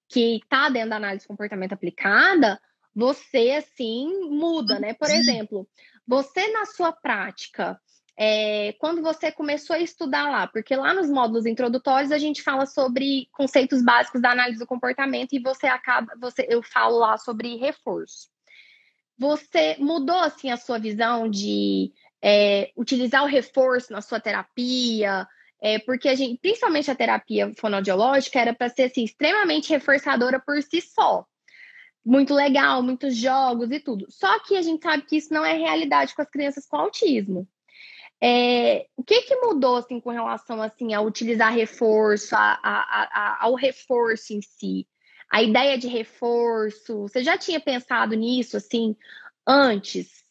que 0.08 0.36
está 0.36 0.68
dentro 0.68 0.90
da 0.90 0.96
análise 0.96 1.22
de 1.22 1.28
comportamento 1.28 1.72
aplicada, 1.72 2.60
você 2.94 3.52
assim 3.52 4.28
muda, 4.28 4.78
né? 4.78 4.92
Por 4.92 5.08
exemplo, 5.08 5.66
você 6.06 6.48
na 6.52 6.66
sua 6.66 6.92
prática 6.92 7.80
é, 8.16 8.74
quando 8.74 9.02
você 9.02 9.32
começou 9.32 9.74
a 9.74 9.78
estudar 9.78 10.30
lá, 10.30 10.46
porque 10.46 10.76
lá 10.76 10.92
nos 10.92 11.10
módulos 11.10 11.46
introdutórios 11.46 12.12
a 12.12 12.18
gente 12.18 12.42
fala 12.42 12.66
sobre 12.66 13.28
conceitos 13.32 13.82
básicos 13.82 14.20
da 14.20 14.30
análise 14.30 14.58
do 14.58 14.66
comportamento 14.66 15.32
e 15.32 15.40
você 15.40 15.66
acaba, 15.66 16.12
você, 16.20 16.46
eu 16.48 16.62
falo 16.62 16.98
lá 16.98 17.16
sobre 17.16 17.56
reforço. 17.56 18.28
Você 19.18 19.76
mudou 19.78 20.18
assim 20.18 20.50
a 20.50 20.56
sua 20.56 20.78
visão 20.78 21.28
de 21.28 21.92
é, 22.20 22.70
utilizar 22.76 23.22
o 23.22 23.28
reforço 23.28 23.92
na 23.92 24.02
sua 24.02 24.20
terapia, 24.20 25.26
é, 25.60 25.78
porque 25.78 26.08
a 26.08 26.14
gente, 26.14 26.38
principalmente 26.40 26.90
a 26.90 26.94
terapia 26.94 27.52
fonoaudiológica, 27.58 28.38
era 28.38 28.52
para 28.52 28.68
ser 28.68 28.84
assim, 28.84 29.04
extremamente 29.04 29.70
reforçadora 29.70 30.38
por 30.38 30.60
si 30.62 30.80
só. 30.80 31.24
Muito 32.04 32.34
legal, 32.34 32.82
muitos 32.82 33.16
jogos 33.16 33.70
e 33.70 33.78
tudo. 33.78 34.06
Só 34.10 34.40
que 34.40 34.56
a 34.56 34.62
gente 34.62 34.82
sabe 34.82 35.04
que 35.04 35.16
isso 35.16 35.32
não 35.32 35.44
é 35.44 35.54
realidade 35.54 36.14
com 36.14 36.22
as 36.22 36.28
crianças 36.28 36.66
com 36.66 36.76
autismo. 36.76 37.48
É, 38.24 38.86
o 38.96 39.02
que, 39.02 39.22
que 39.22 39.34
mudou 39.36 39.76
assim 39.78 39.98
com 39.98 40.10
relação 40.10 40.62
assim 40.62 40.94
a 40.94 41.00
utilizar 41.00 41.52
reforço, 41.52 42.36
a, 42.36 42.60
a, 42.62 43.02
a, 43.02 43.44
ao 43.44 43.56
reforço 43.56 44.32
em 44.32 44.40
si? 44.40 44.86
A 45.28 45.42
ideia 45.42 45.76
de 45.76 45.88
reforço, 45.88 47.00
você 47.02 47.24
já 47.24 47.36
tinha 47.36 47.58
pensado 47.58 48.14
nisso 48.14 48.56
assim 48.56 48.94
antes? 49.44 50.22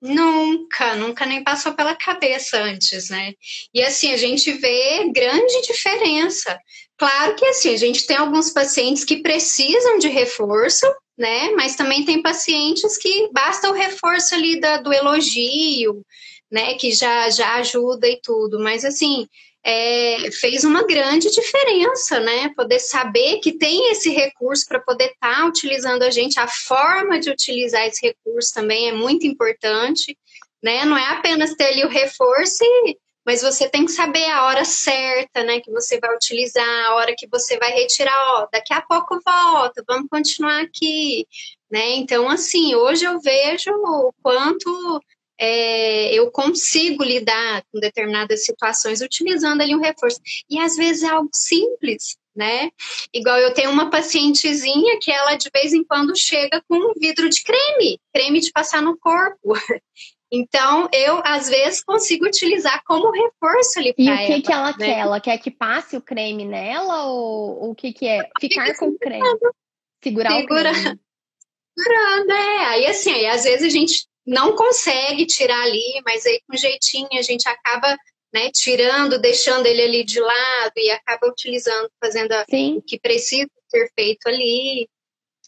Nunca, 0.00 0.94
nunca 0.94 1.26
nem 1.26 1.42
passou 1.42 1.74
pela 1.74 1.94
cabeça 1.94 2.56
antes, 2.62 3.10
né? 3.10 3.34
E 3.74 3.82
assim, 3.82 4.12
a 4.12 4.16
gente 4.16 4.52
vê 4.52 5.10
grande 5.12 5.60
diferença. 5.62 6.58
Claro 6.96 7.34
que 7.34 7.46
assim, 7.46 7.74
a 7.74 7.76
gente 7.76 8.06
tem 8.06 8.16
alguns 8.16 8.50
pacientes 8.50 9.04
que 9.04 9.22
precisam 9.22 9.98
de 9.98 10.08
reforço, 10.08 10.86
né? 11.18 11.50
Mas 11.50 11.74
também 11.74 12.04
tem 12.04 12.22
pacientes 12.22 12.96
que 12.96 13.28
basta 13.32 13.68
o 13.68 13.74
reforço 13.74 14.34
ali 14.34 14.58
da, 14.60 14.78
do 14.78 14.92
elogio, 14.92 16.02
né, 16.50 16.74
que 16.74 16.92
já, 16.92 17.30
já 17.30 17.54
ajuda 17.56 18.08
e 18.08 18.20
tudo, 18.20 18.58
mas 18.58 18.84
assim, 18.84 19.28
é, 19.62 20.30
fez 20.32 20.64
uma 20.64 20.82
grande 20.84 21.30
diferença, 21.30 22.18
né? 22.18 22.50
Poder 22.56 22.78
saber 22.78 23.38
que 23.38 23.52
tem 23.52 23.90
esse 23.92 24.10
recurso 24.10 24.66
para 24.66 24.80
poder 24.80 25.10
estar 25.10 25.36
tá 25.36 25.46
utilizando 25.46 26.02
a 26.02 26.10
gente, 26.10 26.40
a 26.40 26.48
forma 26.48 27.20
de 27.20 27.30
utilizar 27.30 27.86
esse 27.86 28.04
recurso 28.06 28.54
também 28.54 28.88
é 28.88 28.92
muito 28.92 29.26
importante, 29.26 30.16
né? 30.62 30.84
Não 30.84 30.96
é 30.96 31.06
apenas 31.10 31.54
ter 31.54 31.66
ali 31.66 31.84
o 31.84 31.88
reforço, 31.88 32.64
mas 33.24 33.42
você 33.42 33.68
tem 33.68 33.84
que 33.84 33.92
saber 33.92 34.24
a 34.30 34.46
hora 34.46 34.64
certa, 34.64 35.44
né? 35.44 35.60
Que 35.60 35.70
você 35.70 36.00
vai 36.00 36.14
utilizar, 36.14 36.86
a 36.86 36.94
hora 36.94 37.14
que 37.16 37.28
você 37.28 37.58
vai 37.58 37.70
retirar, 37.70 38.16
ó, 38.38 38.48
daqui 38.50 38.72
a 38.72 38.80
pouco 38.80 39.20
volta, 39.24 39.84
vamos 39.86 40.08
continuar 40.10 40.62
aqui, 40.62 41.26
né? 41.70 41.96
Então, 41.96 42.30
assim, 42.30 42.74
hoje 42.74 43.04
eu 43.04 43.20
vejo 43.20 43.70
o 43.70 44.12
quanto 44.22 45.02
é, 45.40 46.12
eu 46.12 46.30
consigo 46.30 47.02
lidar 47.02 47.64
com 47.72 47.80
determinadas 47.80 48.44
situações 48.44 49.00
utilizando 49.00 49.62
ali 49.62 49.74
um 49.74 49.80
reforço. 49.80 50.20
E 50.50 50.58
às 50.58 50.76
vezes 50.76 51.02
é 51.02 51.08
algo 51.08 51.30
simples, 51.32 52.18
né? 52.36 52.70
Igual 53.12 53.38
eu 53.38 53.54
tenho 53.54 53.70
uma 53.70 53.88
pacientezinha 53.88 54.98
que 55.00 55.10
ela 55.10 55.36
de 55.36 55.48
vez 55.52 55.72
em 55.72 55.82
quando 55.82 56.14
chega 56.14 56.62
com 56.68 56.76
um 56.76 56.92
vidro 56.94 57.28
de 57.30 57.42
creme, 57.42 57.98
creme 58.12 58.40
de 58.40 58.52
passar 58.52 58.82
no 58.82 58.98
corpo. 58.98 59.54
Então, 60.32 60.88
eu, 60.92 61.20
às 61.24 61.48
vezes, 61.48 61.82
consigo 61.82 62.24
utilizar 62.24 62.80
como 62.84 63.10
reforço 63.10 63.80
ali 63.80 63.92
para 63.92 64.04
ela. 64.04 64.22
E 64.22 64.24
o 64.24 64.26
que, 64.26 64.32
ela, 64.32 64.42
que 64.42 64.52
ela 64.52 64.70
né? 64.70 64.86
quer? 64.86 64.98
Ela 65.00 65.20
quer 65.20 65.38
que 65.38 65.50
passe 65.50 65.96
o 65.96 66.00
creme 66.00 66.44
nela 66.44 67.06
ou 67.06 67.70
o 67.70 67.74
que, 67.74 67.92
que 67.92 68.06
é? 68.06 68.30
Ficar 68.40 68.76
com 68.78 68.90
o 68.90 68.96
creme? 68.96 69.24
Segurar 70.00 70.36
Segura... 70.36 70.70
o 70.70 70.72
creme? 70.72 71.00
Segurando, 71.76 72.30
é. 72.30 72.64
Aí, 72.66 72.86
assim, 72.86 73.10
aí, 73.10 73.26
às 73.26 73.42
vezes 73.42 73.66
a 73.66 73.76
gente 73.76 74.06
não 74.26 74.54
consegue 74.54 75.26
tirar 75.26 75.62
ali, 75.62 76.02
mas 76.04 76.26
aí 76.26 76.40
com 76.46 76.56
jeitinho 76.56 77.08
a 77.12 77.22
gente 77.22 77.48
acaba 77.48 77.96
né, 78.32 78.50
tirando, 78.52 79.20
deixando 79.20 79.66
ele 79.66 79.82
ali 79.82 80.04
de 80.04 80.20
lado 80.20 80.72
e 80.76 80.90
acaba 80.90 81.26
utilizando, 81.26 81.90
fazendo 82.00 82.32
a, 82.32 82.44
o 82.76 82.82
que 82.82 82.98
precisa 83.00 83.48
ser 83.68 83.90
feito 83.94 84.26
ali. 84.28 84.88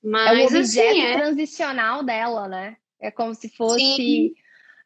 Mas, 0.02 0.38
é 0.38 0.42
o 0.42 0.58
objeto 0.58 0.90
assim, 0.90 1.00
é... 1.00 1.16
transicional 1.16 2.02
dela, 2.02 2.48
né? 2.48 2.76
É 3.00 3.10
como 3.10 3.34
se 3.34 3.48
fosse 3.48 4.32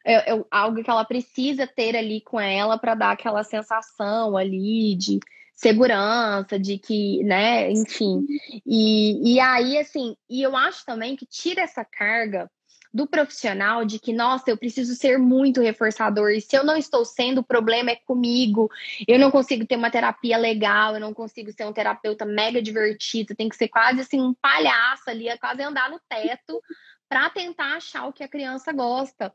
é, 0.05 0.31
é, 0.33 0.43
algo 0.51 0.83
que 0.83 0.89
ela 0.89 1.05
precisa 1.05 1.65
ter 1.67 1.95
ali 1.95 2.21
com 2.21 2.39
ela 2.39 2.77
para 2.77 2.95
dar 2.95 3.11
aquela 3.11 3.43
sensação 3.43 4.37
ali 4.37 4.95
de 4.95 5.19
segurança, 5.55 6.59
de 6.59 6.77
que, 6.77 7.23
né, 7.23 7.71
enfim. 7.71 8.25
E, 8.65 9.33
e 9.33 9.39
aí, 9.39 9.77
assim, 9.79 10.15
e 10.29 10.41
eu 10.43 10.55
acho 10.55 10.85
também 10.85 11.15
que 11.15 11.25
tira 11.25 11.61
essa 11.61 11.83
carga 11.83 12.49
do 12.93 13.07
profissional 13.07 13.85
de 13.85 13.99
que, 13.99 14.13
nossa, 14.13 14.49
eu 14.49 14.57
preciso 14.57 14.95
ser 14.95 15.17
muito 15.17 15.61
reforçador, 15.61 16.31
e 16.31 16.41
se 16.41 16.55
eu 16.55 16.63
não 16.63 16.77
estou 16.77 17.05
sendo, 17.05 17.39
o 17.39 17.43
problema 17.43 17.91
é 17.91 17.95
comigo, 17.95 18.69
eu 19.07 19.19
não 19.19 19.31
consigo 19.31 19.65
ter 19.65 19.75
uma 19.75 19.91
terapia 19.91 20.37
legal, 20.37 20.93
eu 20.93 20.99
não 20.99 21.13
consigo 21.13 21.51
ser 21.51 21.65
um 21.65 21.73
terapeuta 21.73 22.25
mega 22.25 22.61
divertido, 22.61 23.35
tem 23.35 23.49
que 23.49 23.55
ser 23.55 23.67
quase 23.67 24.01
assim 24.01 24.21
um 24.21 24.33
palhaço 24.33 25.09
ali, 25.09 25.27
é 25.27 25.37
quase 25.37 25.61
andar 25.61 25.89
no 25.89 25.99
teto 26.09 26.61
para 27.09 27.29
tentar 27.29 27.77
achar 27.77 28.05
o 28.05 28.13
que 28.13 28.23
a 28.23 28.27
criança 28.27 28.71
gosta. 28.73 29.33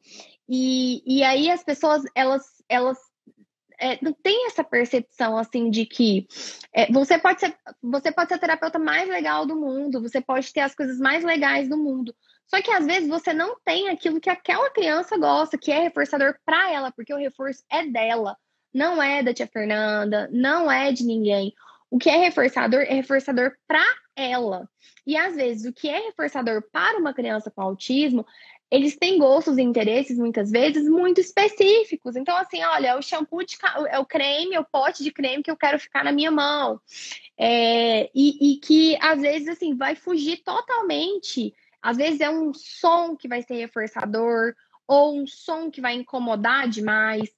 E, 0.48 1.02
e 1.06 1.22
aí 1.22 1.50
as 1.50 1.64
pessoas, 1.64 2.02
elas, 2.14 2.44
elas 2.68 2.98
é, 3.78 3.98
não 4.00 4.12
tem 4.12 4.46
essa 4.46 4.62
percepção 4.62 5.36
assim 5.36 5.68
de 5.68 5.84
que 5.84 6.26
é, 6.72 6.90
você 6.92 7.18
pode 7.18 7.40
ser 7.40 7.56
você 7.82 8.12
pode 8.12 8.28
ser 8.28 8.34
a 8.34 8.38
terapeuta 8.38 8.78
mais 8.78 9.08
legal 9.08 9.44
do 9.44 9.56
mundo, 9.56 10.00
você 10.00 10.20
pode 10.20 10.52
ter 10.52 10.60
as 10.60 10.74
coisas 10.74 10.98
mais 10.98 11.24
legais 11.24 11.68
do 11.68 11.76
mundo, 11.76 12.14
só 12.46 12.60
que 12.60 12.70
às 12.70 12.84
vezes 12.84 13.08
você 13.08 13.32
não 13.32 13.56
tem 13.64 13.88
aquilo 13.88 14.20
que 14.20 14.30
aquela 14.30 14.70
criança 14.70 15.16
gosta, 15.16 15.58
que 15.58 15.72
é 15.72 15.80
reforçador 15.80 16.36
para 16.44 16.70
ela, 16.70 16.92
porque 16.92 17.12
o 17.14 17.18
reforço 17.18 17.62
é 17.70 17.86
dela, 17.86 18.36
não 18.72 19.02
é 19.02 19.22
da 19.22 19.32
tia 19.32 19.46
Fernanda, 19.46 20.28
não 20.32 20.70
é 20.70 20.92
de 20.92 21.04
ninguém. 21.04 21.52
O 21.90 21.98
que 21.98 22.08
é 22.08 22.16
reforçador 22.16 22.80
é 22.80 22.94
reforçador 22.94 23.52
para 23.66 23.84
ela. 24.16 24.68
E 25.06 25.16
às 25.16 25.34
vezes 25.34 25.66
o 25.66 25.72
que 25.72 25.88
é 25.88 25.98
reforçador 26.06 26.62
para 26.70 26.98
uma 26.98 27.12
criança 27.12 27.50
com 27.50 27.60
autismo, 27.60 28.26
eles 28.70 28.96
têm 28.96 29.18
gostos 29.18 29.58
e 29.58 29.62
interesses 29.62 30.16
muitas 30.16 30.50
vezes 30.50 30.88
muito 30.88 31.20
específicos. 31.20 32.16
Então 32.16 32.34
assim, 32.36 32.62
olha, 32.62 32.88
é 32.88 32.96
o 32.96 33.02
shampoo 33.02 33.44
de 33.44 33.58
é 33.90 33.98
o 33.98 34.06
creme, 34.06 34.54
é 34.54 34.60
o 34.60 34.64
pote 34.64 35.04
de 35.04 35.12
creme 35.12 35.42
que 35.42 35.50
eu 35.50 35.56
quero 35.56 35.78
ficar 35.78 36.02
na 36.02 36.12
minha 36.12 36.30
mão. 36.30 36.80
É, 37.36 38.10
e, 38.14 38.52
e 38.52 38.56
que 38.56 38.96
às 39.00 39.20
vezes 39.20 39.48
assim 39.48 39.76
vai 39.76 39.94
fugir 39.94 40.38
totalmente 40.38 41.54
às 41.82 41.96
vezes 41.96 42.20
é 42.20 42.30
um 42.30 42.54
som 42.54 43.16
que 43.16 43.28
vai 43.28 43.42
ser 43.42 43.54
reforçador 43.54 44.54
ou 44.86 45.18
um 45.20 45.26
som 45.26 45.70
que 45.70 45.80
vai 45.80 45.94
incomodar 45.94 46.68
demais. 46.68 47.28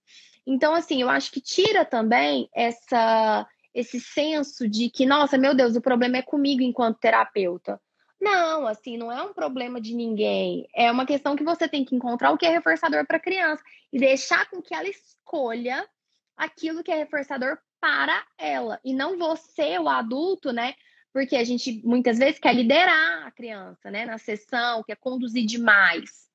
Então, 0.47 0.74
assim, 0.74 1.01
eu 1.01 1.09
acho 1.09 1.32
que 1.32 1.40
tira 1.40 1.84
também 1.84 2.49
essa 2.55 3.47
esse 3.74 3.99
senso 3.99 4.68
de 4.68 4.88
que, 4.88 5.05
nossa, 5.05 5.36
meu 5.36 5.53
Deus, 5.53 5.74
o 5.74 5.80
problema 5.80 6.18
é 6.18 6.22
comigo 6.22 6.62
enquanto 6.62 7.01
terapeuta. 7.01 7.80
Não, 8.20 8.68
assim, 8.68 8.97
não 8.97 9.11
é 9.11 9.20
um 9.20 9.34
problema 9.34 9.80
de 9.80 9.95
ninguém. 9.95 10.68
É 10.72 10.92
uma 10.92 11.05
questão 11.05 11.34
que 11.34 11.42
você 11.42 11.66
tem 11.68 11.84
que 11.84 11.97
encontrar 11.97 12.30
o 12.30 12.38
que 12.38 12.47
é 12.47 12.51
reforçador 12.51 13.05
para 13.05 13.16
a 13.16 13.20
criança 13.20 13.64
e 13.92 13.99
deixar 13.99 14.49
com 14.49 14.62
que 14.62 14.72
ela 14.72 14.88
escolha 14.88 15.84
aquilo 16.36 16.84
que 16.84 16.92
é 16.92 16.97
reforçador 16.97 17.59
para 17.80 18.24
ela 18.38 18.80
e 18.82 18.95
não 18.95 19.18
você, 19.18 19.78
o 19.78 19.88
adulto, 19.88 20.53
né, 20.53 20.74
porque 21.15 21.37
a 21.37 21.45
gente 21.45 21.81
muitas 21.87 22.19
vezes 22.19 22.41
quer 22.41 22.53
liderar 22.53 23.25
a 23.25 23.31
criança, 23.31 23.89
né, 23.89 24.05
na 24.05 24.19
sessão, 24.19 24.83
quer 24.83 24.97
conduzir 24.97 25.47
demais. 25.47 26.29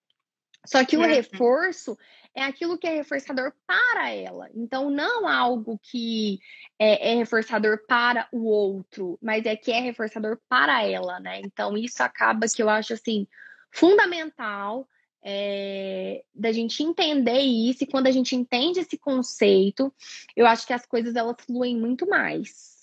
Só 0.66 0.86
que 0.86 0.96
o 0.96 1.02
uhum. 1.02 1.06
reforço 1.06 1.98
é 2.34 2.44
aquilo 2.44 2.78
que 2.78 2.88
é 2.88 2.96
reforçador 2.96 3.52
para 3.68 4.10
ela. 4.10 4.50
Então, 4.56 4.90
não 4.90 5.28
algo 5.28 5.78
que 5.84 6.40
é, 6.80 7.12
é, 7.12 7.16
reforçador 7.16 7.86
para 7.88 8.30
o 8.32 8.46
outro, 8.46 9.20
mas 9.22 9.46
é 9.46 9.54
que 9.58 9.70
é 9.70 9.82
reforçador 9.82 10.40
para 10.48 10.86
ela, 10.86 11.20
né? 11.20 11.42
Então, 11.42 11.78
isso 11.78 12.02
acaba 12.02 12.48
que 12.48 12.64
eu 12.64 12.70
acho 12.70 12.94
assim 12.94 13.28
fundamental 13.72 14.88
é, 15.22 16.24
da 16.34 16.54
gente 16.54 16.82
entender 16.84 17.40
isso. 17.40 17.84
E 17.84 17.88
quando 17.88 18.08
a 18.08 18.12
gente 18.12 18.34
entende 18.34 18.80
esse 18.80 18.98
conceito, 18.98 19.94
eu 20.38 20.46
acho 20.46 20.66
que 20.66 20.74
as 20.74 20.86
coisas 20.86 21.16
elas 21.16 21.36
fluem 21.46 21.78
muito 21.78 22.08
mais. 22.08 22.79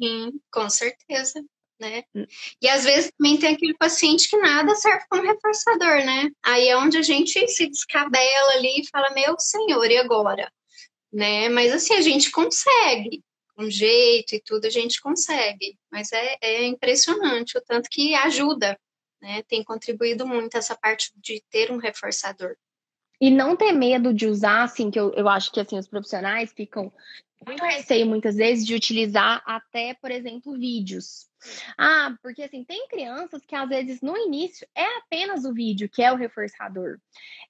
Sim, 0.00 0.40
com 0.50 0.68
certeza. 0.70 1.44
Né? 1.80 2.04
Hum. 2.14 2.26
E 2.60 2.68
às 2.68 2.84
vezes 2.84 3.10
também 3.18 3.36
tem 3.36 3.54
aquele 3.54 3.74
paciente 3.74 4.30
que 4.30 4.36
nada 4.36 4.72
serve 4.76 5.04
como 5.10 5.22
reforçador, 5.22 6.04
né? 6.04 6.30
Aí 6.40 6.68
é 6.68 6.76
onde 6.76 6.96
a 6.96 7.02
gente 7.02 7.48
se 7.48 7.66
descabela 7.66 8.52
ali 8.52 8.80
e 8.80 8.88
fala, 8.88 9.10
meu 9.10 9.34
senhor, 9.38 9.90
e 9.90 9.96
agora? 9.96 10.52
Né? 11.12 11.48
Mas 11.48 11.72
assim, 11.72 11.94
a 11.94 12.00
gente 12.00 12.30
consegue, 12.30 13.24
com 13.56 13.68
jeito 13.68 14.34
e 14.34 14.40
tudo 14.40 14.66
a 14.66 14.70
gente 14.70 15.00
consegue. 15.00 15.76
Mas 15.90 16.12
é, 16.12 16.36
é 16.40 16.64
impressionante 16.64 17.58
o 17.58 17.60
tanto 17.60 17.88
que 17.90 18.14
ajuda, 18.14 18.78
né? 19.20 19.42
Tem 19.48 19.64
contribuído 19.64 20.26
muito 20.26 20.56
essa 20.56 20.76
parte 20.76 21.10
de 21.16 21.42
ter 21.50 21.70
um 21.70 21.78
reforçador. 21.78 22.56
E 23.20 23.30
não 23.30 23.56
ter 23.56 23.72
medo 23.72 24.12
de 24.12 24.26
usar, 24.26 24.64
assim, 24.64 24.90
que 24.90 24.98
eu, 24.98 25.12
eu 25.14 25.28
acho 25.28 25.52
que 25.52 25.60
assim, 25.60 25.78
os 25.78 25.86
profissionais 25.86 26.52
ficam 26.52 26.92
muito 27.46 27.64
receio 27.64 28.06
muitas 28.06 28.36
vezes 28.36 28.66
de 28.66 28.74
utilizar 28.74 29.42
até, 29.46 29.94
por 29.94 30.10
exemplo, 30.10 30.52
vídeos. 30.58 31.28
Ah, 31.76 32.14
porque 32.22 32.42
assim, 32.42 32.64
tem 32.64 32.86
crianças 32.88 33.44
que 33.44 33.54
às 33.54 33.68
vezes 33.68 34.00
no 34.00 34.16
início 34.16 34.66
é 34.74 34.98
apenas 34.98 35.44
o 35.44 35.52
vídeo 35.52 35.88
que 35.88 36.02
é 36.02 36.12
o 36.12 36.16
reforçador. 36.16 36.98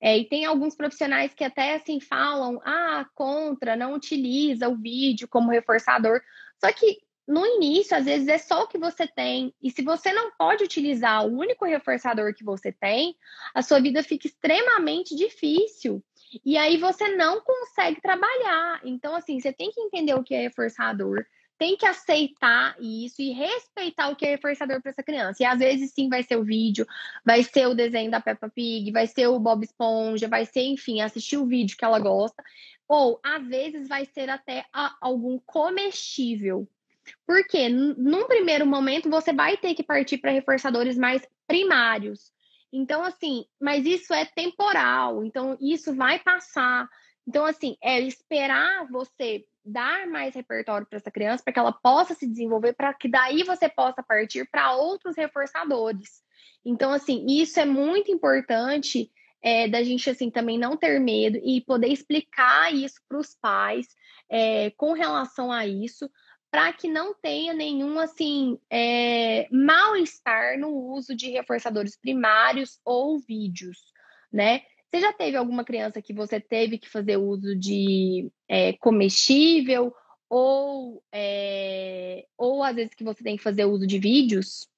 É, 0.00 0.16
e 0.16 0.24
tem 0.28 0.44
alguns 0.44 0.74
profissionais 0.74 1.34
que 1.34 1.44
até 1.44 1.74
assim 1.74 2.00
falam, 2.00 2.60
ah, 2.64 3.06
contra, 3.14 3.76
não 3.76 3.94
utiliza 3.94 4.68
o 4.68 4.76
vídeo 4.76 5.28
como 5.28 5.50
reforçador. 5.50 6.20
Só 6.58 6.72
que 6.72 7.02
no 7.26 7.46
início, 7.46 7.96
às 7.96 8.04
vezes, 8.04 8.28
é 8.28 8.38
só 8.38 8.64
o 8.64 8.66
que 8.66 8.78
você 8.78 9.06
tem. 9.06 9.54
E 9.62 9.70
se 9.70 9.82
você 9.82 10.12
não 10.12 10.32
pode 10.32 10.64
utilizar 10.64 11.24
o 11.24 11.38
único 11.38 11.64
reforçador 11.64 12.34
que 12.34 12.44
você 12.44 12.72
tem, 12.72 13.16
a 13.54 13.62
sua 13.62 13.80
vida 13.80 14.02
fica 14.02 14.26
extremamente 14.26 15.14
difícil. 15.14 16.02
E 16.44 16.56
aí 16.56 16.76
você 16.76 17.08
não 17.16 17.40
consegue 17.40 18.00
trabalhar. 18.00 18.80
Então, 18.84 19.14
assim, 19.14 19.40
você 19.40 19.52
tem 19.52 19.70
que 19.70 19.80
entender 19.80 20.14
o 20.14 20.22
que 20.22 20.34
é 20.34 20.42
reforçador, 20.42 21.24
tem 21.58 21.76
que 21.76 21.86
aceitar 21.86 22.76
isso 22.80 23.22
e 23.22 23.30
respeitar 23.30 24.08
o 24.08 24.16
que 24.16 24.26
é 24.26 24.30
reforçador 24.30 24.82
para 24.82 24.90
essa 24.90 25.02
criança. 25.02 25.42
E 25.42 25.46
às 25.46 25.58
vezes 25.58 25.92
sim 25.92 26.08
vai 26.08 26.22
ser 26.22 26.36
o 26.36 26.42
vídeo, 26.42 26.84
vai 27.24 27.42
ser 27.42 27.66
o 27.66 27.74
desenho 27.74 28.10
da 28.10 28.20
Peppa 28.20 28.48
Pig, 28.48 28.90
vai 28.90 29.06
ser 29.06 29.28
o 29.28 29.38
Bob 29.38 29.62
Esponja, 29.62 30.26
vai 30.26 30.44
ser, 30.44 30.62
enfim, 30.62 31.00
assistir 31.00 31.36
o 31.36 31.46
vídeo 31.46 31.76
que 31.76 31.84
ela 31.84 32.00
gosta. 32.00 32.42
Ou 32.88 33.20
às 33.22 33.46
vezes 33.46 33.86
vai 33.86 34.04
ser 34.06 34.28
até 34.28 34.66
algum 35.00 35.38
comestível. 35.38 36.68
Porque 37.26 37.68
num 37.68 38.26
primeiro 38.26 38.66
momento 38.66 39.08
você 39.08 39.32
vai 39.32 39.56
ter 39.56 39.74
que 39.74 39.82
partir 39.82 40.18
para 40.18 40.30
reforçadores 40.30 40.96
mais 40.96 41.26
primários. 41.46 42.32
Então, 42.72 43.04
assim, 43.04 43.44
mas 43.60 43.84
isso 43.84 44.14
é 44.14 44.24
temporal, 44.24 45.24
então 45.24 45.58
isso 45.60 45.94
vai 45.94 46.18
passar. 46.18 46.88
Então, 47.26 47.44
assim, 47.44 47.76
é 47.82 48.00
esperar 48.00 48.88
você 48.90 49.44
dar 49.64 50.06
mais 50.06 50.34
repertório 50.34 50.86
para 50.86 50.96
essa 50.96 51.10
criança, 51.10 51.44
para 51.44 51.52
que 51.52 51.58
ela 51.58 51.72
possa 51.72 52.14
se 52.14 52.26
desenvolver, 52.26 52.72
para 52.72 52.92
que 52.94 53.08
daí 53.08 53.44
você 53.44 53.68
possa 53.68 54.02
partir 54.02 54.48
para 54.50 54.74
outros 54.74 55.16
reforçadores. 55.16 56.22
Então, 56.64 56.92
assim, 56.92 57.26
isso 57.28 57.60
é 57.60 57.64
muito 57.64 58.10
importante 58.10 59.10
é, 59.42 59.68
da 59.68 59.82
gente, 59.82 60.08
assim, 60.08 60.30
também 60.30 60.58
não 60.58 60.76
ter 60.76 61.00
medo 61.00 61.38
e 61.42 61.60
poder 61.60 61.88
explicar 61.88 62.72
isso 62.72 63.00
para 63.08 63.18
os 63.18 63.34
pais 63.34 63.88
é, 64.30 64.70
com 64.70 64.92
relação 64.92 65.52
a 65.52 65.66
isso, 65.66 66.10
para 66.52 66.70
que 66.70 66.86
não 66.86 67.14
tenha 67.14 67.54
nenhum 67.54 67.98
assim 67.98 68.58
é, 68.68 69.48
mal-estar 69.50 70.58
no 70.58 70.68
uso 70.68 71.16
de 71.16 71.30
reforçadores 71.30 71.96
primários 71.96 72.78
ou 72.84 73.18
vídeos, 73.18 73.78
né? 74.30 74.60
Você 74.90 75.00
já 75.00 75.14
teve 75.14 75.34
alguma 75.38 75.64
criança 75.64 76.02
que 76.02 76.12
você 76.12 76.38
teve 76.38 76.76
que 76.76 76.90
fazer 76.90 77.16
uso 77.16 77.56
de 77.56 78.30
é, 78.46 78.74
comestível 78.74 79.94
ou 80.28 81.02
é, 81.10 82.26
ou 82.36 82.62
às 82.62 82.76
vezes 82.76 82.94
que 82.94 83.02
você 83.02 83.24
tem 83.24 83.38
que 83.38 83.42
fazer 83.42 83.64
uso 83.64 83.86
de 83.86 83.98
vídeos? 83.98 84.68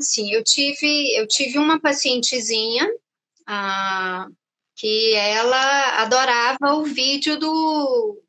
Sim, 0.00 0.32
eu 0.32 0.42
tive 0.42 1.14
eu 1.14 1.28
tive 1.28 1.58
uma 1.58 1.78
pacientezinha 1.78 2.90
ah, 3.46 4.26
que 4.76 5.14
ela 5.14 6.00
adorava 6.00 6.74
o 6.76 6.84
vídeo 6.84 7.38
do 7.38 8.22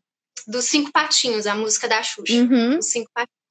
dos 0.47 0.65
cinco 0.65 0.91
patinhos, 0.91 1.47
a 1.47 1.55
música 1.55 1.87
da 1.87 2.01
Xuxa. 2.01 2.33
Uhum. 2.33 2.77
Os 2.77 2.87
cinco 2.87 3.09
patinhos. 3.13 3.43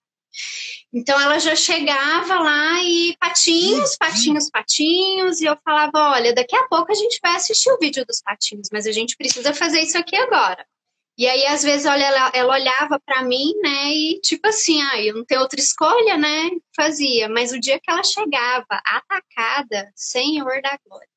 Então 0.92 1.20
ela 1.20 1.38
já 1.38 1.54
chegava 1.54 2.38
lá 2.38 2.82
e 2.82 3.16
patinhos, 3.18 3.96
patinhos, 3.96 4.50
patinhos, 4.50 5.40
e 5.40 5.44
eu 5.44 5.56
falava: 5.64 6.12
olha, 6.12 6.34
daqui 6.34 6.56
a 6.56 6.66
pouco 6.68 6.90
a 6.90 6.94
gente 6.94 7.18
vai 7.22 7.36
assistir 7.36 7.70
o 7.70 7.78
vídeo 7.78 8.04
dos 8.06 8.20
patinhos, 8.20 8.68
mas 8.72 8.86
a 8.86 8.92
gente 8.92 9.16
precisa 9.16 9.54
fazer 9.54 9.80
isso 9.80 9.98
aqui 9.98 10.16
agora. 10.16 10.66
E 11.16 11.26
aí, 11.28 11.46
às 11.46 11.62
vezes, 11.62 11.86
olha, 11.86 12.04
ela, 12.04 12.32
ela 12.34 12.54
olhava 12.54 12.98
para 13.04 13.22
mim, 13.22 13.52
né, 13.62 13.92
e 13.92 14.20
tipo 14.20 14.48
assim, 14.48 14.80
ah, 14.82 15.02
eu 15.02 15.14
não 15.14 15.24
tenho 15.24 15.42
outra 15.42 15.60
escolha, 15.60 16.16
né, 16.16 16.50
fazia. 16.74 17.28
Mas 17.28 17.52
o 17.52 17.60
dia 17.60 17.78
que 17.78 17.90
ela 17.90 18.02
chegava 18.02 18.64
atacada, 18.70 19.92
Senhor 19.94 20.62
da 20.62 20.78
Glória. 20.86 21.11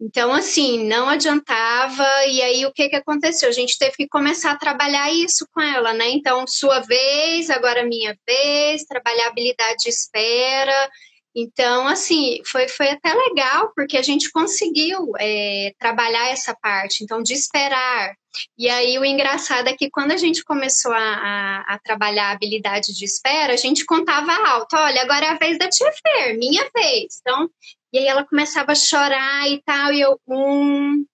Então, 0.00 0.32
assim, 0.32 0.86
não 0.86 1.08
adiantava. 1.08 2.06
E 2.26 2.42
aí, 2.42 2.66
o 2.66 2.72
que, 2.72 2.88
que 2.88 2.96
aconteceu? 2.96 3.48
A 3.48 3.52
gente 3.52 3.78
teve 3.78 3.96
que 3.96 4.08
começar 4.08 4.52
a 4.52 4.58
trabalhar 4.58 5.10
isso 5.10 5.46
com 5.52 5.60
ela, 5.60 5.94
né? 5.94 6.10
Então, 6.10 6.46
sua 6.46 6.80
vez, 6.80 7.48
agora 7.48 7.84
minha 7.84 8.16
vez, 8.26 8.84
trabalhar 8.84 9.28
habilidade 9.28 9.76
de 9.84 9.88
espera. 9.88 10.90
Então, 11.34 11.86
assim, 11.86 12.40
foi, 12.46 12.66
foi 12.66 12.88
até 12.88 13.12
legal, 13.12 13.70
porque 13.74 13.98
a 13.98 14.02
gente 14.02 14.30
conseguiu 14.30 15.12
é, 15.18 15.72
trabalhar 15.78 16.28
essa 16.28 16.54
parte, 16.54 17.04
então, 17.04 17.22
de 17.22 17.34
esperar. 17.34 18.14
E 18.56 18.68
aí, 18.68 18.98
o 18.98 19.04
engraçado 19.04 19.68
é 19.68 19.74
que 19.74 19.90
quando 19.90 20.12
a 20.12 20.16
gente 20.16 20.44
começou 20.44 20.92
a, 20.92 20.98
a, 20.98 21.74
a 21.74 21.78
trabalhar 21.78 22.28
a 22.28 22.32
habilidade 22.32 22.94
de 22.94 23.04
espera, 23.04 23.52
a 23.52 23.56
gente 23.56 23.84
contava 23.84 24.32
alto: 24.48 24.76
olha, 24.76 25.02
agora 25.02 25.26
é 25.26 25.28
a 25.30 25.38
vez 25.38 25.58
da 25.58 25.68
Tia 25.68 25.90
Fer, 25.92 26.38
minha 26.38 26.68
vez. 26.74 27.18
Então, 27.20 27.50
e 27.96 27.98
aí 28.00 28.06
ela 28.06 28.26
começava 28.26 28.72
a 28.72 28.74
chorar 28.74 29.48
e 29.48 29.62
tal, 29.62 29.90
e 29.90 30.02
eu, 30.02 30.20
um, 30.28 31.06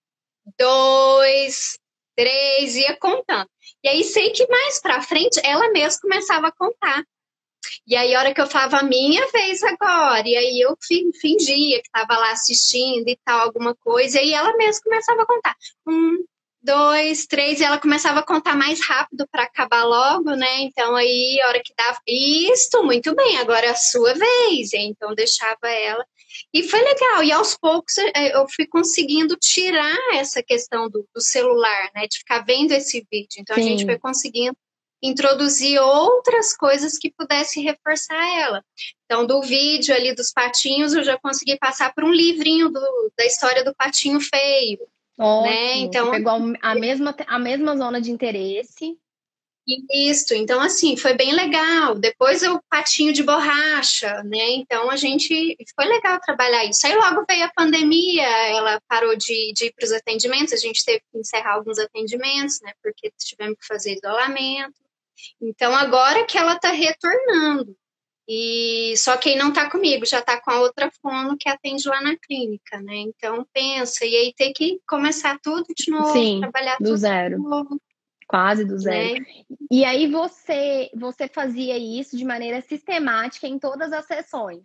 dois, 0.59 1.79
três, 2.13 2.75
ia 2.75 2.97
contando. 2.97 3.49
E 3.81 3.87
aí 3.87 4.03
sei 4.03 4.31
que 4.31 4.45
mais 4.47 4.81
pra 4.81 5.01
frente 5.01 5.39
ela 5.45 5.71
mesma 5.71 6.01
começava 6.01 6.47
a 6.47 6.51
contar. 6.51 7.01
E 7.87 7.95
aí, 7.95 8.13
a 8.13 8.19
hora 8.19 8.33
que 8.33 8.41
eu 8.41 8.47
falava, 8.47 8.83
minha 8.83 9.25
vez 9.31 9.63
agora, 9.63 10.27
e 10.27 10.35
aí 10.35 10.59
eu 10.59 10.77
fingia 10.81 11.81
que 11.81 11.87
estava 11.87 12.19
lá 12.19 12.31
assistindo 12.31 13.07
e 13.07 13.17
tal, 13.23 13.39
alguma 13.39 13.73
coisa, 13.75 14.17
e 14.17 14.21
aí 14.21 14.33
ela 14.33 14.55
mesma 14.57 14.81
começava 14.83 15.21
a 15.21 15.25
contar. 15.25 15.55
Um, 15.87 16.25
dois, 16.61 17.25
três, 17.25 17.59
e 17.59 17.63
ela 17.63 17.77
começava 17.77 18.19
a 18.19 18.25
contar 18.25 18.55
mais 18.55 18.81
rápido 18.85 19.27
para 19.31 19.43
acabar 19.43 19.83
logo, 19.85 20.31
né? 20.35 20.61
Então 20.61 20.95
aí, 20.95 21.39
a 21.41 21.47
hora 21.47 21.61
que 21.63 21.73
dava, 21.77 21.99
isto, 22.07 22.83
muito 22.83 23.15
bem, 23.15 23.37
agora 23.37 23.67
é 23.67 23.69
a 23.69 23.75
sua 23.75 24.13
vez. 24.13 24.73
Então 24.73 25.13
deixava 25.15 25.69
ela. 25.69 26.05
E 26.53 26.63
foi 26.63 26.81
legal, 26.81 27.23
e 27.23 27.31
aos 27.31 27.57
poucos 27.57 27.97
é, 27.97 28.35
eu 28.35 28.45
fui 28.47 28.65
conseguindo 28.65 29.35
tirar 29.35 29.97
essa 30.13 30.41
questão 30.41 30.89
do, 30.89 31.07
do 31.13 31.21
celular, 31.21 31.91
né? 31.95 32.07
De 32.07 32.17
ficar 32.17 32.39
vendo 32.39 32.71
esse 32.71 33.05
vídeo. 33.11 33.39
Então 33.39 33.55
Sim. 33.55 33.61
a 33.61 33.65
gente 33.65 33.85
foi 33.85 33.97
conseguindo 33.99 34.57
introduzir 35.03 35.79
outras 35.81 36.55
coisas 36.55 36.97
que 36.97 37.11
pudesse 37.11 37.59
reforçar 37.59 38.25
ela. 38.39 38.63
Então, 39.03 39.25
do 39.27 39.41
vídeo 39.41 39.93
ali 39.93 40.15
dos 40.15 40.31
patinhos, 40.31 40.93
eu 40.93 41.03
já 41.03 41.19
consegui 41.19 41.57
passar 41.57 41.93
por 41.93 42.05
um 42.05 42.11
livrinho 42.11 42.69
do, 42.69 43.11
da 43.17 43.25
história 43.25 43.65
do 43.65 43.75
patinho 43.75 44.21
feio. 44.21 44.79
Ótimo. 45.19 45.43
Né? 45.43 45.77
Então, 45.79 46.09
pegou 46.09 46.31
a 46.61 46.75
mesma, 46.75 47.13
a 47.27 47.37
mesma 47.37 47.77
zona 47.77 47.99
de 47.99 48.11
interesse. 48.11 48.97
Isso, 49.65 50.33
então 50.33 50.59
assim, 50.59 50.97
foi 50.97 51.13
bem 51.13 51.33
legal. 51.33 51.95
Depois 51.95 52.43
o 52.43 52.61
patinho 52.69 53.13
de 53.13 53.23
borracha, 53.23 54.21
né? 54.23 54.51
Então 54.51 54.89
a 54.89 54.97
gente 54.97 55.55
foi 55.73 55.85
legal 55.85 56.19
trabalhar 56.19 56.65
isso. 56.65 56.85
Aí 56.85 56.93
logo 56.95 57.23
veio 57.27 57.45
a 57.45 57.51
pandemia, 57.55 58.27
ela 58.49 58.81
parou 58.89 59.15
de, 59.15 59.53
de 59.53 59.67
ir 59.67 59.73
para 59.73 59.85
os 59.85 59.91
atendimentos, 59.93 60.53
a 60.53 60.57
gente 60.57 60.83
teve 60.83 61.01
que 61.11 61.17
encerrar 61.17 61.53
alguns 61.53 61.79
atendimentos, 61.79 62.59
né? 62.61 62.73
Porque 62.83 63.11
tivemos 63.17 63.57
que 63.57 63.65
fazer 63.65 63.93
isolamento. 63.93 64.81
Então 65.41 65.73
agora 65.73 66.25
que 66.25 66.37
ela 66.37 66.55
está 66.55 66.71
retornando. 66.71 67.73
E 68.27 68.95
só 68.97 69.17
quem 69.17 69.37
não 69.37 69.49
está 69.49 69.69
comigo 69.69 70.05
já 70.05 70.19
está 70.19 70.39
com 70.39 70.51
a 70.51 70.59
outra 70.61 70.89
fono 71.01 71.37
que 71.37 71.49
atende 71.49 71.87
lá 71.87 72.01
na 72.01 72.17
clínica, 72.17 72.81
né? 72.81 72.95
Então 72.97 73.45
pensa, 73.53 74.05
e 74.05 74.15
aí 74.15 74.33
tem 74.35 74.51
que 74.51 74.79
começar 74.87 75.37
tudo 75.41 75.65
de 75.75 75.89
novo, 75.89 76.11
Sim, 76.11 76.39
trabalhar 76.41 76.77
do 76.77 76.85
tudo 76.85 76.97
zero. 76.97 77.37
de 77.37 77.43
novo. 77.43 77.81
Quase 78.33 78.65
do 78.65 78.79
zero. 78.79 79.21
Né? 79.21 79.25
E 79.69 79.85
aí 79.85 80.09
você 80.09 80.89
você 80.95 81.27
fazia 81.27 81.77
isso 81.77 82.17
de 82.17 82.25
maneira 82.25 82.61
sistemática 82.61 83.45
em 83.45 83.59
todas 83.59 83.93
as 83.93 84.07
sessões? 84.07 84.63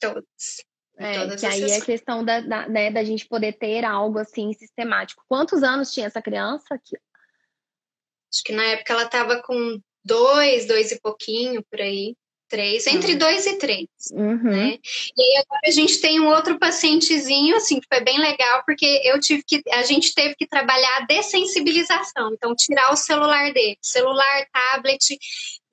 Todas. 0.00 0.64
É, 0.96 1.36
que 1.36 1.44
aí 1.44 1.62
é 1.62 1.80
questão 1.82 2.24
da, 2.24 2.40
da, 2.40 2.66
né, 2.70 2.90
da 2.90 3.04
gente 3.04 3.28
poder 3.28 3.58
ter 3.58 3.84
algo 3.84 4.18
assim 4.18 4.54
sistemático. 4.54 5.22
Quantos 5.28 5.62
anos 5.62 5.92
tinha 5.92 6.06
essa 6.06 6.22
criança? 6.22 6.74
Acho 6.74 8.42
que 8.42 8.54
na 8.54 8.64
época 8.64 8.94
ela 8.94 9.04
estava 9.04 9.42
com 9.42 9.78
dois, 10.02 10.66
dois 10.66 10.90
e 10.90 10.98
pouquinho 10.98 11.62
por 11.70 11.82
aí, 11.82 12.16
três, 12.54 12.86
entre 12.86 13.12
uhum. 13.12 13.18
dois 13.18 13.46
e 13.46 13.58
três, 13.58 13.88
uhum. 14.12 14.42
né? 14.44 14.78
E 15.18 15.38
agora 15.38 15.60
a 15.64 15.70
gente 15.72 16.00
tem 16.00 16.20
um 16.20 16.28
outro 16.28 16.56
pacientezinho, 16.56 17.56
assim, 17.56 17.80
que 17.80 17.86
foi 17.92 18.00
bem 18.00 18.16
legal, 18.16 18.62
porque 18.64 19.02
eu 19.04 19.18
tive 19.18 19.42
que, 19.42 19.60
a 19.72 19.82
gente 19.82 20.14
teve 20.14 20.36
que 20.36 20.46
trabalhar 20.46 20.98
a 20.98 21.06
dessensibilização, 21.06 22.32
então 22.32 22.54
tirar 22.54 22.92
o 22.92 22.96
celular 22.96 23.52
dele, 23.52 23.76
celular, 23.82 24.46
tablet, 24.52 25.18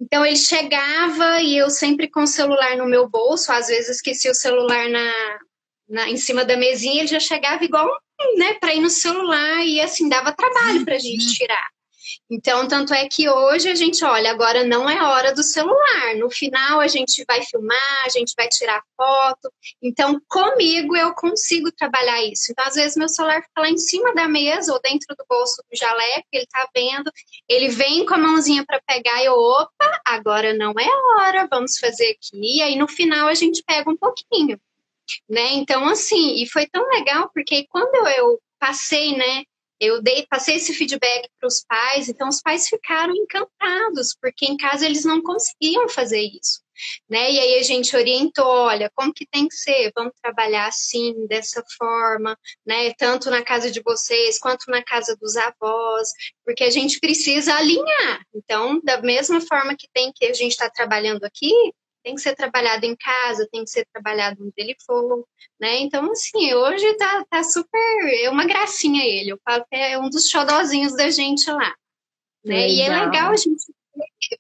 então 0.01 0.25
ele 0.25 0.35
chegava 0.35 1.39
e 1.41 1.55
eu 1.55 1.69
sempre 1.69 2.09
com 2.09 2.23
o 2.23 2.27
celular 2.27 2.75
no 2.75 2.87
meu 2.87 3.07
bolso, 3.07 3.51
às 3.51 3.67
vezes 3.67 3.97
esqueci 3.97 4.27
o 4.27 4.33
celular 4.33 4.89
na, 4.89 5.39
na, 5.87 6.09
em 6.09 6.17
cima 6.17 6.43
da 6.43 6.57
mesinha, 6.57 7.01
ele 7.01 7.07
já 7.07 7.19
chegava 7.19 7.63
igual, 7.63 7.87
né, 8.37 8.55
para 8.55 8.73
ir 8.73 8.81
no 8.81 8.89
celular 8.89 9.63
e 9.63 9.79
assim 9.79 10.09
dava 10.09 10.33
trabalho 10.33 10.83
para 10.83 10.95
a 10.95 10.99
gente 10.99 11.27
uhum. 11.27 11.33
tirar. 11.33 11.69
Então, 12.29 12.67
tanto 12.67 12.93
é 12.93 13.07
que 13.07 13.29
hoje 13.29 13.69
a 13.69 13.75
gente 13.75 14.03
olha, 14.03 14.31
agora 14.31 14.63
não 14.63 14.89
é 14.89 15.01
hora 15.01 15.33
do 15.33 15.43
celular. 15.43 16.15
No 16.17 16.29
final 16.29 16.79
a 16.79 16.87
gente 16.87 17.23
vai 17.27 17.41
filmar, 17.43 18.05
a 18.05 18.09
gente 18.09 18.33
vai 18.37 18.47
tirar 18.47 18.81
foto. 18.95 19.51
Então, 19.81 20.19
comigo 20.27 20.95
eu 20.95 21.13
consigo 21.13 21.71
trabalhar 21.71 22.23
isso. 22.23 22.51
Então, 22.51 22.65
às 22.65 22.75
vezes 22.75 22.97
meu 22.97 23.09
celular 23.09 23.41
fica 23.41 23.61
lá 23.61 23.69
em 23.69 23.77
cima 23.77 24.13
da 24.13 24.27
mesa 24.27 24.73
ou 24.73 24.81
dentro 24.81 25.15
do 25.15 25.25
bolso 25.29 25.61
do 25.69 25.77
jaleco, 25.77 26.27
ele 26.31 26.47
tá 26.47 26.67
vendo, 26.75 27.11
ele 27.47 27.69
vem 27.69 28.05
com 28.05 28.13
a 28.13 28.17
mãozinha 28.17 28.65
para 28.65 28.81
pegar 28.85 29.21
e 29.21 29.25
eu, 29.25 29.33
opa, 29.33 30.01
agora 30.05 30.53
não 30.53 30.73
é 30.79 30.87
hora, 31.19 31.47
vamos 31.49 31.77
fazer 31.77 32.11
aqui. 32.11 32.57
E 32.57 32.61
aí 32.61 32.75
no 32.75 32.87
final 32.87 33.27
a 33.27 33.33
gente 33.33 33.63
pega 33.65 33.89
um 33.89 33.97
pouquinho. 33.97 34.59
Né? 35.29 35.53
Então, 35.53 35.87
assim, 35.87 36.41
e 36.41 36.47
foi 36.47 36.67
tão 36.67 36.87
legal, 36.87 37.29
porque 37.33 37.65
quando 37.69 38.07
eu 38.07 38.39
passei, 38.59 39.15
né, 39.17 39.43
eu 39.81 39.99
dei, 39.99 40.27
passei 40.29 40.57
esse 40.57 40.75
feedback 40.75 41.27
para 41.39 41.47
os 41.47 41.65
pais, 41.67 42.07
então 42.07 42.29
os 42.29 42.39
pais 42.39 42.67
ficaram 42.67 43.15
encantados, 43.15 44.15
porque 44.21 44.45
em 44.45 44.55
casa 44.55 44.85
eles 44.85 45.03
não 45.03 45.23
conseguiam 45.23 45.89
fazer 45.89 46.21
isso. 46.21 46.61
Né? 47.09 47.31
E 47.31 47.39
aí 47.39 47.59
a 47.59 47.63
gente 47.63 47.95
orientou, 47.95 48.45
olha, 48.45 48.91
como 48.95 49.13
que 49.13 49.25
tem 49.25 49.47
que 49.47 49.55
ser? 49.55 49.91
Vamos 49.95 50.13
trabalhar 50.21 50.67
assim, 50.67 51.27
dessa 51.27 51.63
forma, 51.77 52.37
né? 52.65 52.91
Tanto 52.97 53.29
na 53.29 53.43
casa 53.43 53.69
de 53.69 53.81
vocês 53.83 54.39
quanto 54.39 54.69
na 54.69 54.83
casa 54.83 55.15
dos 55.15 55.35
avós, 55.35 56.09
porque 56.43 56.63
a 56.63 56.71
gente 56.71 56.99
precisa 56.99 57.55
alinhar. 57.55 58.25
Então, 58.33 58.79
da 58.83 58.99
mesma 59.01 59.41
forma 59.41 59.75
que 59.77 59.87
tem 59.93 60.11
que 60.11 60.25
a 60.25 60.33
gente 60.33 60.51
está 60.51 60.69
trabalhando 60.71 61.23
aqui, 61.23 61.51
tem 62.03 62.15
que 62.15 62.21
ser 62.21 62.35
trabalhado 62.35 62.85
em 62.85 62.95
casa, 62.95 63.47
tem 63.51 63.63
que 63.63 63.69
ser 63.69 63.85
trabalhado 63.93 64.43
no 64.43 64.51
telefone, 64.51 65.23
né? 65.59 65.79
Então, 65.79 66.11
assim, 66.11 66.53
hoje 66.53 66.93
tá, 66.95 67.25
tá 67.29 67.43
super. 67.43 68.23
É 68.23 68.29
uma 68.29 68.45
gracinha 68.45 69.05
ele. 69.05 69.31
Eu 69.31 69.39
falo 69.43 69.65
que 69.69 69.75
é 69.75 69.97
um 69.97 70.09
dos 70.09 70.29
xodozinhos 70.29 70.95
da 70.95 71.09
gente 71.09 71.49
lá. 71.49 71.75
Né? 72.43 72.69
E 72.69 72.81
é 72.81 72.89
legal 72.89 73.31
a 73.31 73.35
gente 73.35 73.63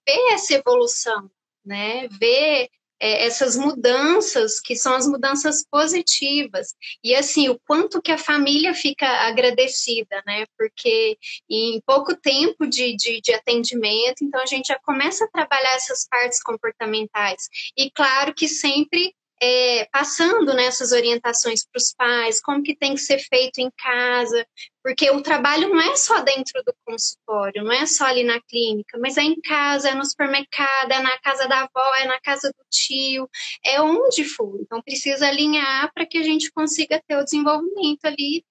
ver 0.07 0.33
essa 0.33 0.55
evolução, 0.55 1.29
né? 1.63 2.07
Ver 2.07 2.69
é, 3.01 3.25
essas 3.25 3.57
mudanças 3.57 4.59
que 4.59 4.75
são 4.75 4.93
as 4.93 5.07
mudanças 5.07 5.65
positivas 5.69 6.75
e 7.03 7.15
assim 7.15 7.49
o 7.49 7.59
quanto 7.67 8.01
que 8.01 8.11
a 8.11 8.17
família 8.17 8.73
fica 8.75 9.07
agradecida, 9.27 10.21
né? 10.25 10.45
Porque 10.57 11.17
em 11.49 11.81
pouco 11.85 12.15
tempo 12.15 12.67
de, 12.67 12.95
de, 12.95 13.19
de 13.19 13.33
atendimento, 13.33 14.23
então 14.23 14.39
a 14.41 14.45
gente 14.45 14.67
já 14.67 14.79
começa 14.85 15.25
a 15.25 15.29
trabalhar 15.29 15.75
essas 15.75 16.07
partes 16.07 16.41
comportamentais 16.43 17.49
e 17.75 17.89
claro 17.89 18.33
que 18.35 18.47
sempre 18.47 19.15
é, 19.41 19.87
passando 19.91 20.53
nessas 20.53 20.91
orientações 20.91 21.65
para 21.65 21.79
os 21.79 21.91
pais, 21.93 22.39
como 22.39 22.61
que 22.61 22.75
tem 22.75 22.93
que 22.93 23.01
ser 23.01 23.17
feito 23.17 23.57
em 23.57 23.71
casa, 23.71 24.45
porque 24.83 25.09
o 25.09 25.21
trabalho 25.21 25.69
não 25.69 25.81
é 25.81 25.95
só 25.95 26.21
dentro 26.21 26.61
do 26.63 26.73
consultório, 26.85 27.63
não 27.63 27.71
é 27.71 27.87
só 27.87 28.05
ali 28.05 28.23
na 28.23 28.39
clínica, 28.39 28.99
mas 28.99 29.17
é 29.17 29.23
em 29.23 29.41
casa, 29.41 29.89
é 29.89 29.95
no 29.95 30.05
supermercado, 30.05 30.91
é 30.91 30.99
na 31.01 31.17
casa 31.19 31.47
da 31.47 31.61
avó, 31.61 31.95
é 31.95 32.05
na 32.05 32.19
casa 32.19 32.49
do 32.49 32.63
tio, 32.69 33.27
é 33.65 33.81
onde 33.81 34.23
for. 34.23 34.59
Então 34.61 34.79
precisa 34.79 35.27
alinhar 35.27 35.91
para 35.91 36.05
que 36.05 36.19
a 36.19 36.23
gente 36.23 36.51
consiga 36.51 37.01
ter 37.07 37.17
o 37.17 37.23
desenvolvimento 37.23 38.05
ali 38.05 38.45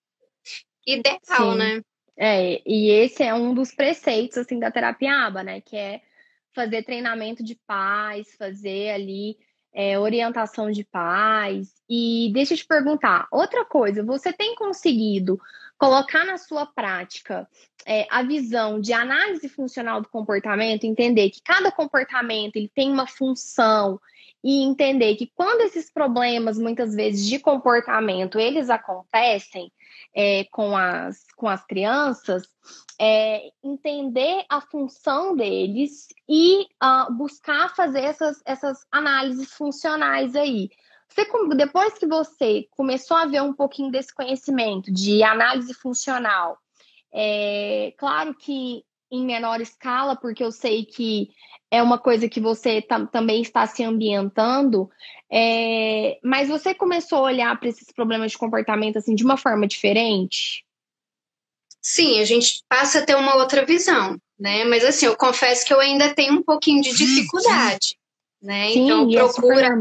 ideal, 0.84 1.20
Sim. 1.22 1.56
né? 1.56 1.82
É, 2.16 2.60
e 2.66 2.90
esse 2.90 3.22
é 3.22 3.32
um 3.32 3.54
dos 3.54 3.72
preceitos 3.72 4.38
assim 4.38 4.58
da 4.58 4.72
terapia 4.72 5.26
ABA, 5.26 5.42
né, 5.44 5.60
que 5.60 5.76
é 5.76 6.02
fazer 6.52 6.82
treinamento 6.82 7.44
de 7.44 7.54
pais, 7.66 8.34
fazer 8.36 8.90
ali 8.90 9.38
é, 9.72 9.98
orientação 9.98 10.70
de 10.70 10.84
pais. 10.84 11.72
E 11.88 12.30
deixa 12.32 12.54
eu 12.54 12.58
te 12.58 12.66
perguntar, 12.66 13.26
outra 13.30 13.64
coisa, 13.64 14.02
você 14.02 14.32
tem 14.32 14.54
conseguido 14.54 15.40
colocar 15.78 16.24
na 16.26 16.36
sua 16.36 16.66
prática 16.66 17.48
é, 17.86 18.06
a 18.10 18.22
visão 18.22 18.78
de 18.78 18.92
análise 18.92 19.48
funcional 19.48 20.00
do 20.00 20.08
comportamento, 20.08 20.84
entender 20.84 21.30
que 21.30 21.40
cada 21.42 21.72
comportamento 21.72 22.56
ele 22.56 22.70
tem 22.74 22.92
uma 22.92 23.06
função 23.06 23.98
e 24.42 24.62
entender 24.62 25.16
que 25.16 25.30
quando 25.34 25.62
esses 25.62 25.92
problemas, 25.92 26.58
muitas 26.58 26.94
vezes, 26.94 27.26
de 27.26 27.38
comportamento, 27.38 28.38
eles 28.38 28.70
acontecem 28.70 29.70
é, 30.14 30.44
com, 30.50 30.76
as, 30.76 31.26
com 31.36 31.48
as 31.48 31.64
crianças, 31.66 32.42
é, 32.98 33.50
entender 33.62 34.44
a 34.48 34.60
função 34.60 35.36
deles 35.36 36.08
e 36.28 36.66
uh, 36.82 37.12
buscar 37.12 37.74
fazer 37.74 38.00
essas, 38.00 38.40
essas 38.44 38.84
análises 38.90 39.52
funcionais 39.52 40.34
aí. 40.34 40.70
Você, 41.08 41.26
depois 41.56 41.94
que 41.94 42.06
você 42.06 42.68
começou 42.70 43.16
a 43.16 43.26
ver 43.26 43.42
um 43.42 43.52
pouquinho 43.52 43.90
desse 43.90 44.14
conhecimento 44.14 44.92
de 44.92 45.22
análise 45.22 45.74
funcional, 45.74 46.58
é 47.12 47.92
claro 47.98 48.34
que 48.34 48.84
em 49.10 49.24
menor 49.24 49.60
escala, 49.60 50.16
porque 50.16 50.42
eu 50.42 50.52
sei 50.52 50.84
que 50.84 51.30
é 51.70 51.82
uma 51.82 51.98
coisa 51.98 52.28
que 52.28 52.40
você 52.40 52.82
também 53.12 53.42
está 53.42 53.66
se 53.66 53.82
ambientando, 53.82 54.90
é, 55.30 56.18
mas 56.22 56.48
você 56.48 56.74
começou 56.74 57.18
a 57.18 57.22
olhar 57.22 57.58
para 57.58 57.68
esses 57.68 57.92
problemas 57.92 58.32
de 58.32 58.38
comportamento 58.38 58.98
assim 58.98 59.14
de 59.14 59.24
uma 59.24 59.36
forma 59.36 59.66
diferente? 59.66 60.64
Sim, 61.80 62.20
a 62.20 62.24
gente 62.24 62.62
passa 62.68 62.98
a 62.98 63.02
ter 63.04 63.14
uma 63.14 63.36
outra 63.36 63.64
visão, 63.64 64.18
né? 64.38 64.64
Mas 64.64 64.84
assim, 64.84 65.06
eu 65.06 65.16
confesso 65.16 65.64
que 65.64 65.72
eu 65.72 65.80
ainda 65.80 66.12
tenho 66.14 66.34
um 66.34 66.42
pouquinho 66.42 66.82
de 66.82 66.94
dificuldade, 66.94 67.96
né? 68.42 68.70
Sim, 68.72 68.84
então 68.84 69.08
procura 69.08 69.66
é 69.66 69.76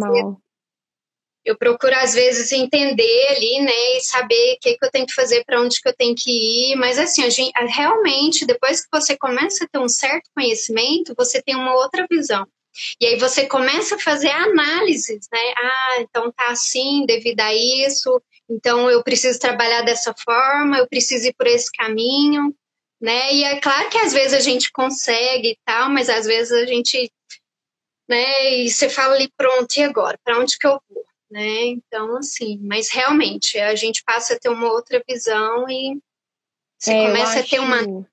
eu 1.45 1.57
procuro 1.57 1.95
às 1.95 2.13
vezes 2.13 2.51
entender 2.51 3.27
ali, 3.29 3.61
né, 3.61 3.97
e 3.97 4.01
saber 4.01 4.53
o 4.53 4.59
que, 4.59 4.77
que 4.77 4.85
eu 4.85 4.91
tenho 4.91 5.05
que 5.05 5.13
fazer, 5.13 5.43
para 5.45 5.61
onde 5.61 5.81
que 5.81 5.89
eu 5.89 5.95
tenho 5.95 6.15
que 6.15 6.29
ir, 6.71 6.75
mas 6.75 6.99
assim, 6.99 7.23
a 7.23 7.29
gente, 7.29 7.51
realmente, 7.67 8.45
depois 8.45 8.81
que 8.81 8.87
você 8.91 9.17
começa 9.17 9.63
a 9.63 9.67
ter 9.67 9.79
um 9.79 9.89
certo 9.89 10.29
conhecimento, 10.35 11.13
você 11.17 11.41
tem 11.41 11.55
uma 11.55 11.73
outra 11.75 12.05
visão. 12.09 12.45
E 12.99 13.05
aí 13.05 13.17
você 13.17 13.45
começa 13.47 13.95
a 13.95 13.99
fazer 13.99 14.29
análises, 14.29 15.27
né? 15.31 15.53
Ah, 15.57 15.97
então 16.01 16.31
tá 16.31 16.51
assim 16.51 17.05
devido 17.05 17.39
a 17.41 17.53
isso, 17.53 18.21
então 18.49 18.89
eu 18.89 19.03
preciso 19.03 19.39
trabalhar 19.39 19.81
dessa 19.81 20.13
forma, 20.13 20.77
eu 20.77 20.87
preciso 20.87 21.27
ir 21.27 21.33
por 21.33 21.47
esse 21.47 21.71
caminho, 21.71 22.53
né? 23.01 23.33
E 23.33 23.43
é 23.43 23.59
claro 23.59 23.89
que 23.89 23.97
às 23.97 24.13
vezes 24.13 24.33
a 24.33 24.39
gente 24.39 24.71
consegue 24.71 25.49
e 25.49 25.57
tal, 25.65 25.89
mas 25.89 26.09
às 26.09 26.25
vezes 26.25 26.51
a 26.51 26.65
gente, 26.65 27.11
né? 28.07 28.55
E 28.57 28.69
você 28.69 28.89
fala 28.89 29.15
ali, 29.15 29.31
pronto, 29.35 29.75
e 29.75 29.83
agora? 29.83 30.17
Para 30.23 30.39
onde 30.39 30.57
que 30.57 30.67
eu 30.67 30.79
vou? 30.89 31.08
Né? 31.29 31.67
Então, 31.67 32.17
assim, 32.17 32.59
mas 32.63 32.89
realmente 32.89 33.57
a 33.59 33.75
gente 33.75 34.03
passa 34.03 34.33
a 34.33 34.39
ter 34.39 34.49
uma 34.49 34.71
outra 34.71 35.03
visão 35.07 35.69
e 35.69 35.99
você 36.77 36.93
é, 36.93 37.07
começa 37.07 37.39
acho... 37.39 37.39
a 37.39 37.43
ter 37.43 37.59
uma. 37.59 38.07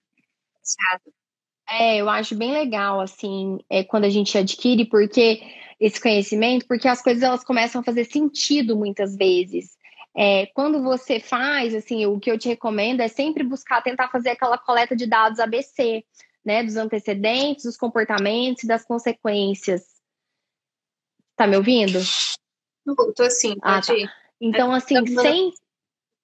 É, 1.68 1.96
eu 1.96 2.08
acho 2.08 2.36
bem 2.36 2.52
legal, 2.52 3.00
assim, 3.00 3.58
é, 3.68 3.82
quando 3.82 4.04
a 4.04 4.10
gente 4.10 4.36
adquire, 4.36 4.84
porque 4.84 5.40
esse 5.80 6.00
conhecimento, 6.00 6.66
porque 6.66 6.88
as 6.88 7.02
coisas 7.02 7.22
elas 7.22 7.44
começam 7.44 7.80
a 7.80 7.84
fazer 7.84 8.04
sentido 8.04 8.76
muitas 8.76 9.16
vezes. 9.16 9.76
É, 10.18 10.46
quando 10.46 10.82
você 10.82 11.20
faz, 11.20 11.74
assim, 11.74 12.06
o 12.06 12.18
que 12.18 12.30
eu 12.30 12.38
te 12.38 12.48
recomendo 12.48 13.00
é 13.00 13.08
sempre 13.08 13.44
buscar 13.44 13.82
tentar 13.82 14.08
fazer 14.08 14.30
aquela 14.30 14.56
coleta 14.56 14.96
de 14.96 15.06
dados 15.06 15.38
ABC, 15.38 16.04
né? 16.44 16.62
Dos 16.62 16.76
antecedentes, 16.76 17.64
dos 17.64 17.76
comportamentos 17.76 18.62
e 18.62 18.66
das 18.66 18.84
consequências. 18.84 19.84
Tá 21.36 21.46
me 21.46 21.56
ouvindo? 21.56 21.98
Tô 22.94 23.22
assim, 23.22 23.56
ah, 23.62 23.78
ah, 23.78 23.82
tá. 23.82 23.94
Então, 24.40 24.72
assim, 24.72 25.04
sem, 25.06 25.52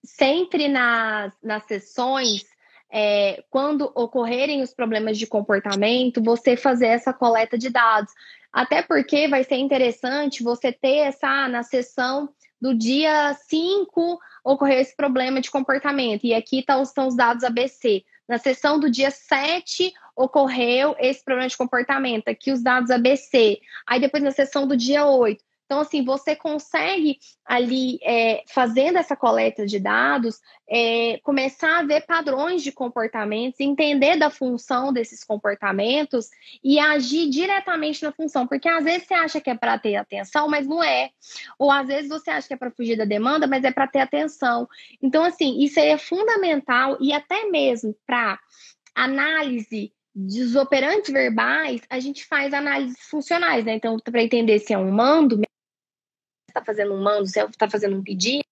sempre 0.04 0.68
nas, 0.68 1.32
nas 1.42 1.64
sessões, 1.64 2.44
é, 2.90 3.42
quando 3.50 3.90
ocorrerem 3.94 4.62
os 4.62 4.72
problemas 4.72 5.18
de 5.18 5.26
comportamento, 5.26 6.22
você 6.22 6.56
fazer 6.56 6.88
essa 6.88 7.12
coleta 7.12 7.56
de 7.56 7.70
dados. 7.70 8.12
Até 8.52 8.82
porque 8.82 9.26
vai 9.28 9.44
ser 9.44 9.56
interessante 9.56 10.42
você 10.42 10.70
ter 10.70 10.98
essa 10.98 11.48
na 11.48 11.62
sessão 11.62 12.28
do 12.60 12.74
dia 12.74 13.34
5 13.48 14.20
ocorreu 14.44 14.78
esse 14.78 14.94
problema 14.94 15.40
de 15.40 15.50
comportamento. 15.50 16.24
E 16.24 16.34
aqui 16.34 16.62
tá, 16.62 16.80
estão 16.82 17.08
os 17.08 17.16
dados 17.16 17.42
ABC. 17.42 18.04
Na 18.28 18.38
sessão 18.38 18.78
do 18.78 18.90
dia 18.90 19.10
7 19.10 19.92
ocorreu 20.14 20.94
esse 20.98 21.24
problema 21.24 21.48
de 21.48 21.56
comportamento. 21.56 22.28
Aqui 22.28 22.52
os 22.52 22.62
dados 22.62 22.90
ABC. 22.90 23.58
Aí 23.86 23.98
depois 23.98 24.22
na 24.22 24.30
sessão 24.30 24.66
do 24.66 24.76
dia 24.76 25.06
8 25.06 25.42
então, 25.72 25.80
assim, 25.80 26.04
você 26.04 26.36
consegue 26.36 27.18
ali, 27.46 27.98
é, 28.02 28.44
fazendo 28.46 28.98
essa 28.98 29.16
coleta 29.16 29.64
de 29.64 29.80
dados, 29.80 30.38
é, 30.68 31.18
começar 31.22 31.78
a 31.78 31.82
ver 31.82 32.04
padrões 32.04 32.62
de 32.62 32.70
comportamentos, 32.70 33.58
entender 33.58 34.18
da 34.18 34.28
função 34.28 34.92
desses 34.92 35.24
comportamentos 35.24 36.28
e 36.62 36.78
agir 36.78 37.30
diretamente 37.30 38.02
na 38.02 38.12
função. 38.12 38.46
Porque 38.46 38.68
às 38.68 38.84
vezes 38.84 39.08
você 39.08 39.14
acha 39.14 39.40
que 39.40 39.48
é 39.48 39.54
para 39.54 39.78
ter 39.78 39.96
atenção, 39.96 40.46
mas 40.46 40.66
não 40.66 40.84
é. 40.84 41.08
Ou 41.58 41.70
às 41.70 41.86
vezes 41.86 42.10
você 42.10 42.30
acha 42.30 42.48
que 42.48 42.52
é 42.52 42.58
para 42.58 42.70
fugir 42.70 42.98
da 42.98 43.06
demanda, 43.06 43.46
mas 43.46 43.64
é 43.64 43.72
para 43.72 43.88
ter 43.88 44.00
atenção. 44.00 44.68
Então, 45.00 45.24
assim, 45.24 45.58
isso 45.62 45.80
é 45.80 45.96
fundamental 45.96 46.98
e 47.00 47.14
até 47.14 47.48
mesmo 47.48 47.96
para 48.06 48.38
análise 48.94 49.90
dos 50.14 50.54
operantes 50.56 51.10
verbais, 51.10 51.80
a 51.88 51.98
gente 51.98 52.26
faz 52.26 52.52
análises 52.52 52.98
funcionais, 53.08 53.64
né? 53.64 53.74
Então, 53.74 53.98
para 53.98 54.22
entender 54.22 54.58
se 54.58 54.72
é 54.72 54.78
um 54.78 54.90
mando, 54.90 55.40
está 56.52 56.64
fazendo 56.64 56.94
um 56.94 57.02
mando, 57.02 57.26
se 57.26 57.40
está 57.40 57.68
fazendo 57.68 57.96
um 57.96 58.02
pedido, 58.02 58.44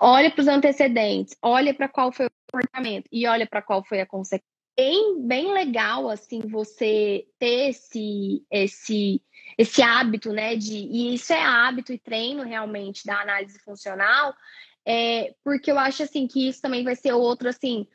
olha 0.00 0.30
para 0.30 0.40
os 0.42 0.48
antecedentes, 0.48 1.36
olha 1.42 1.74
para 1.74 1.88
qual 1.88 2.12
foi 2.12 2.26
o 2.26 2.30
comportamento 2.46 3.08
e 3.10 3.26
olha 3.26 3.46
para 3.46 3.62
qual 3.62 3.84
foi 3.84 4.00
a 4.00 4.06
consequência. 4.06 4.44
Bem, 4.76 5.20
bem 5.26 5.52
legal 5.52 6.08
assim 6.08 6.40
você 6.40 7.26
ter 7.38 7.70
esse 7.70 8.42
esse 8.50 9.20
esse 9.58 9.82
hábito, 9.82 10.32
né? 10.32 10.56
De 10.56 10.74
e 10.74 11.14
isso 11.14 11.32
é 11.32 11.42
hábito 11.42 11.92
e 11.92 11.98
treino 11.98 12.42
realmente 12.42 13.04
da 13.04 13.20
análise 13.20 13.58
funcional, 13.58 14.34
é, 14.86 15.34
porque 15.44 15.70
eu 15.70 15.78
acho 15.78 16.02
assim 16.02 16.26
que 16.26 16.48
isso 16.48 16.62
também 16.62 16.82
vai 16.82 16.96
ser 16.96 17.12
outro 17.12 17.48
assim 17.48 17.86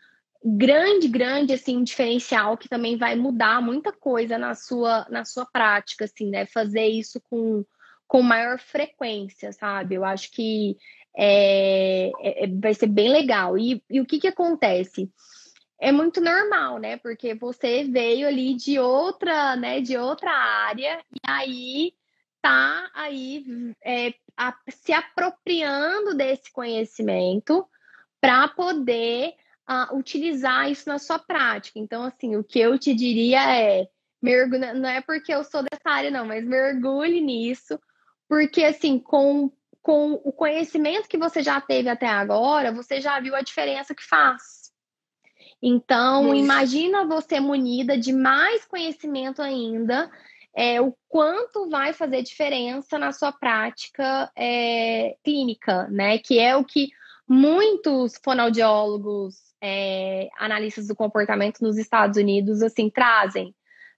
grande, 0.43 1.07
grande 1.07 1.53
assim 1.53 1.83
diferencial 1.83 2.55
que 2.55 2.69
também 2.69 2.97
vai 2.97 3.15
mudar 3.15 3.63
muita 3.63 3.91
coisa 3.91 4.37
na 4.37 4.53
sua 4.53 5.07
na 5.09 5.25
sua 5.25 5.45
prática, 5.45 6.05
assim, 6.05 6.29
né? 6.29 6.45
Fazer 6.45 6.85
isso 6.85 7.19
com 7.29 7.65
com 8.07 8.21
maior 8.21 8.59
frequência, 8.59 9.51
sabe? 9.51 9.95
Eu 9.95 10.05
acho 10.05 10.31
que 10.31 10.77
é, 11.17 12.11
é, 12.19 12.43
é, 12.43 12.47
vai 12.47 12.73
ser 12.73 12.87
bem 12.87 13.09
legal. 13.09 13.57
E, 13.57 13.83
e 13.89 14.01
o 14.01 14.05
que, 14.05 14.19
que 14.19 14.27
acontece? 14.27 15.09
É 15.79 15.91
muito 15.91 16.21
normal, 16.21 16.77
né? 16.77 16.97
Porque 16.97 17.33
você 17.33 17.83
veio 17.83 18.27
ali 18.27 18.53
de 18.55 18.79
outra, 18.79 19.55
né? 19.55 19.81
De 19.81 19.97
outra 19.97 20.31
área 20.31 20.99
e 21.11 21.19
aí 21.27 21.93
tá 22.41 22.91
aí 22.93 23.73
é, 23.83 24.13
a, 24.37 24.55
se 24.69 24.93
apropriando 24.93 26.15
desse 26.15 26.51
conhecimento 26.51 27.67
para 28.21 28.47
poder 28.47 29.33
utilizar 29.93 30.69
isso 30.69 30.87
na 30.87 30.99
sua 30.99 31.17
prática. 31.17 31.79
Então, 31.79 32.03
assim, 32.03 32.35
o 32.35 32.43
que 32.43 32.59
eu 32.59 32.77
te 32.77 32.93
diria 32.93 33.41
é 33.51 33.87
mergulhe, 34.21 34.73
não 34.73 34.89
é 34.89 35.01
porque 35.01 35.33
eu 35.33 35.43
sou 35.43 35.63
dessa 35.63 35.89
área, 35.89 36.11
não, 36.11 36.25
mas 36.25 36.45
mergulhe 36.45 37.21
nisso, 37.21 37.79
porque, 38.27 38.63
assim, 38.63 38.99
com, 38.99 39.51
com 39.81 40.13
o 40.23 40.31
conhecimento 40.31 41.07
que 41.07 41.17
você 41.17 41.43
já 41.43 41.61
teve 41.61 41.89
até 41.89 42.07
agora, 42.07 42.71
você 42.71 42.99
já 42.99 43.19
viu 43.19 43.35
a 43.35 43.41
diferença 43.41 43.93
que 43.93 44.03
faz. 44.03 44.65
Então, 45.61 46.33
Isso. 46.33 46.43
imagina 46.43 47.05
você 47.05 47.39
munida 47.39 47.97
de 47.97 48.13
mais 48.13 48.65
conhecimento 48.65 49.41
ainda, 49.41 50.11
é, 50.55 50.79
o 50.79 50.95
quanto 51.09 51.69
vai 51.69 51.91
fazer 51.91 52.21
diferença 52.21 52.97
na 52.97 53.11
sua 53.11 53.31
prática 53.31 54.31
é, 54.35 55.15
clínica, 55.23 55.87
né? 55.89 56.17
Que 56.17 56.39
é 56.39 56.55
o 56.55 56.63
que 56.63 56.89
muitos 57.27 58.13
fonoaudiólogos, 58.23 59.35
é, 59.61 60.29
analistas 60.37 60.87
do 60.87 60.95
comportamento 60.95 61.61
nos 61.61 61.77
Estados 61.77 62.17
Unidos, 62.17 62.61
assim, 62.61 62.89
trazem, 62.89 63.53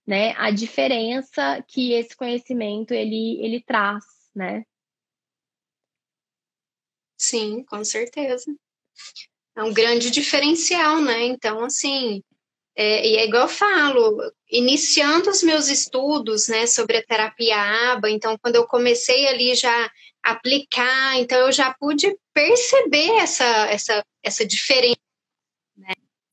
né? 0.06 0.34
A 0.38 0.50
diferença 0.50 1.64
que 1.68 1.94
esse 1.94 2.16
conhecimento 2.16 2.92
ele, 2.94 3.40
ele 3.44 3.62
traz 3.62 4.04
né? 4.38 4.64
Sim, 7.18 7.64
com 7.64 7.84
certeza. 7.84 8.56
É 9.56 9.64
um 9.64 9.74
grande 9.74 10.12
diferencial, 10.12 11.02
né? 11.02 11.26
Então, 11.26 11.64
assim, 11.64 12.24
é, 12.76 13.08
e 13.08 13.18
é 13.18 13.26
igual 13.26 13.44
eu 13.44 13.50
falo, 13.50 14.32
iniciando 14.52 15.32
os 15.32 15.42
meus 15.42 15.68
estudos, 15.68 16.48
né, 16.48 16.68
sobre 16.68 16.98
a 16.98 17.04
terapia 17.04 17.92
ABA, 17.94 18.12
então, 18.12 18.38
quando 18.38 18.56
eu 18.56 18.68
comecei 18.68 19.28
ali 19.28 19.56
já 19.56 19.92
aplicar, 20.22 21.18
então 21.18 21.40
eu 21.40 21.52
já 21.52 21.74
pude 21.74 22.16
perceber 22.34 23.10
essa, 23.18 23.46
essa, 23.70 24.06
essa 24.24 24.46
diferença 24.46 25.07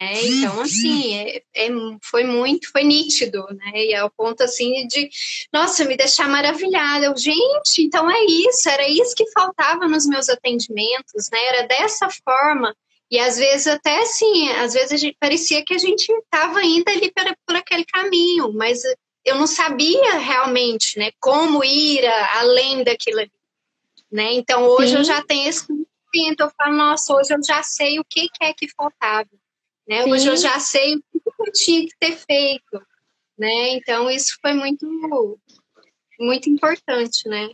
né? 0.01 0.25
Então, 0.25 0.61
assim, 0.61 1.15
é, 1.15 1.43
é, 1.55 1.69
foi 2.03 2.25
muito, 2.25 2.71
foi 2.71 2.83
nítido, 2.83 3.45
né? 3.53 3.73
E 3.75 3.95
ao 3.95 4.11
ponto, 4.11 4.43
assim, 4.43 4.87
de, 4.87 5.09
nossa, 5.53 5.85
me 5.85 5.97
deixar 5.97 6.29
maravilhada. 6.29 7.07
Eu, 7.07 7.17
gente, 7.17 7.81
então 7.81 8.11
é 8.11 8.25
isso, 8.25 8.69
era 8.69 8.89
isso 8.89 9.15
que 9.15 9.31
faltava 9.31 9.87
nos 9.89 10.07
meus 10.07 10.29
atendimentos, 10.29 11.31
né? 11.33 11.45
Era 11.47 11.67
dessa 11.67 12.09
forma. 12.25 12.75
E 13.11 13.19
às 13.19 13.37
vezes 13.37 13.67
até 13.67 14.01
assim, 14.01 14.49
às 14.53 14.73
vezes 14.73 14.93
a 14.93 14.97
gente 14.97 15.17
parecia 15.21 15.65
que 15.65 15.75
a 15.75 15.79
gente 15.79 16.11
estava 16.11 16.63
indo 16.65 16.89
ali 16.89 17.13
por, 17.13 17.37
por 17.47 17.57
aquele 17.57 17.85
caminho, 17.85 18.53
mas 18.53 18.83
eu 19.25 19.37
não 19.37 19.47
sabia 19.47 20.19
realmente, 20.19 20.99
né, 20.99 21.11
como 21.21 21.65
ir 21.65 22.05
além 22.07 22.83
daquilo 22.83 23.21
ali, 23.21 23.33
né? 24.11 24.33
Então 24.33 24.65
hoje 24.65 24.93
Sim. 24.93 24.97
eu 24.97 25.05
já 25.05 25.23
tenho 25.23 25.49
esse 25.49 25.67
conhecimento, 25.67 26.41
eu 26.41 26.51
falo, 26.57 26.77
nossa, 26.77 27.15
hoje 27.15 27.35
eu 27.35 27.43
já 27.43 27.63
sei 27.63 28.01
o 28.01 28.05
que, 28.05 28.29
que 28.29 28.45
é 28.45 28.53
que 28.53 28.69
faltava, 28.75 29.29
né? 29.87 30.03
Sim. 30.03 30.13
Hoje 30.13 30.29
eu 30.29 30.37
já 30.37 30.59
sei 30.59 30.97
o 30.97 31.03
que 31.21 31.21
eu 31.39 31.53
tinha 31.53 31.87
que 31.87 31.97
ter 31.99 32.17
feito, 32.17 32.87
né? 33.39 33.75
Então 33.75 34.11
isso 34.11 34.39
foi 34.41 34.55
muito 34.55 35.39
muito 36.19 36.49
importante, 36.49 37.29
né? 37.29 37.51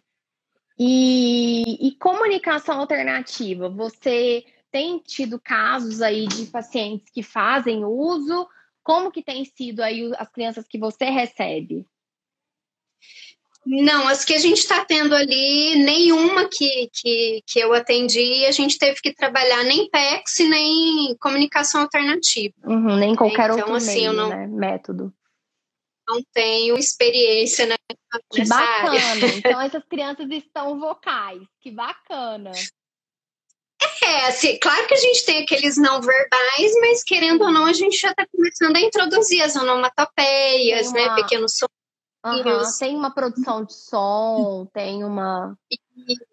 E, 0.78 1.88
e 1.88 1.96
comunicação 1.96 2.80
alternativa, 2.80 3.68
você 3.68 4.44
tem 4.70 4.98
tido 4.98 5.38
casos 5.40 6.00
aí 6.00 6.26
de 6.26 6.46
pacientes 6.46 7.10
que 7.10 7.22
fazem 7.22 7.84
uso 7.84 8.48
como 8.82 9.10
que 9.10 9.22
tem 9.22 9.44
sido 9.44 9.80
aí 9.82 10.10
as 10.16 10.30
crianças 10.30 10.66
que 10.66 10.78
você 10.78 11.06
recebe? 11.06 11.86
Não, 13.66 14.08
as 14.08 14.24
que 14.24 14.34
a 14.34 14.38
gente 14.38 14.58
está 14.58 14.84
tendo 14.84 15.14
ali, 15.14 15.76
nenhuma 15.76 16.48
que, 16.48 16.88
que, 16.92 17.42
que 17.46 17.60
eu 17.60 17.74
atendi, 17.74 18.46
a 18.46 18.52
gente 18.52 18.78
teve 18.78 19.00
que 19.00 19.14
trabalhar 19.14 19.62
nem 19.64 19.88
PEX, 19.88 20.38
nem 20.38 21.14
comunicação 21.20 21.82
alternativa. 21.82 22.54
Uhum, 22.64 22.96
nem 22.96 23.14
qualquer 23.14 23.50
então, 23.50 23.58
outro 23.58 23.74
assim, 23.74 24.00
meio, 24.00 24.12
não, 24.12 24.28
né? 24.28 24.46
método. 24.46 25.12
Não 26.08 26.20
tenho 26.32 26.76
experiência 26.76 27.66
nessa, 27.66 28.24
que 28.32 28.48
bacana. 28.48 28.90
Área. 28.90 29.26
Então, 29.36 29.60
essas 29.60 29.84
crianças 29.84 30.26
estão 30.30 30.80
vocais. 30.80 31.42
Que 31.60 31.70
bacana. 31.70 32.50
É, 34.02 34.26
assim, 34.26 34.58
claro 34.58 34.86
que 34.86 34.94
a 34.94 34.98
gente 34.98 35.24
tem 35.24 35.42
aqueles 35.42 35.76
não 35.76 36.00
verbais, 36.00 36.72
mas 36.80 37.04
querendo 37.04 37.42
ou 37.42 37.50
não, 37.50 37.64
a 37.64 37.72
gente 37.72 37.96
já 37.96 38.10
está 38.10 38.26
começando 38.26 38.76
a 38.76 38.80
introduzir 38.80 39.42
as 39.42 39.54
onomatopeias, 39.56 40.92
né, 40.92 41.06
uma... 41.06 41.16
né? 41.16 41.22
Pequenos 41.22 41.56
sons. 41.56 41.79
Uhum, 42.24 42.62
tem 42.78 42.96
uma 42.96 43.10
produção 43.12 43.64
de 43.64 43.72
som, 43.72 44.66
tem 44.72 45.04
uma. 45.04 45.56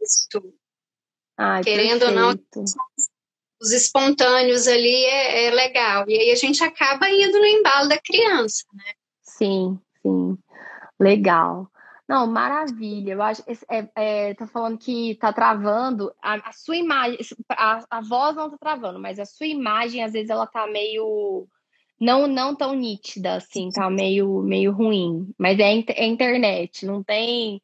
Isso. 0.02 0.54
Ai, 1.38 1.64
querendo 1.64 2.00
perfeito. 2.00 2.20
ou 2.20 2.34
não, 2.34 2.66
os 3.62 3.72
espontâneos 3.72 4.68
ali 4.68 5.06
é, 5.06 5.46
é, 5.46 5.52
legal. 5.52 6.06
E 6.08 6.18
aí 6.18 6.32
a 6.32 6.36
gente 6.36 6.64
acaba 6.64 7.10
indo 7.10 7.38
no 7.38 7.46
embalo 7.46 7.90
da 7.90 8.00
criança, 8.00 8.66
né? 8.74 8.94
Sim, 9.22 9.80
sim. 10.02 10.38
Legal. 11.00 11.72
Não, 12.08 12.26
maravilha. 12.26 13.14
Eu 13.14 13.22
acho 13.22 13.44
é, 13.70 13.90
é, 13.96 14.34
tá 14.34 14.48
falando 14.48 14.78
que 14.78 15.16
tá 15.16 15.34
travando 15.34 16.14
a, 16.22 16.50
a 16.50 16.54
sua 16.54 16.78
imagem, 16.78 17.18
a, 17.50 17.84
a 17.90 18.02
voz 18.02 18.36
não 18.36 18.50
tá 18.50 18.58
travando, 18.58 19.00
mas 19.00 19.20
a 19.20 19.26
sua 19.26 19.48
imagem 19.48 20.04
às 20.04 20.14
vezes 20.14 20.30
ela 20.30 20.48
tá 20.48 20.66
meio 20.68 21.48
não 22.00 22.28
não 22.28 22.56
tão 22.56 22.76
nítida 22.76 23.36
assim, 23.36 23.70
tá 23.72 23.90
meio 23.90 24.42
meio 24.42 24.72
ruim. 24.72 25.34
Mas 25.38 25.60
é, 25.60 25.84
é 25.96 26.06
internet, 26.06 26.86
não 26.86 27.04
tem. 27.04 27.62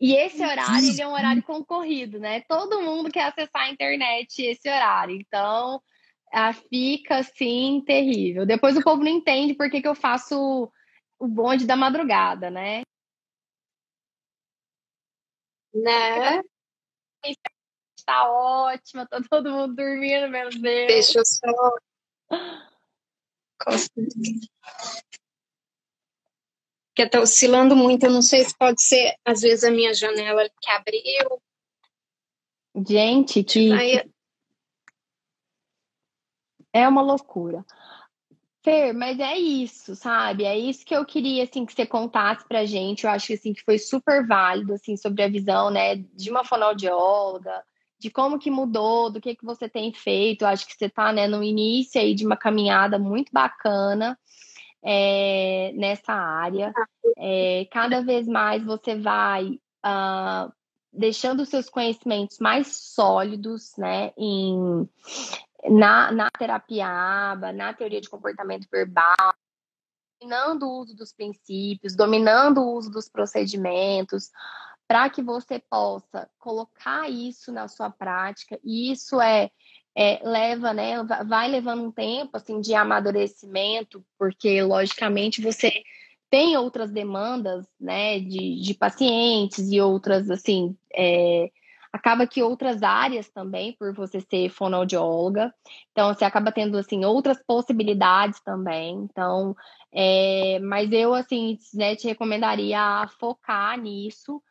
E 0.00 0.14
esse 0.14 0.44
horário 0.44 0.88
ele 0.88 1.00
é 1.00 1.06
um 1.06 1.12
horário 1.12 1.42
concorrido, 1.42 2.18
né? 2.18 2.40
Todo 2.42 2.82
mundo 2.82 3.10
quer 3.10 3.24
acessar 3.28 3.62
a 3.62 3.70
internet 3.70 4.42
esse 4.42 4.68
horário, 4.68 5.16
então 5.16 5.80
a, 6.32 6.52
fica 6.52 7.18
assim 7.18 7.82
terrível. 7.86 8.44
Depois 8.44 8.76
o 8.76 8.82
povo 8.82 9.02
não 9.02 9.10
entende 9.10 9.54
por 9.54 9.70
que, 9.70 9.80
que 9.80 9.88
eu 9.88 9.94
faço 9.94 10.70
o 11.18 11.28
bonde 11.28 11.66
da 11.66 11.76
madrugada, 11.76 12.50
né? 12.50 12.82
Né? 15.72 16.40
Está 17.96 18.30
ótima, 18.30 19.06
tá 19.06 19.20
todo 19.28 19.50
mundo 19.50 19.74
dormindo, 19.74 20.28
meu 20.28 20.50
Deus. 20.50 20.60
Deixa 20.60 21.18
eu 21.18 21.24
só. 21.24 21.76
Que 26.94 27.08
tá 27.08 27.20
oscilando 27.20 27.74
muito, 27.74 28.04
eu 28.04 28.10
não 28.10 28.22
sei 28.22 28.44
se 28.44 28.56
pode 28.56 28.80
ser, 28.82 29.16
às 29.24 29.40
vezes, 29.40 29.64
a 29.64 29.70
minha 29.70 29.92
janela 29.92 30.48
que 30.60 30.70
abriu. 30.70 31.42
Gente, 32.86 33.42
que. 33.42 33.72
Aí... 33.72 34.10
É 36.72 36.88
uma 36.88 37.02
loucura. 37.02 37.64
Fer, 38.64 38.92
mas 38.94 39.20
é 39.20 39.36
isso, 39.36 39.94
sabe? 39.94 40.44
É 40.44 40.58
isso 40.58 40.84
que 40.84 40.96
eu 40.96 41.04
queria, 41.04 41.44
assim, 41.44 41.66
que 41.66 41.72
você 41.72 41.84
contasse 41.84 42.46
pra 42.48 42.64
gente. 42.64 43.04
Eu 43.04 43.10
acho 43.10 43.26
que, 43.28 43.34
assim, 43.34 43.52
que 43.52 43.62
foi 43.62 43.78
super 43.78 44.26
válido, 44.26 44.72
assim, 44.72 44.96
sobre 44.96 45.22
a 45.22 45.28
visão, 45.28 45.70
né, 45.70 45.96
de 45.96 46.30
uma 46.30 46.44
fonoaudióloga, 46.44 47.62
de 48.04 48.10
como 48.10 48.38
que 48.38 48.50
mudou, 48.50 49.08
do 49.08 49.18
que 49.18 49.34
que 49.34 49.46
você 49.46 49.66
tem 49.66 49.90
feito. 49.90 50.42
Eu 50.42 50.48
acho 50.48 50.66
que 50.66 50.74
você 50.74 50.90
tá, 50.90 51.10
né, 51.10 51.26
no 51.26 51.42
início 51.42 51.98
aí 51.98 52.14
de 52.14 52.26
uma 52.26 52.36
caminhada 52.36 52.98
muito 52.98 53.32
bacana 53.32 54.18
é, 54.82 55.72
nessa 55.74 56.12
área. 56.12 56.70
É, 57.16 57.66
cada 57.72 58.02
vez 58.02 58.28
mais 58.28 58.62
você 58.62 58.94
vai 58.94 59.58
uh, 59.86 60.52
deixando 60.92 61.40
os 61.40 61.48
seus 61.48 61.70
conhecimentos 61.70 62.38
mais 62.38 62.76
sólidos, 62.76 63.72
né, 63.78 64.12
em 64.18 64.86
na, 65.70 66.12
na 66.12 66.30
terapia 66.30 66.86
ABA, 66.86 67.54
na 67.54 67.72
teoria 67.72 68.02
de 68.02 68.10
comportamento 68.10 68.68
verbal, 68.70 69.32
dominando 70.20 70.64
o 70.64 70.78
uso 70.82 70.94
dos 70.94 71.10
princípios, 71.10 71.96
dominando 71.96 72.58
o 72.58 72.74
uso 72.74 72.90
dos 72.90 73.08
procedimentos, 73.08 74.30
para 74.86 75.08
que 75.08 75.22
você 75.22 75.58
possa 75.58 76.28
colocar 76.38 77.10
isso 77.10 77.50
na 77.52 77.68
sua 77.68 77.90
prática. 77.90 78.58
E 78.62 78.90
isso 78.92 79.20
é, 79.20 79.50
é, 79.94 80.20
leva, 80.22 80.72
né, 80.72 81.02
vai 81.26 81.48
levando 81.48 81.82
um 81.84 81.90
tempo 81.90 82.36
assim 82.36 82.60
de 82.60 82.74
amadurecimento, 82.74 84.04
porque 84.18 84.62
logicamente 84.62 85.40
você 85.40 85.82
tem 86.30 86.56
outras 86.56 86.90
demandas, 86.90 87.66
né, 87.80 88.18
de, 88.18 88.60
de 88.60 88.74
pacientes 88.74 89.70
e 89.70 89.80
outras 89.80 90.30
assim 90.30 90.76
é, 90.92 91.50
acaba 91.94 92.26
que 92.26 92.42
outras 92.42 92.82
áreas 92.82 93.28
também, 93.28 93.72
por 93.72 93.94
você 93.94 94.20
ser 94.20 94.48
fonoaudióloga, 94.48 95.54
então 95.92 96.12
você 96.12 96.24
acaba 96.24 96.50
tendo 96.50 96.76
assim 96.76 97.04
outras 97.04 97.40
possibilidades 97.46 98.40
também. 98.40 98.96
Então, 98.96 99.54
é, 99.92 100.58
mas 100.58 100.90
eu 100.90 101.14
assim, 101.14 101.56
né, 101.72 101.94
te 101.94 102.08
recomendaria 102.08 103.06
focar 103.20 103.80
nisso, 103.80 104.42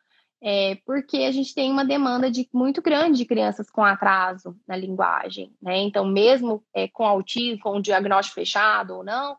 é, 0.46 0.76
porque 0.84 1.16
a 1.18 1.32
gente 1.32 1.54
tem 1.54 1.70
uma 1.70 1.86
demanda 1.86 2.30
de 2.30 2.46
muito 2.52 2.82
grande 2.82 3.16
de 3.16 3.24
crianças 3.24 3.70
com 3.70 3.82
atraso 3.82 4.54
na 4.68 4.76
linguagem, 4.76 5.50
né? 5.60 5.78
Então, 5.78 6.04
mesmo 6.04 6.62
é, 6.74 6.86
com 6.86 7.02
autismo, 7.02 7.62
com 7.62 7.78
o 7.78 7.80
diagnóstico 7.80 8.34
fechado 8.34 8.96
ou 8.96 9.02
não, 9.02 9.38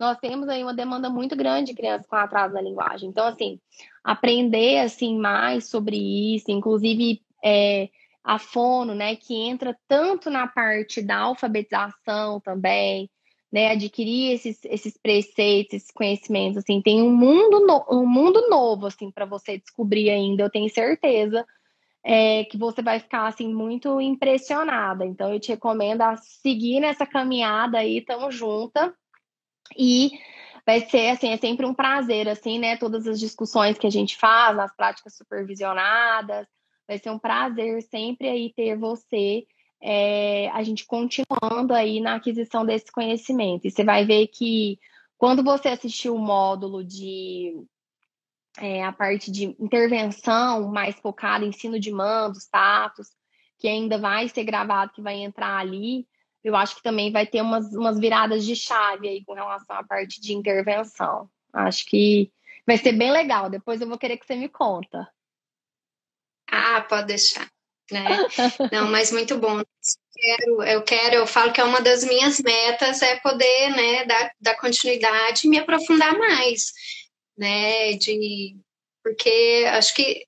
nós 0.00 0.16
temos 0.16 0.48
aí 0.48 0.62
uma 0.62 0.72
demanda 0.72 1.10
muito 1.10 1.36
grande 1.36 1.72
de 1.72 1.76
crianças 1.76 2.06
com 2.06 2.16
atraso 2.16 2.54
na 2.54 2.62
linguagem. 2.62 3.10
Então, 3.10 3.26
assim, 3.26 3.60
aprender 4.02 4.78
assim 4.78 5.18
mais 5.18 5.68
sobre 5.68 6.34
isso, 6.34 6.50
inclusive 6.50 7.20
é, 7.44 7.90
a 8.24 8.38
fono, 8.38 8.94
né, 8.94 9.14
que 9.14 9.34
entra 9.34 9.76
tanto 9.86 10.30
na 10.30 10.46
parte 10.46 11.02
da 11.02 11.18
alfabetização 11.18 12.40
também, 12.40 13.10
né, 13.52 13.70
adquirir 13.70 14.32
esses, 14.32 14.64
esses 14.64 14.96
preceitos, 14.96 15.74
esses 15.74 15.90
conhecimentos, 15.90 16.58
assim, 16.58 16.82
tem 16.82 17.02
um 17.02 17.10
mundo, 17.10 17.60
no, 17.66 17.86
um 17.90 18.06
mundo 18.06 18.48
novo, 18.48 18.86
assim, 18.86 19.10
para 19.10 19.24
você 19.24 19.58
descobrir 19.58 20.10
ainda, 20.10 20.42
eu 20.42 20.50
tenho 20.50 20.68
certeza 20.68 21.46
é, 22.04 22.44
que 22.44 22.58
você 22.58 22.82
vai 22.82 22.98
ficar, 22.98 23.26
assim, 23.26 23.52
muito 23.52 24.00
impressionada, 24.00 25.04
então 25.04 25.32
eu 25.32 25.40
te 25.40 25.48
recomendo 25.48 26.02
a 26.02 26.16
seguir 26.16 26.80
nessa 26.80 27.06
caminhada 27.06 27.78
aí, 27.78 28.00
tamo 28.00 28.30
junta, 28.30 28.94
e 29.76 30.10
vai 30.64 30.80
ser, 30.80 31.10
assim, 31.10 31.30
é 31.30 31.36
sempre 31.36 31.64
um 31.66 31.74
prazer, 31.74 32.28
assim, 32.28 32.58
né, 32.58 32.76
todas 32.76 33.06
as 33.06 33.18
discussões 33.18 33.78
que 33.78 33.86
a 33.86 33.90
gente 33.90 34.16
faz 34.16 34.56
nas 34.56 34.74
práticas 34.74 35.16
supervisionadas, 35.16 36.46
Vai 36.86 36.98
ser 36.98 37.10
um 37.10 37.18
prazer 37.18 37.82
sempre 37.82 38.28
aí 38.28 38.52
ter 38.54 38.76
você, 38.76 39.44
é, 39.80 40.48
a 40.50 40.62
gente 40.62 40.86
continuando 40.86 41.74
aí 41.74 42.00
na 42.00 42.16
aquisição 42.16 42.64
desse 42.64 42.90
conhecimento. 42.90 43.66
E 43.66 43.70
você 43.70 43.84
vai 43.84 44.04
ver 44.04 44.28
que 44.28 44.78
quando 45.18 45.42
você 45.42 45.68
assistir 45.68 46.10
o 46.10 46.18
módulo 46.18 46.84
de 46.84 47.54
é, 48.58 48.84
a 48.84 48.92
parte 48.92 49.30
de 49.30 49.56
intervenção 49.58 50.68
mais 50.68 50.96
focada 50.96 51.44
em 51.44 51.48
ensino 51.48 51.78
de 51.78 51.90
mandos, 51.90 52.44
status, 52.44 53.08
que 53.58 53.68
ainda 53.68 53.98
vai 53.98 54.28
ser 54.28 54.44
gravado, 54.44 54.92
que 54.92 55.02
vai 55.02 55.16
entrar 55.16 55.58
ali, 55.58 56.06
eu 56.42 56.54
acho 56.54 56.76
que 56.76 56.82
também 56.82 57.10
vai 57.10 57.26
ter 57.26 57.42
umas, 57.42 57.72
umas 57.74 57.98
viradas 57.98 58.44
de 58.44 58.54
chave 58.54 59.08
aí 59.08 59.24
com 59.24 59.34
relação 59.34 59.76
à 59.76 59.84
parte 59.84 60.20
de 60.20 60.32
intervenção. 60.32 61.28
Acho 61.52 61.84
que 61.86 62.30
vai 62.66 62.78
ser 62.78 62.92
bem 62.92 63.10
legal. 63.10 63.50
Depois 63.50 63.80
eu 63.80 63.88
vou 63.88 63.98
querer 63.98 64.16
que 64.16 64.26
você 64.26 64.36
me 64.36 64.48
conta. 64.48 65.08
Ah, 66.48 66.80
pode 66.82 67.08
deixar. 67.08 67.50
Né? 67.90 68.04
Não, 68.72 68.90
mas 68.90 69.12
muito 69.12 69.36
bom. 69.38 69.60
Eu 69.60 69.66
quero, 70.14 70.62
eu 70.62 70.82
quero, 70.82 71.14
eu 71.16 71.26
falo 71.26 71.52
que 71.52 71.60
é 71.60 71.64
uma 71.64 71.80
das 71.80 72.04
minhas 72.04 72.40
metas 72.40 73.02
é 73.02 73.16
poder, 73.20 73.70
né, 73.70 74.04
dar, 74.06 74.32
dar 74.40 74.56
continuidade 74.56 75.42
e 75.44 75.48
me 75.48 75.58
aprofundar 75.58 76.16
mais, 76.18 76.72
né, 77.36 77.92
de 77.92 78.56
porque 79.02 79.64
acho 79.68 79.94
que 79.94 80.26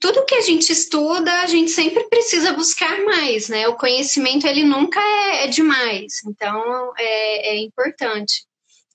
tudo 0.00 0.24
que 0.24 0.34
a 0.34 0.40
gente 0.42 0.70
estuda, 0.70 1.32
a 1.40 1.46
gente 1.46 1.70
sempre 1.70 2.04
precisa 2.04 2.52
buscar 2.52 3.02
mais, 3.04 3.48
né? 3.48 3.66
O 3.68 3.76
conhecimento, 3.76 4.46
ele 4.46 4.64
nunca 4.64 5.00
é, 5.00 5.44
é 5.44 5.46
demais, 5.48 6.22
então 6.26 6.92
é, 6.98 7.54
é, 7.54 7.58
importante. 7.58 8.44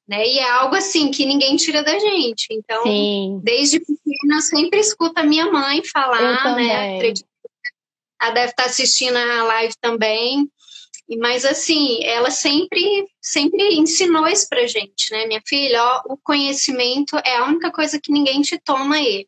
Né? 0.07 0.25
E 0.25 0.39
é 0.39 0.49
algo 0.49 0.75
assim 0.75 1.11
que 1.11 1.25
ninguém 1.25 1.57
tira 1.57 1.83
da 1.83 1.99
gente. 1.99 2.47
Então, 2.49 2.83
Sim. 2.83 3.41
desde 3.43 3.79
pequena, 3.79 4.35
eu 4.35 4.41
sempre 4.41 4.79
escuto 4.79 5.19
a 5.19 5.23
minha 5.23 5.51
mãe 5.51 5.83
falar, 5.83 6.55
né? 6.55 6.99
Ela 8.21 8.31
deve 8.31 8.51
estar 8.51 8.65
assistindo 8.65 9.15
a 9.15 9.43
live 9.43 9.73
também. 9.79 10.49
Mas 11.19 11.45
assim, 11.45 12.03
ela 12.03 12.29
sempre, 12.29 13.05
sempre 13.21 13.75
ensinou 13.75 14.27
isso 14.27 14.47
pra 14.49 14.67
gente, 14.67 15.11
né? 15.11 15.25
Minha 15.25 15.41
filha, 15.45 15.81
ó, 15.81 16.13
o 16.13 16.17
conhecimento 16.17 17.17
é 17.17 17.37
a 17.37 17.45
única 17.45 17.71
coisa 17.71 17.99
que 18.01 18.11
ninguém 18.11 18.41
te 18.41 18.59
toma 18.59 18.99
ele. 18.99 19.27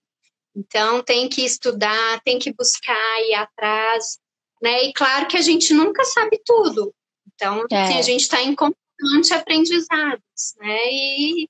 Então 0.54 1.02
tem 1.02 1.30
que 1.30 1.44
estudar, 1.46 2.20
tem 2.22 2.38
que 2.38 2.54
buscar 2.54 3.22
ir 3.22 3.36
atrás, 3.36 4.18
né? 4.62 4.84
E 4.84 4.94
claro 4.94 5.28
que 5.28 5.38
a 5.38 5.42
gente 5.42 5.74
nunca 5.74 6.04
sabe 6.04 6.42
tudo. 6.46 6.94
Então, 7.34 7.66
é. 7.72 7.82
assim, 7.84 7.98
a 7.98 8.02
gente 8.02 8.22
está 8.22 8.42
em 8.42 8.54
constante 8.54 9.34
aprendizados, 9.34 10.56
né? 10.58 10.80
E, 10.92 11.48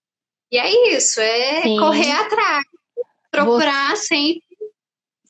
e 0.52 0.58
é 0.58 0.96
isso, 0.96 1.20
é 1.20 1.64
Sim. 1.64 1.80
correr 1.80 2.12
atrás, 2.12 2.66
procurar 3.32 3.96
Você... 3.96 4.08
sempre 4.08 4.49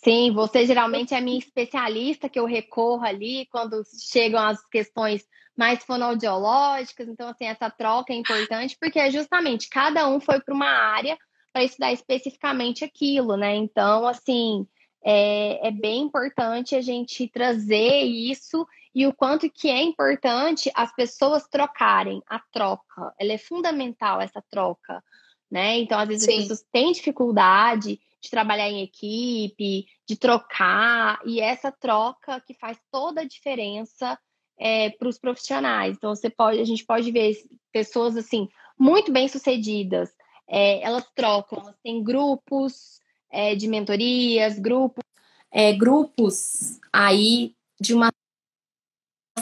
Sim, 0.04 0.32
você 0.32 0.66
geralmente 0.66 1.14
é 1.14 1.18
a 1.18 1.22
minha 1.22 1.38
especialista 1.38 2.30
que 2.30 2.39
eu 2.39 2.45
recorro 2.45 3.04
ali 3.04 3.45
quando 3.47 3.84
chegam 4.00 4.41
as 4.41 4.64
questões 4.70 5.28
mais 5.58 5.84
fonoaudiológicas. 5.84 7.10
Então, 7.10 7.28
assim, 7.28 7.45
essa 7.45 7.70
troca 7.70 8.14
é 8.14 8.16
importante 8.16 8.78
porque 8.80 8.97
é 8.97 9.12
justamente 9.12 9.68
cada 9.68 10.08
um 10.08 10.22
foi 10.22 10.39
para 10.39 10.54
uma 10.54 10.70
área 10.70 11.18
para 11.52 11.64
estudar 11.64 11.91
especificamente 11.91 12.86
aquilo, 12.86 13.36
né? 13.36 13.56
Então, 13.56 14.08
assim, 14.08 14.66
é, 15.04 15.68
é 15.68 15.72
bem 15.72 16.04
importante 16.04 16.76
a 16.76 16.82
gente 16.82 17.28
trazer 17.28 18.04
isso 18.04 18.66
e 18.95 19.06
o 19.06 19.14
quanto 19.14 19.50
que 19.50 19.70
é 19.70 19.82
importante 19.82 20.72
as 20.76 20.93
pessoas 20.95 21.45
trocarem 21.47 22.22
a 22.28 22.39
troca. 22.52 23.14
Ela 23.20 23.34
é 23.34 23.38
fundamental 23.38 24.22
essa 24.22 24.41
troca, 24.50 25.04
né? 25.52 25.78
Então, 25.80 26.00
às 26.00 26.08
vezes 26.08 26.24
Sim. 26.24 26.36
as 26.36 26.41
pessoas 26.43 26.66
têm 26.72 26.91
dificuldade 26.93 28.00
de 28.22 28.30
trabalhar 28.30 28.70
em 28.70 28.84
equipe, 28.84 29.86
de 30.07 30.17
trocar, 30.17 31.20
e 31.26 31.39
essa 31.39 31.72
troca 31.72 32.41
que 32.41 32.53
faz 32.53 32.78
toda 32.91 33.22
a 33.22 33.28
diferença 33.28 34.20
é, 34.57 34.89
para 34.89 35.07
os 35.07 35.17
profissionais. 35.17 35.95
Então, 35.95 36.13
você 36.13 36.30
pode, 36.30 36.59
a 36.59 36.65
gente 36.65 36.86
pode 36.86 37.11
ver 37.11 37.38
pessoas 37.72 38.17
assim 38.17 38.49
muito 38.78 39.11
bem 39.11 39.28
sucedidas, 39.28 40.09
é, 40.47 40.82
elas 40.82 41.05
trocam, 41.13 41.59
elas 41.59 41.76
têm 41.84 42.03
grupos 42.03 42.99
é, 43.30 43.55
de 43.55 43.67
mentorias, 43.67 44.57
grupos, 44.57 45.03
é, 45.51 45.74
grupos 45.74 46.80
aí 46.91 47.55
de 47.80 47.93
uma 47.93 48.11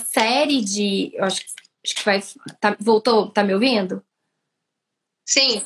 série 0.05 0.61
de, 0.61 1.11
eu 1.13 1.23
acho, 1.23 1.43
acho 1.83 1.95
que 1.95 2.03
vai, 2.03 2.21
tá, 2.59 2.75
voltou, 2.79 3.31
tá 3.31 3.43
me 3.43 3.53
ouvindo? 3.53 4.03
Sim. 5.25 5.65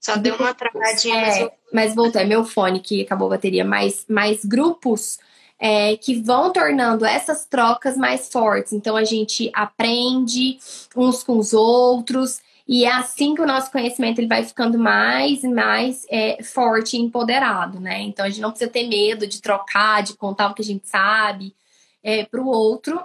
Só 0.00 0.16
deu 0.16 0.34
uma 0.34 0.52
travadinha, 0.52 1.16
é, 1.16 1.44
mas, 1.44 1.50
mas 1.72 1.94
voltou. 1.94 2.20
É 2.20 2.24
meu 2.24 2.44
fone 2.44 2.80
que 2.80 3.02
acabou 3.02 3.26
a 3.28 3.36
bateria. 3.36 3.64
Mais, 3.64 4.04
mais 4.08 4.44
grupos 4.44 5.18
é, 5.58 5.96
que 5.96 6.20
vão 6.20 6.52
tornando 6.52 7.04
essas 7.04 7.44
trocas 7.46 7.96
mais 7.96 8.28
fortes. 8.28 8.72
Então 8.72 8.96
a 8.96 9.04
gente 9.04 9.50
aprende 9.54 10.58
uns 10.96 11.22
com 11.22 11.38
os 11.38 11.52
outros. 11.52 12.40
E 12.66 12.84
é 12.84 12.92
assim 12.92 13.34
que 13.34 13.42
o 13.42 13.46
nosso 13.46 13.70
conhecimento 13.70 14.18
ele 14.18 14.28
vai 14.28 14.44
ficando 14.44 14.78
mais 14.78 15.44
e 15.44 15.48
mais 15.48 16.06
é, 16.10 16.42
forte 16.42 16.96
e 16.96 17.00
empoderado, 17.00 17.80
né? 17.80 18.00
Então 18.02 18.24
a 18.24 18.28
gente 18.28 18.40
não 18.40 18.50
precisa 18.50 18.70
ter 18.70 18.88
medo 18.88 19.26
de 19.26 19.40
trocar, 19.40 20.02
de 20.02 20.14
contar 20.14 20.50
o 20.50 20.54
que 20.54 20.62
a 20.62 20.64
gente 20.64 20.88
sabe 20.88 21.54
é, 22.02 22.24
para 22.24 22.40
o 22.40 22.48
outro, 22.48 23.00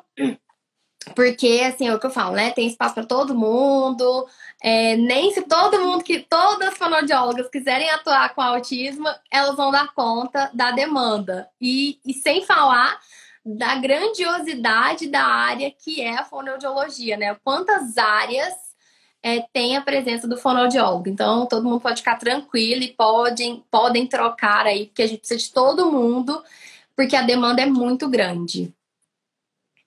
porque 1.15 1.61
assim 1.65 1.87
é 1.87 1.93
o 1.93 1.99
que 1.99 2.05
eu 2.05 2.11
falo, 2.11 2.35
né? 2.35 2.51
Tem 2.51 2.67
espaço 2.67 2.95
para 2.95 3.05
todo 3.05 3.35
mundo, 3.35 4.27
é, 4.61 4.95
nem 4.95 5.31
se 5.31 5.41
todo 5.43 5.79
mundo 5.79 6.03
que 6.03 6.19
todas 6.19 6.69
as 6.69 6.77
fonoaudiólogas 6.77 7.49
quiserem 7.49 7.89
atuar 7.89 8.33
com 8.33 8.41
autismo, 8.41 9.07
elas 9.31 9.55
vão 9.55 9.71
dar 9.71 9.93
conta 9.93 10.49
da 10.53 10.71
demanda. 10.71 11.49
E, 11.61 11.99
e 12.05 12.13
sem 12.13 12.43
falar 12.43 12.99
da 13.45 13.75
grandiosidade 13.75 15.07
da 15.07 15.23
área 15.23 15.71
que 15.71 16.01
é 16.01 16.17
a 16.17 16.25
fonoaudiologia, 16.25 17.17
né? 17.17 17.35
Quantas 17.43 17.97
áreas 17.97 18.53
é, 19.21 19.41
tem 19.53 19.77
a 19.77 19.81
presença 19.81 20.27
do 20.27 20.37
fonoaudiólogo. 20.37 21.09
Então, 21.09 21.45
todo 21.45 21.63
mundo 21.63 21.81
pode 21.81 22.01
ficar 22.01 22.17
tranquilo 22.17 22.83
e 22.83 22.93
podem, 22.93 23.63
podem 23.71 24.07
trocar 24.07 24.65
aí, 24.65 24.87
porque 24.87 25.01
a 25.01 25.07
gente 25.07 25.19
precisa 25.19 25.39
de 25.39 25.51
todo 25.51 25.91
mundo, 25.91 26.43
porque 26.95 27.15
a 27.15 27.21
demanda 27.21 27.61
é 27.61 27.65
muito 27.65 28.07
grande 28.09 28.73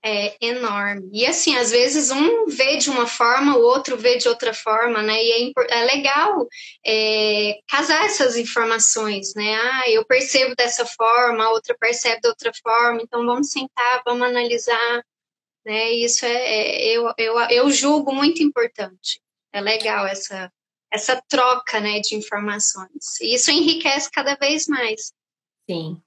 é 0.02 0.36
enorme. 0.40 1.10
E 1.12 1.26
assim, 1.26 1.56
às 1.56 1.70
vezes 1.70 2.10
um 2.10 2.46
vê 2.46 2.76
de 2.76 2.88
uma 2.88 3.06
forma, 3.06 3.56
o 3.56 3.62
outro 3.62 3.96
vê 3.96 4.16
de 4.16 4.28
outra 4.28 4.54
forma, 4.54 5.02
né? 5.02 5.22
E 5.22 5.52
é, 5.58 5.78
é 5.78 5.84
legal 5.84 6.48
é, 6.86 7.58
casar 7.68 8.04
essas 8.04 8.36
informações, 8.36 9.34
né? 9.34 9.54
Ah, 9.54 9.90
eu 9.90 10.04
percebo 10.04 10.54
dessa 10.56 10.86
forma, 10.86 11.44
a 11.44 11.50
outra 11.50 11.76
percebe 11.78 12.20
de 12.22 12.28
outra 12.28 12.50
forma, 12.62 13.02
então 13.02 13.24
vamos 13.26 13.50
sentar, 13.50 14.02
vamos 14.04 14.26
analisar, 14.26 15.04
né? 15.64 15.90
Isso 15.92 16.24
é, 16.24 16.32
é 16.32 16.96
eu, 16.96 17.12
eu, 17.18 17.38
eu 17.50 17.70
julgo 17.70 18.14
muito 18.14 18.42
importante. 18.42 19.20
É 19.52 19.60
legal 19.60 20.06
essa, 20.06 20.50
essa 20.90 21.20
troca, 21.28 21.80
né, 21.80 22.00
de 22.00 22.14
informações. 22.14 23.20
E 23.20 23.34
isso 23.34 23.50
enriquece 23.50 24.10
cada 24.10 24.34
vez 24.36 24.66
mais. 24.66 25.12
Sim. 25.68 26.00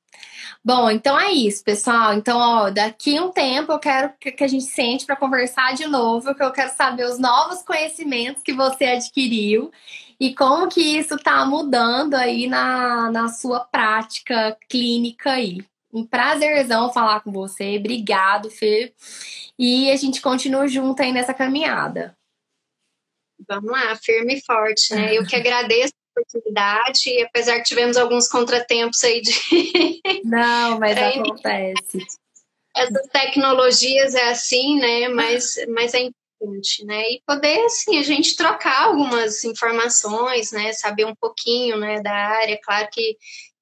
Bom, 0.66 0.90
então 0.90 1.20
é 1.20 1.30
isso, 1.32 1.62
pessoal. 1.62 2.14
Então, 2.14 2.38
ó, 2.38 2.70
daqui 2.70 3.20
um 3.20 3.32
tempo 3.32 3.74
eu 3.74 3.80
quero 3.80 4.14
que 4.18 4.44
a 4.44 4.48
gente 4.48 4.64
sente 4.64 5.06
para 5.06 5.18
conversar 5.18 5.74
de 5.74 5.86
novo, 5.88 6.34
que 6.34 6.42
eu 6.42 6.54
quero 6.54 6.74
saber 6.74 7.06
os 7.06 7.20
novos 7.20 7.62
conhecimentos 7.64 8.42
que 8.42 8.54
você 8.54 8.86
adquiriu 8.86 9.70
e 10.18 10.34
como 10.34 10.70
que 10.70 10.80
isso 10.80 11.16
está 11.16 11.46
mudando 11.46 12.14
aí 12.14 12.48
na, 12.48 13.12
na 13.12 13.28
sua 13.28 13.60
prática 13.60 14.58
clínica 14.70 15.32
aí. 15.32 15.66
Um 15.92 16.06
prazerzão 16.06 16.94
falar 16.94 17.20
com 17.20 17.32
você. 17.32 17.78
Obrigado, 17.78 18.50
Fê. 18.50 18.94
E 19.60 19.92
a 19.92 19.98
gente 19.98 20.22
continua 20.22 20.66
junto 20.66 21.02
aí 21.02 21.12
nessa 21.12 21.34
caminhada. 21.34 22.18
Vamos 23.48 23.70
lá, 23.70 23.96
firme 23.98 24.36
e 24.36 24.46
forte, 24.46 24.96
né? 24.96 25.14
Eu 25.14 25.26
que 25.26 25.36
agradeço 25.36 25.94
oportunidade, 26.16 27.22
apesar 27.24 27.58
que 27.58 27.64
tivemos 27.64 27.98
alguns 27.98 28.28
contratempos 28.28 29.04
aí 29.04 29.22
de. 29.22 29.34
Não, 30.24 30.80
mas 30.80 30.98
acontece. 30.98 31.98
Essas 32.76 33.08
tecnologias 33.10 34.16
é 34.16 34.30
assim, 34.30 34.80
né? 34.80 35.08
Mas, 35.10 35.56
mas 35.68 35.94
é 35.94 36.10
importante, 36.42 36.84
né? 36.86 37.04
E 37.12 37.22
poder, 37.26 37.64
assim, 37.66 37.98
a 38.00 38.04
gente 38.04 38.36
trocar 38.36 38.86
algumas 38.86 39.44
informações, 39.44 40.52
né? 40.52 40.74
Saber 40.74 41.06
um 41.06 41.16
pouquinho, 41.16 41.78
né, 41.78 42.02
da 42.02 42.12
área. 42.12 42.60
Claro 42.64 42.88
que, 42.92 43.16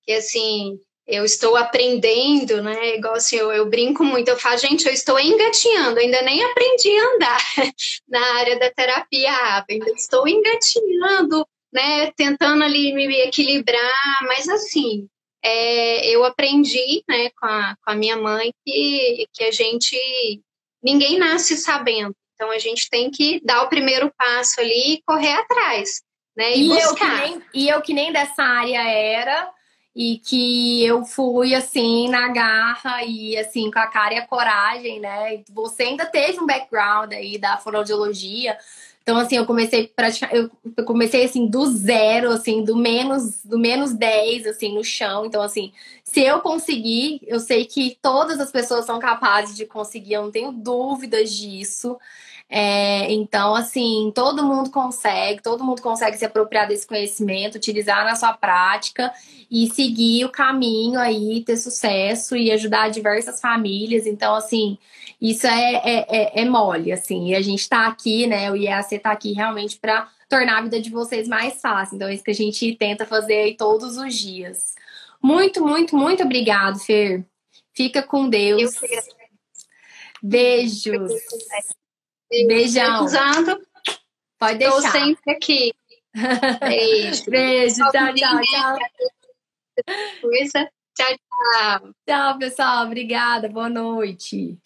que 0.04 0.14
assim, 0.14 0.80
eu 1.12 1.26
estou 1.26 1.58
aprendendo, 1.58 2.64
né? 2.64 2.96
Igual 2.96 3.16
assim, 3.16 3.36
eu, 3.36 3.52
eu, 3.52 3.70
brinco 3.70 4.04
muito, 4.04 4.30
eu 4.30 4.40
falo, 4.40 4.58
gente, 4.58 4.86
eu 4.86 4.94
estou 4.94 5.20
engatinhando, 5.20 6.00
ainda 6.00 6.22
nem 6.22 6.42
aprendi 6.44 6.90
a 6.90 7.16
andar 7.16 7.44
na 8.08 8.36
área 8.38 8.58
da 8.58 8.72
terapia 8.72 9.66
ainda 9.70 9.92
estou 9.92 10.26
engatinhando 10.28 11.46
né, 11.72 12.12
tentando 12.12 12.64
ali 12.64 12.94
me 12.94 13.08
equilibrar, 13.22 14.20
mas 14.24 14.48
assim, 14.50 15.08
é, 15.44 16.08
eu 16.10 16.24
aprendi, 16.26 17.04
né, 17.08 17.30
com 17.40 17.46
a, 17.46 17.76
com 17.84 17.92
a 17.92 17.96
minha 17.96 18.18
mãe 18.18 18.52
que, 18.66 19.26
que 19.34 19.44
a 19.44 19.52
gente, 19.52 19.96
ninguém 20.84 21.18
nasce 21.18 21.58
sabendo, 21.58 22.16
então 22.36 22.52
a 22.52 22.60
gente 22.60 22.90
tem 22.90 23.10
que 23.10 23.42
dar 23.44 23.64
o 23.64 23.70
primeiro 23.70 24.12
passo 24.18 24.60
ali 24.60 24.96
e 24.96 25.02
correr 25.06 25.34
atrás, 25.34 26.02
né, 26.36 26.56
e, 26.56 26.66
e 26.66 26.70
buscar. 26.70 26.90
Eu 26.90 26.96
que 26.96 27.06
nem, 27.06 27.44
e 27.54 27.70
eu 27.70 27.82
que 27.82 27.94
nem 27.94 28.12
dessa 28.12 28.44
área 28.44 28.82
era, 28.88 29.52
e 29.96 30.20
que 30.20 30.86
eu 30.86 31.04
fui 31.04 31.54
assim 31.54 32.08
na 32.08 32.30
garra 32.30 33.04
e 33.04 33.38
assim 33.38 33.70
com 33.70 33.80
a 33.80 33.88
cara 33.88 34.14
e 34.14 34.18
a 34.18 34.28
coragem, 34.28 35.00
né? 35.00 35.44
Você 35.50 35.84
ainda 35.84 36.06
teve 36.06 36.40
um 36.40 36.46
background 36.46 37.12
aí 37.12 37.38
da 37.38 37.58
fonoaudiologia, 37.58 38.58
então, 39.02 39.18
assim, 39.18 39.36
eu 39.36 39.46
comecei 39.48 39.88
praticar, 39.88 40.32
eu 40.34 40.50
comecei 40.86 41.26
assim 41.26 41.48
do 41.48 41.66
zero, 41.66 42.30
assim, 42.30 42.64
do 42.64 42.76
menos, 42.76 43.44
do 43.44 43.58
menos 43.58 43.94
10, 43.94 44.46
assim, 44.46 44.76
no 44.76 44.84
chão. 44.84 45.26
Então, 45.26 45.42
assim, 45.42 45.74
se 46.04 46.22
eu 46.22 46.40
conseguir, 46.40 47.20
eu 47.26 47.40
sei 47.40 47.66
que 47.66 47.98
todas 48.00 48.40
as 48.40 48.52
pessoas 48.52 48.86
são 48.86 49.00
capazes 49.00 49.56
de 49.56 49.66
conseguir, 49.66 50.14
eu 50.14 50.24
não 50.24 50.32
tenho 50.32 50.52
dúvidas 50.52 51.32
disso. 51.34 51.98
É, 52.54 53.10
então, 53.14 53.56
assim, 53.56 54.12
todo 54.14 54.44
mundo 54.44 54.70
consegue, 54.72 55.42
todo 55.42 55.64
mundo 55.64 55.82
consegue 55.82 56.18
se 56.18 56.26
apropriar 56.26 56.68
desse 56.68 56.86
conhecimento, 56.86 57.56
utilizar 57.56 58.04
na 58.04 58.14
sua 58.14 58.34
prática 58.34 59.10
e 59.50 59.72
seguir 59.72 60.26
o 60.26 60.30
caminho 60.30 61.00
aí, 61.00 61.46
ter 61.46 61.56
sucesso 61.56 62.36
e 62.36 62.52
ajudar 62.52 62.90
diversas 62.90 63.40
famílias. 63.40 64.06
Então, 64.06 64.36
assim, 64.36 64.78
isso 65.22 65.48
é, 65.48 65.76
é, 65.76 66.06
é, 66.10 66.42
é 66.42 66.46
mole, 66.46 66.92
assim. 66.92 67.30
E 67.30 67.36
a 67.36 67.42
gente 67.42 67.62
está 67.62 67.88
aqui, 67.88 68.28
né? 68.28 68.52
O 68.52 68.58
IAC 68.58 68.96
está 68.96 69.12
aqui 69.12 69.32
realmente 69.32 69.80
para 69.80 70.10
tornar 70.28 70.58
a 70.58 70.62
vida 70.62 70.82
de 70.82 70.90
vocês 70.90 71.30
mais 71.30 71.62
fácil. 71.62 71.96
Então, 71.96 72.10
é 72.10 72.14
isso 72.14 72.24
que 72.24 72.32
a 72.32 72.36
gente 72.36 72.76
tenta 72.76 73.06
fazer 73.06 73.36
aí 73.36 73.56
todos 73.56 73.96
os 73.96 74.14
dias. 74.14 74.76
Muito, 75.24 75.66
muito, 75.66 75.96
muito 75.96 76.22
obrigado, 76.24 76.80
Fer. 76.80 77.26
Fica 77.74 78.04
com 78.04 78.28
Deus. 78.28 78.74
Beijos. 80.22 81.14
Beijão. 82.48 83.06
Usando. 83.06 83.60
Pode 84.40 84.58
deixar. 84.58 84.78
Estou 84.78 84.92
sempre 84.92 85.32
aqui. 85.32 85.74
Beijo. 86.60 87.30
Beijo. 87.30 87.76
Tchau, 87.76 88.14
tchau, 88.14 88.42
tchau. 88.42 88.78
Tchau, 90.96 91.18
tchau. 91.18 91.94
Tchau, 92.08 92.38
pessoal. 92.40 92.86
Obrigada. 92.86 93.48
Boa 93.50 93.70
noite. 93.70 94.58